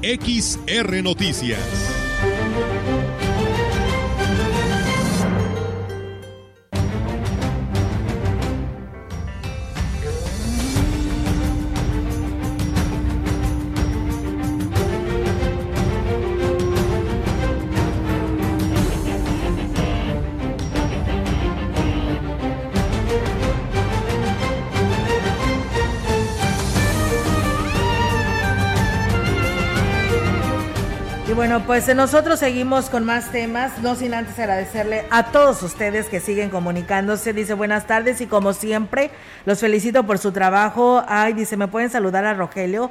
XR 0.01 1.03
Noticias. 1.03 1.93
Bueno, 31.55 31.68
pues 31.68 31.94
nosotros 31.94 32.40
seguimos 32.40 32.90
con 32.90 33.05
más 33.05 33.30
temas, 33.30 33.78
no 33.80 33.94
sin 33.94 34.12
antes 34.12 34.36
agradecerle 34.40 35.05
a 35.11 35.26
todos 35.26 35.62
ustedes 35.62 36.07
que 36.07 36.18
siguen 36.18 36.50
comunicándose. 36.50 37.32
Dice 37.32 37.55
buenas 37.55 37.86
tardes 37.86 38.20
y 38.20 38.26
como 38.26 38.52
siempre, 38.55 39.12
los 39.46 39.61
felicito 39.61 40.02
por 40.02 40.18
su 40.18 40.32
trabajo. 40.32 41.05
Ay, 41.07 41.32
dice, 41.32 41.57
¿me 41.57 41.68
pueden 41.68 41.90
saludar 41.90 42.24
a 42.24 42.34
Rogelio? 42.34 42.90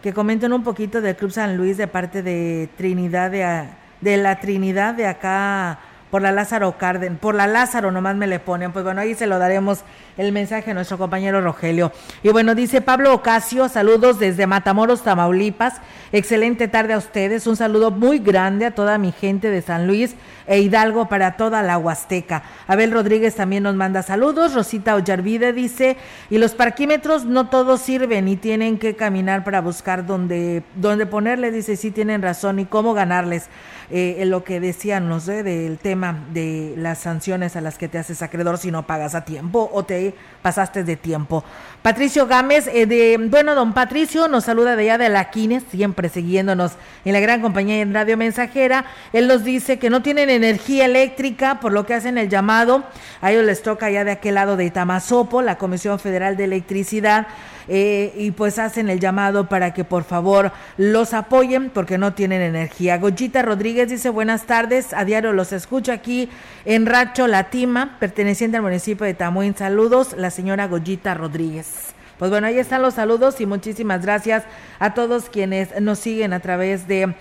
Que 0.00 0.12
comenten 0.12 0.52
un 0.52 0.62
poquito 0.62 1.00
del 1.00 1.16
Club 1.16 1.32
San 1.32 1.56
Luis 1.56 1.76
de 1.76 1.88
parte 1.88 2.22
de 2.22 2.68
Trinidad, 2.76 3.32
de, 3.32 4.16
la 4.16 4.38
Trinidad 4.38 4.94
de 4.94 5.08
acá 5.08 5.80
por 6.12 6.22
la 6.22 6.30
Lázaro 6.30 6.78
Carden, 6.78 7.16
por 7.16 7.34
la 7.34 7.48
Lázaro 7.48 7.90
nomás 7.90 8.14
me 8.14 8.28
le 8.28 8.38
ponen, 8.38 8.70
pues 8.70 8.84
bueno, 8.84 9.00
ahí 9.00 9.16
se 9.16 9.26
lo 9.26 9.40
daremos 9.40 9.80
el 10.16 10.32
mensaje 10.32 10.70
a 10.70 10.74
nuestro 10.74 10.98
compañero 10.98 11.40
Rogelio. 11.40 11.92
Y 12.22 12.28
bueno, 12.28 12.54
dice 12.54 12.80
Pablo 12.80 13.14
Ocasio, 13.14 13.68
saludos 13.68 14.18
desde 14.18 14.46
Matamoros, 14.46 15.02
Tamaulipas, 15.02 15.74
excelente 16.12 16.68
tarde 16.68 16.94
a 16.94 16.98
ustedes, 16.98 17.46
un 17.46 17.56
saludo 17.56 17.90
muy 17.90 18.18
grande 18.18 18.66
a 18.66 18.74
toda 18.74 18.98
mi 18.98 19.12
gente 19.12 19.50
de 19.50 19.62
San 19.62 19.86
Luis 19.86 20.14
e 20.46 20.60
Hidalgo 20.60 21.08
para 21.08 21.36
toda 21.36 21.62
la 21.62 21.78
Huasteca. 21.78 22.42
Abel 22.66 22.92
Rodríguez 22.92 23.34
también 23.34 23.62
nos 23.62 23.74
manda 23.74 24.02
saludos, 24.02 24.54
Rosita 24.54 24.94
Ollarvide 24.94 25.52
dice, 25.52 25.96
y 26.30 26.38
los 26.38 26.54
parquímetros 26.54 27.24
no 27.24 27.48
todos 27.48 27.80
sirven 27.80 28.28
y 28.28 28.36
tienen 28.36 28.78
que 28.78 28.94
caminar 28.94 29.44
para 29.44 29.60
buscar 29.60 30.06
dónde, 30.06 30.62
dónde 30.76 31.06
ponerle, 31.06 31.50
dice, 31.50 31.76
sí 31.76 31.90
tienen 31.90 32.22
razón 32.22 32.58
y 32.58 32.66
cómo 32.66 32.94
ganarles 32.94 33.48
eh, 33.90 34.16
en 34.20 34.30
lo 34.30 34.44
que 34.44 34.60
decían, 34.60 35.08
no 35.08 35.20
sé, 35.20 35.42
del 35.42 35.78
tema 35.78 36.24
de 36.32 36.74
las 36.76 36.98
sanciones 36.98 37.56
a 37.56 37.60
las 37.60 37.76
que 37.76 37.88
te 37.88 37.98
haces 37.98 38.22
acreedor 38.22 38.58
si 38.58 38.70
no 38.70 38.86
pagas 38.86 39.14
a 39.14 39.24
tiempo 39.24 39.70
o 39.72 39.84
te 39.84 40.03
pasaste 40.42 40.84
de 40.84 40.96
tiempo. 40.96 41.44
Patricio 41.80 42.26
Gámez, 42.26 42.66
eh, 42.66 42.86
de, 42.86 43.18
bueno, 43.30 43.54
don 43.54 43.72
Patricio 43.72 44.26
nos 44.26 44.44
saluda 44.44 44.74
de 44.74 44.82
allá 44.82 44.98
de 44.98 45.08
la 45.08 45.30
Quines, 45.30 45.62
siempre 45.70 46.08
siguiéndonos 46.08 46.72
en 47.04 47.12
la 47.12 47.20
gran 47.20 47.40
compañía 47.40 47.80
en 47.80 47.94
Radio 47.94 48.16
Mensajera. 48.16 48.86
Él 49.12 49.28
nos 49.28 49.44
dice 49.44 49.78
que 49.78 49.90
no 49.90 50.02
tienen 50.02 50.30
energía 50.30 50.86
eléctrica, 50.86 51.60
por 51.60 51.72
lo 51.72 51.86
que 51.86 51.94
hacen 51.94 52.18
el 52.18 52.28
llamado. 52.28 52.84
A 53.20 53.32
ellos 53.32 53.44
les 53.44 53.62
toca 53.62 53.90
ya 53.90 54.02
de 54.04 54.12
aquel 54.12 54.34
lado 54.34 54.56
de 54.56 54.64
Itamazopo, 54.64 55.42
la 55.42 55.56
Comisión 55.56 55.98
Federal 55.98 56.36
de 56.36 56.44
Electricidad 56.44 57.26
eh, 57.68 58.12
y 58.16 58.30
pues 58.32 58.58
hacen 58.58 58.88
el 58.88 59.00
llamado 59.00 59.48
para 59.48 59.72
que 59.72 59.84
por 59.84 60.04
favor 60.04 60.52
los 60.76 61.14
apoyen 61.14 61.70
porque 61.70 61.98
no 61.98 62.12
tienen 62.14 62.42
energía. 62.42 62.98
Goyita 62.98 63.42
Rodríguez 63.42 63.88
dice 63.88 64.10
buenas 64.10 64.46
tardes, 64.46 64.92
a 64.92 65.04
diario 65.04 65.32
los 65.32 65.52
escucho 65.52 65.92
aquí 65.92 66.28
en 66.64 66.86
Racho 66.86 67.26
Latima, 67.26 67.96
perteneciente 67.98 68.56
al 68.56 68.62
municipio 68.62 69.06
de 69.06 69.14
Tamuín. 69.14 69.54
Saludos, 69.56 70.14
la 70.16 70.30
señora 70.30 70.66
Goyita 70.66 71.14
Rodríguez. 71.14 71.94
Pues 72.18 72.30
bueno, 72.30 72.46
ahí 72.46 72.58
están 72.58 72.82
los 72.82 72.94
saludos 72.94 73.40
y 73.40 73.46
muchísimas 73.46 74.02
gracias 74.02 74.44
a 74.78 74.94
todos 74.94 75.28
quienes 75.28 75.80
nos 75.80 75.98
siguen 75.98 76.32
a 76.32 76.40
través 76.40 76.86
de 76.86 77.14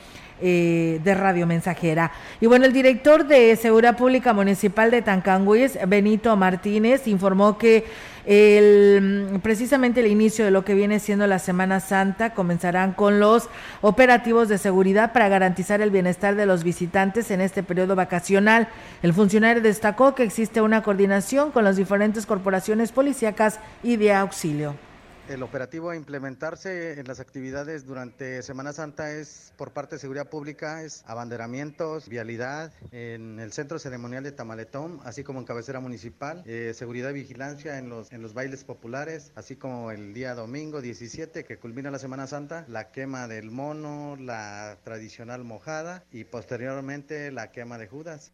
eh, 0.45 0.99
de 1.03 1.13
Radio 1.13 1.47
Mensajera. 1.47 2.11
Y 2.41 2.47
bueno, 2.47 2.65
el 2.65 2.73
director 2.73 3.25
de 3.25 3.55
Seguridad 3.55 3.95
Pública 3.95 4.33
Municipal 4.33 4.91
de 4.91 5.01
Tancanguis, 5.01 5.77
Benito 5.87 6.35
Martínez, 6.35 7.07
informó 7.07 7.57
que 7.57 7.85
el, 8.25 9.39
precisamente 9.43 9.99
el 9.99 10.07
inicio 10.07 10.45
de 10.45 10.51
lo 10.51 10.63
que 10.63 10.73
viene 10.73 10.99
siendo 10.99 11.27
la 11.27 11.39
Semana 11.39 11.79
Santa 11.79 12.33
comenzarán 12.33 12.93
con 12.93 13.19
los 13.19 13.49
operativos 13.81 14.47
de 14.47 14.57
seguridad 14.57 15.11
para 15.11 15.29
garantizar 15.29 15.81
el 15.81 15.91
bienestar 15.91 16.35
de 16.35 16.45
los 16.45 16.63
visitantes 16.63 17.31
en 17.31 17.41
este 17.41 17.63
periodo 17.63 17.95
vacacional. 17.95 18.69
El 19.01 19.13
funcionario 19.13 19.61
destacó 19.61 20.15
que 20.15 20.23
existe 20.23 20.61
una 20.61 20.83
coordinación 20.83 21.51
con 21.51 21.63
las 21.63 21.75
diferentes 21.75 22.25
corporaciones 22.25 22.91
policíacas 22.91 23.59
y 23.83 23.97
de 23.97 24.13
auxilio. 24.13 24.75
El 25.29 25.41
operativo 25.41 25.89
a 25.89 25.95
implementarse 25.95 26.99
en 26.99 27.07
las 27.07 27.21
actividades 27.21 27.85
durante 27.85 28.43
Semana 28.43 28.73
Santa 28.73 29.09
es 29.13 29.53
por 29.55 29.71
parte 29.71 29.95
de 29.95 29.99
Seguridad 29.99 30.29
Pública, 30.29 30.83
es 30.83 31.01
abanderamientos, 31.07 32.09
vialidad 32.09 32.73
en 32.91 33.39
el 33.39 33.53
Centro 33.53 33.79
Ceremonial 33.79 34.25
de 34.25 34.33
Tamaletón, 34.33 34.99
así 35.05 35.23
como 35.23 35.39
en 35.39 35.45
cabecera 35.45 35.79
municipal, 35.79 36.43
eh, 36.45 36.73
seguridad 36.75 37.11
y 37.11 37.13
vigilancia 37.13 37.77
en 37.77 37.87
los, 37.87 38.11
en 38.11 38.21
los 38.21 38.33
bailes 38.33 38.65
populares, 38.65 39.31
así 39.35 39.55
como 39.55 39.91
el 39.91 40.13
día 40.13 40.35
domingo 40.35 40.81
17 40.81 41.45
que 41.45 41.57
culmina 41.57 41.89
la 41.89 41.99
Semana 41.99 42.27
Santa, 42.27 42.65
la 42.67 42.91
quema 42.91 43.29
del 43.29 43.49
mono, 43.49 44.17
la 44.17 44.77
tradicional 44.83 45.45
mojada 45.45 46.03
y 46.11 46.25
posteriormente 46.25 47.31
la 47.31 47.49
quema 47.49 47.77
de 47.77 47.87
Judas. 47.87 48.33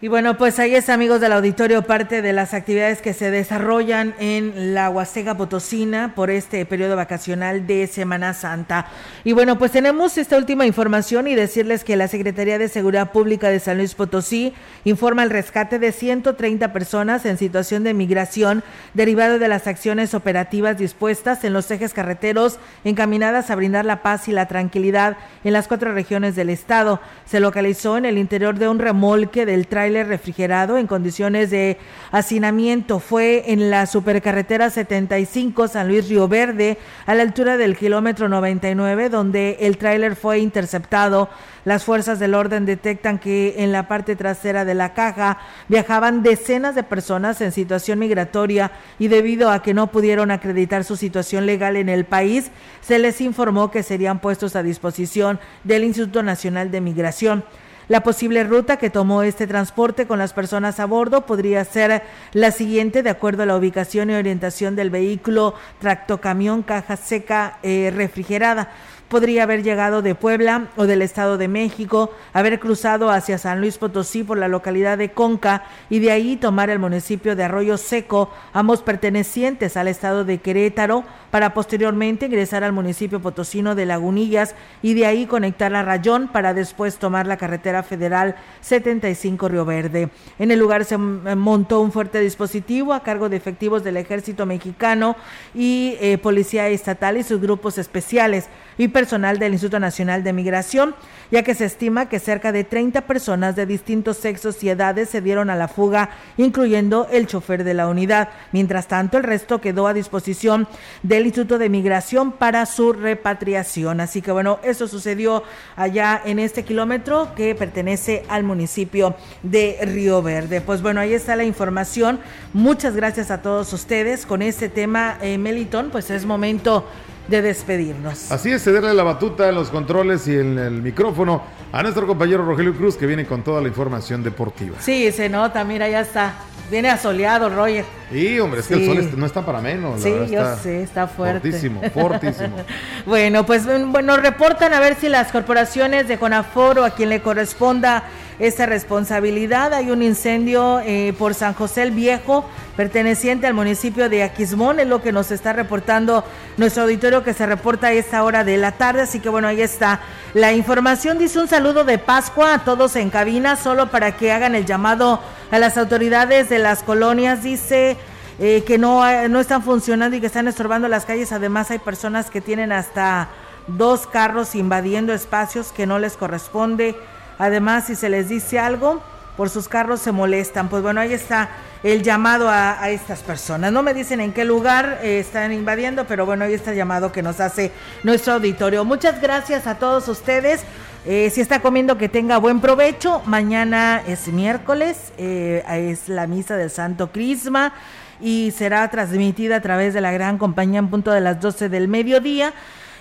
Y 0.00 0.06
bueno, 0.06 0.38
pues 0.38 0.60
ahí 0.60 0.76
es, 0.76 0.90
amigos 0.90 1.20
del 1.20 1.32
auditorio, 1.32 1.82
parte 1.82 2.22
de 2.22 2.32
las 2.32 2.54
actividades 2.54 3.02
que 3.02 3.12
se 3.14 3.32
desarrollan 3.32 4.14
en 4.20 4.72
la 4.72 4.90
Huasteca 4.90 5.36
Potosina 5.36 6.12
por 6.14 6.30
este 6.30 6.64
periodo 6.66 6.94
vacacional 6.94 7.66
de 7.66 7.84
Semana 7.88 8.32
Santa. 8.32 8.86
Y 9.24 9.32
bueno, 9.32 9.58
pues 9.58 9.72
tenemos 9.72 10.16
esta 10.16 10.36
última 10.36 10.66
información 10.66 11.26
y 11.26 11.34
decirles 11.34 11.82
que 11.82 11.96
la 11.96 12.06
Secretaría 12.06 12.58
de 12.58 12.68
Seguridad 12.68 13.10
Pública 13.10 13.48
de 13.48 13.58
San 13.58 13.78
Luis 13.78 13.96
Potosí 13.96 14.54
informa 14.84 15.24
el 15.24 15.30
rescate 15.30 15.80
de 15.80 15.90
130 15.90 16.72
personas 16.72 17.26
en 17.26 17.36
situación 17.36 17.82
de 17.82 17.92
migración 17.92 18.62
derivado 18.94 19.40
de 19.40 19.48
las 19.48 19.66
acciones 19.66 20.14
operativas 20.14 20.78
dispuestas 20.78 21.42
en 21.42 21.52
los 21.52 21.68
ejes 21.72 21.92
carreteros 21.92 22.60
encaminadas 22.84 23.50
a 23.50 23.56
brindar 23.56 23.84
la 23.84 24.02
paz 24.02 24.28
y 24.28 24.32
la 24.32 24.46
tranquilidad 24.46 25.16
en 25.42 25.54
las 25.54 25.66
cuatro 25.66 25.92
regiones 25.92 26.36
del 26.36 26.50
estado. 26.50 27.00
Se 27.26 27.40
localizó 27.40 27.98
en 27.98 28.04
el 28.04 28.16
interior 28.16 28.60
de 28.60 28.68
un 28.68 28.78
remolque 28.78 29.44
del 29.44 29.66
tráiler 29.66 29.87
refrigerado 29.88 30.78
en 30.78 30.86
condiciones 30.86 31.50
de 31.50 31.78
hacinamiento. 32.10 33.00
Fue 33.00 33.52
en 33.52 33.70
la 33.70 33.86
supercarretera 33.86 34.70
75 34.70 35.68
San 35.68 35.88
Luis 35.88 36.08
Río 36.08 36.28
Verde, 36.28 36.78
a 37.06 37.14
la 37.14 37.22
altura 37.22 37.56
del 37.56 37.76
kilómetro 37.76 38.28
99, 38.28 39.08
donde 39.08 39.56
el 39.60 39.78
tráiler 39.78 40.16
fue 40.16 40.40
interceptado. 40.40 41.28
Las 41.64 41.84
fuerzas 41.84 42.18
del 42.18 42.34
orden 42.34 42.64
detectan 42.64 43.18
que 43.18 43.56
en 43.58 43.72
la 43.72 43.88
parte 43.88 44.16
trasera 44.16 44.64
de 44.64 44.74
la 44.74 44.94
caja 44.94 45.38
viajaban 45.68 46.22
decenas 46.22 46.74
de 46.74 46.82
personas 46.82 47.40
en 47.40 47.52
situación 47.52 47.98
migratoria 47.98 48.72
y 48.98 49.08
debido 49.08 49.50
a 49.50 49.62
que 49.62 49.74
no 49.74 49.88
pudieron 49.88 50.30
acreditar 50.30 50.84
su 50.84 50.96
situación 50.96 51.46
legal 51.46 51.76
en 51.76 51.88
el 51.88 52.04
país, 52.04 52.50
se 52.80 52.98
les 52.98 53.20
informó 53.20 53.70
que 53.70 53.82
serían 53.82 54.20
puestos 54.20 54.56
a 54.56 54.62
disposición 54.62 55.40
del 55.64 55.84
Instituto 55.84 56.22
Nacional 56.22 56.70
de 56.70 56.80
Migración. 56.80 57.44
La 57.88 58.02
posible 58.02 58.44
ruta 58.44 58.76
que 58.76 58.90
tomó 58.90 59.22
este 59.22 59.46
transporte 59.46 60.06
con 60.06 60.18
las 60.18 60.34
personas 60.34 60.78
a 60.78 60.84
bordo 60.84 61.24
podría 61.24 61.64
ser 61.64 62.02
la 62.34 62.50
siguiente. 62.50 63.02
De 63.02 63.08
acuerdo 63.08 63.44
a 63.44 63.46
la 63.46 63.56
ubicación 63.56 64.10
y 64.10 64.14
orientación 64.14 64.76
del 64.76 64.90
vehículo 64.90 65.54
tractocamión 65.80 66.62
caja 66.62 66.96
seca 66.96 67.58
eh, 67.62 67.90
refrigerada 67.94 68.68
podría 69.08 69.44
haber 69.44 69.62
llegado 69.62 70.02
de 70.02 70.14
Puebla 70.14 70.68
o 70.76 70.86
del 70.86 71.02
Estado 71.02 71.38
de 71.38 71.48
México, 71.48 72.10
haber 72.32 72.60
cruzado 72.60 73.10
hacia 73.10 73.38
San 73.38 73.60
Luis 73.60 73.78
Potosí 73.78 74.22
por 74.22 74.38
la 74.38 74.48
localidad 74.48 74.98
de 74.98 75.10
Conca 75.10 75.64
y 75.90 75.98
de 75.98 76.10
ahí 76.10 76.36
tomar 76.36 76.70
el 76.70 76.78
municipio 76.78 77.34
de 77.34 77.44
Arroyo 77.44 77.76
Seco, 77.76 78.30
ambos 78.52 78.82
pertenecientes 78.82 79.76
al 79.76 79.88
Estado 79.88 80.24
de 80.24 80.38
Querétaro, 80.38 81.04
para 81.30 81.52
posteriormente 81.54 82.26
ingresar 82.26 82.64
al 82.64 82.72
municipio 82.72 83.20
potosino 83.20 83.74
de 83.74 83.86
Lagunillas 83.86 84.54
y 84.82 84.94
de 84.94 85.06
ahí 85.06 85.26
conectar 85.26 85.74
a 85.74 85.82
Rayón 85.82 86.28
para 86.28 86.54
después 86.54 86.96
tomar 86.96 87.26
la 87.26 87.36
carretera 87.36 87.82
federal 87.82 88.36
75 88.60 89.48
Río 89.48 89.64
Verde. 89.64 90.08
En 90.38 90.50
el 90.50 90.58
lugar 90.58 90.84
se 90.84 90.96
montó 90.96 91.80
un 91.80 91.92
fuerte 91.92 92.20
dispositivo 92.20 92.94
a 92.94 93.02
cargo 93.02 93.28
de 93.28 93.36
efectivos 93.36 93.84
del 93.84 93.98
ejército 93.98 94.46
mexicano 94.46 95.16
y 95.54 95.96
eh, 96.00 96.18
policía 96.18 96.68
estatal 96.68 97.16
y 97.16 97.22
sus 97.22 97.40
grupos 97.40 97.78
especiales 97.78 98.48
y 98.78 98.88
personal 98.88 99.38
del 99.38 99.52
Instituto 99.52 99.80
Nacional 99.80 100.24
de 100.24 100.32
Migración, 100.32 100.94
ya 101.30 101.42
que 101.42 101.54
se 101.54 101.66
estima 101.66 102.08
que 102.08 102.20
cerca 102.20 102.52
de 102.52 102.64
30 102.64 103.02
personas 103.02 103.56
de 103.56 103.66
distintos 103.66 104.16
sexos 104.16 104.62
y 104.62 104.70
edades 104.70 105.10
se 105.10 105.20
dieron 105.20 105.50
a 105.50 105.56
la 105.56 105.68
fuga, 105.68 106.10
incluyendo 106.36 107.08
el 107.10 107.26
chofer 107.26 107.64
de 107.64 107.74
la 107.74 107.88
unidad. 107.88 108.30
Mientras 108.52 108.86
tanto, 108.86 109.18
el 109.18 109.24
resto 109.24 109.60
quedó 109.60 109.86
a 109.86 109.92
disposición 109.92 110.66
del 111.02 111.26
Instituto 111.26 111.58
de 111.58 111.68
Migración 111.68 112.32
para 112.32 112.64
su 112.64 112.92
repatriación. 112.92 114.00
Así 114.00 114.22
que 114.22 114.32
bueno, 114.32 114.60
eso 114.62 114.88
sucedió 114.88 115.42
allá 115.76 116.22
en 116.24 116.38
este 116.38 116.64
kilómetro 116.64 117.34
que 117.34 117.54
pertenece 117.54 118.24
al 118.28 118.44
municipio 118.44 119.16
de 119.42 119.78
Río 119.82 120.22
Verde. 120.22 120.60
Pues 120.60 120.82
bueno, 120.82 121.00
ahí 121.00 121.12
está 121.12 121.36
la 121.36 121.44
información. 121.44 122.20
Muchas 122.52 122.94
gracias 122.94 123.30
a 123.30 123.42
todos 123.42 123.72
ustedes 123.72 124.24
con 124.24 124.40
este 124.40 124.68
tema, 124.68 125.18
eh, 125.20 125.36
Melitón. 125.36 125.90
Pues 125.90 126.10
es 126.10 126.24
momento 126.24 126.86
de 127.28 127.42
despedirnos. 127.42 128.32
Así 128.32 128.50
es, 128.50 128.64
cederle 128.64 128.94
la 128.94 129.02
batuta, 129.02 129.52
los 129.52 129.68
controles 129.70 130.26
y 130.26 130.34
el, 130.34 130.58
el, 130.58 130.82
micrófono 130.82 131.42
a 131.70 131.82
nuestro 131.82 132.06
compañero 132.06 132.44
Rogelio 132.44 132.74
Cruz 132.74 132.96
que 132.96 133.06
viene 133.06 133.26
con 133.26 133.42
toda 133.42 133.60
la 133.60 133.68
información 133.68 134.22
deportiva. 134.22 134.76
Sí, 134.80 135.12
se 135.12 135.28
nota, 135.28 135.62
mira, 135.64 135.88
ya 135.88 136.00
está. 136.00 136.34
Viene 136.70 136.90
asoleado, 136.90 137.48
Roger. 137.48 137.84
Y 138.12 138.38
hombre, 138.40 138.60
es 138.60 138.66
que 138.66 138.74
el 138.74 138.84
sol 138.84 139.18
no 139.18 139.24
está 139.24 139.44
para 139.44 139.60
menos. 139.60 140.02
Sí, 140.02 140.12
yo 140.30 140.56
sé, 140.56 140.82
está 140.82 141.06
fuerte. 141.06 141.50
Fortísimo, 141.50 141.80
fortísimo. 141.94 142.56
bueno, 143.06 143.46
pues 143.46 143.64
bueno, 143.86 144.16
reportan 144.18 144.74
a 144.74 144.80
ver 144.80 144.94
si 144.96 145.08
las 145.08 145.32
corporaciones 145.32 146.08
de 146.08 146.18
Conaforo, 146.18 146.84
a 146.84 146.90
quien 146.90 147.08
le 147.08 147.22
corresponda 147.22 148.04
esa 148.38 148.66
responsabilidad. 148.66 149.74
Hay 149.74 149.90
un 149.90 150.02
incendio 150.02 150.80
eh, 150.80 151.14
por 151.18 151.34
San 151.34 151.54
José 151.54 151.82
el 151.82 151.90
Viejo, 151.90 152.44
perteneciente 152.76 153.46
al 153.46 153.54
municipio 153.54 154.08
de 154.08 154.22
Aquismón, 154.22 154.80
es 154.80 154.86
lo 154.86 155.02
que 155.02 155.12
nos 155.12 155.30
está 155.30 155.52
reportando 155.52 156.24
nuestro 156.56 156.84
auditorio 156.84 157.24
que 157.24 157.34
se 157.34 157.46
reporta 157.46 157.88
a 157.88 157.92
esta 157.92 158.22
hora 158.22 158.44
de 158.44 158.56
la 158.56 158.72
tarde. 158.72 159.02
Así 159.02 159.20
que 159.20 159.28
bueno, 159.28 159.48
ahí 159.48 159.60
está 159.60 160.00
la 160.34 160.52
información. 160.52 161.18
Dice 161.18 161.38
un 161.38 161.48
saludo 161.48 161.84
de 161.84 161.98
Pascua 161.98 162.54
a 162.54 162.64
todos 162.64 162.96
en 162.96 163.10
cabina, 163.10 163.56
solo 163.56 163.90
para 163.90 164.16
que 164.16 164.32
hagan 164.32 164.54
el 164.54 164.66
llamado 164.66 165.20
a 165.50 165.58
las 165.58 165.76
autoridades 165.76 166.48
de 166.48 166.58
las 166.58 166.82
colonias. 166.82 167.42
Dice. 167.42 167.96
Eh, 168.40 168.62
que 168.64 168.78
no, 168.78 169.02
no 169.26 169.40
están 169.40 169.64
funcionando 169.64 170.16
y 170.16 170.20
que 170.20 170.28
están 170.28 170.46
estorbando 170.46 170.86
las 170.86 171.04
calles. 171.04 171.32
Además 171.32 171.72
hay 171.72 171.80
personas 171.80 172.30
que 172.30 172.40
tienen 172.40 172.70
hasta 172.70 173.30
dos 173.66 174.06
carros 174.06 174.54
invadiendo 174.54 175.12
espacios 175.12 175.72
que 175.72 175.88
no 175.88 175.98
les 175.98 176.16
corresponde. 176.16 176.94
Además, 177.38 177.86
si 177.86 177.94
se 177.94 178.08
les 178.08 178.28
dice 178.28 178.58
algo, 178.58 179.02
por 179.38 179.50
sus 179.50 179.68
carros 179.68 180.00
se 180.00 180.10
molestan. 180.10 180.68
Pues 180.68 180.82
bueno, 180.82 181.00
ahí 181.00 181.12
está 181.12 181.48
el 181.84 182.02
llamado 182.02 182.48
a, 182.50 182.90
estas 182.90 183.20
personas. 183.20 183.72
No 183.72 183.84
me 183.84 183.94
dicen 183.94 184.20
en 184.20 184.32
qué 184.32 184.44
lugar 184.44 184.98
eh, 185.00 185.20
están 185.20 185.52
invadiendo, 185.52 186.06
pero 186.06 186.26
bueno, 186.26 186.44
ahí 186.44 186.54
está 186.54 186.72
el 186.72 186.76
llamado 186.76 187.12
que 187.12 187.22
nos 187.22 187.38
hace 187.38 187.70
nuestro 188.02 188.32
auditorio. 188.34 188.84
Muchas 188.84 189.20
gracias 189.20 189.68
a 189.68 189.76
todos 189.76 190.08
ustedes. 190.08 190.62
Eh, 191.06 191.30
si 191.30 191.40
está 191.40 191.60
comiendo, 191.60 191.96
que 191.96 192.08
tenga 192.08 192.38
buen 192.38 192.60
provecho. 192.60 193.22
Mañana 193.26 194.02
es 194.08 194.26
miércoles, 194.26 195.12
eh, 195.18 195.62
es 195.68 196.08
la 196.08 196.26
misa 196.26 196.56
del 196.56 196.70
Santo 196.70 197.12
Crisma 197.12 197.72
y 198.20 198.50
será 198.50 198.88
transmitida 198.90 199.56
a 199.56 199.60
través 199.60 199.94
de 199.94 200.00
la 200.00 200.10
gran 200.10 200.38
compañía 200.38 200.80
en 200.80 200.88
punto 200.88 201.12
de 201.12 201.20
las 201.20 201.40
12 201.40 201.68
del 201.68 201.86
mediodía. 201.86 202.52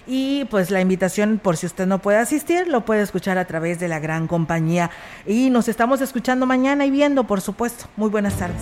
Y 0.08 0.46
pues 0.46 0.72
la 0.72 0.80
invitación, 0.80 1.40
por 1.44 1.58
si 1.58 1.66
usted 1.66 1.86
no 1.86 2.00
puede 2.00 2.18
asistir, 2.18 2.68
lo 2.68 2.86
puede 2.86 3.02
escuchar 3.02 3.38
a 3.38 3.46
través 3.46 3.80
de 3.80 3.90
la 3.90 4.00
gran 4.00 4.28
compañía. 4.28 4.90
Y 5.26 5.50
nos 5.50 5.68
estamos 5.68 6.00
escuchando 6.00 6.46
mañana 6.46 6.86
y 6.86 6.92
viendo, 6.92 7.26
por 7.26 7.42
supuesto. 7.42 7.86
Muy 7.98 8.10
buenas 8.10 8.36
tardes. 8.38 8.62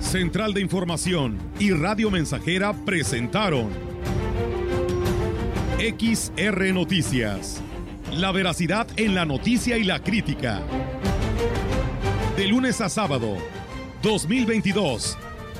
Central 0.00 0.52
de 0.52 0.60
Información 0.60 1.38
y 1.58 1.70
Radio 1.70 2.10
Mensajera 2.10 2.74
presentaron 2.84 3.70
XR 5.78 6.74
Noticias. 6.74 7.62
La 8.12 8.30
veracidad 8.30 8.86
en 8.96 9.14
la 9.14 9.24
noticia 9.24 9.78
y 9.78 9.84
la 9.84 10.00
crítica 10.00 10.60
de 12.36 12.46
lunes 12.46 12.80
a 12.80 12.88
sábado, 12.88 13.36
2022. 14.02 15.16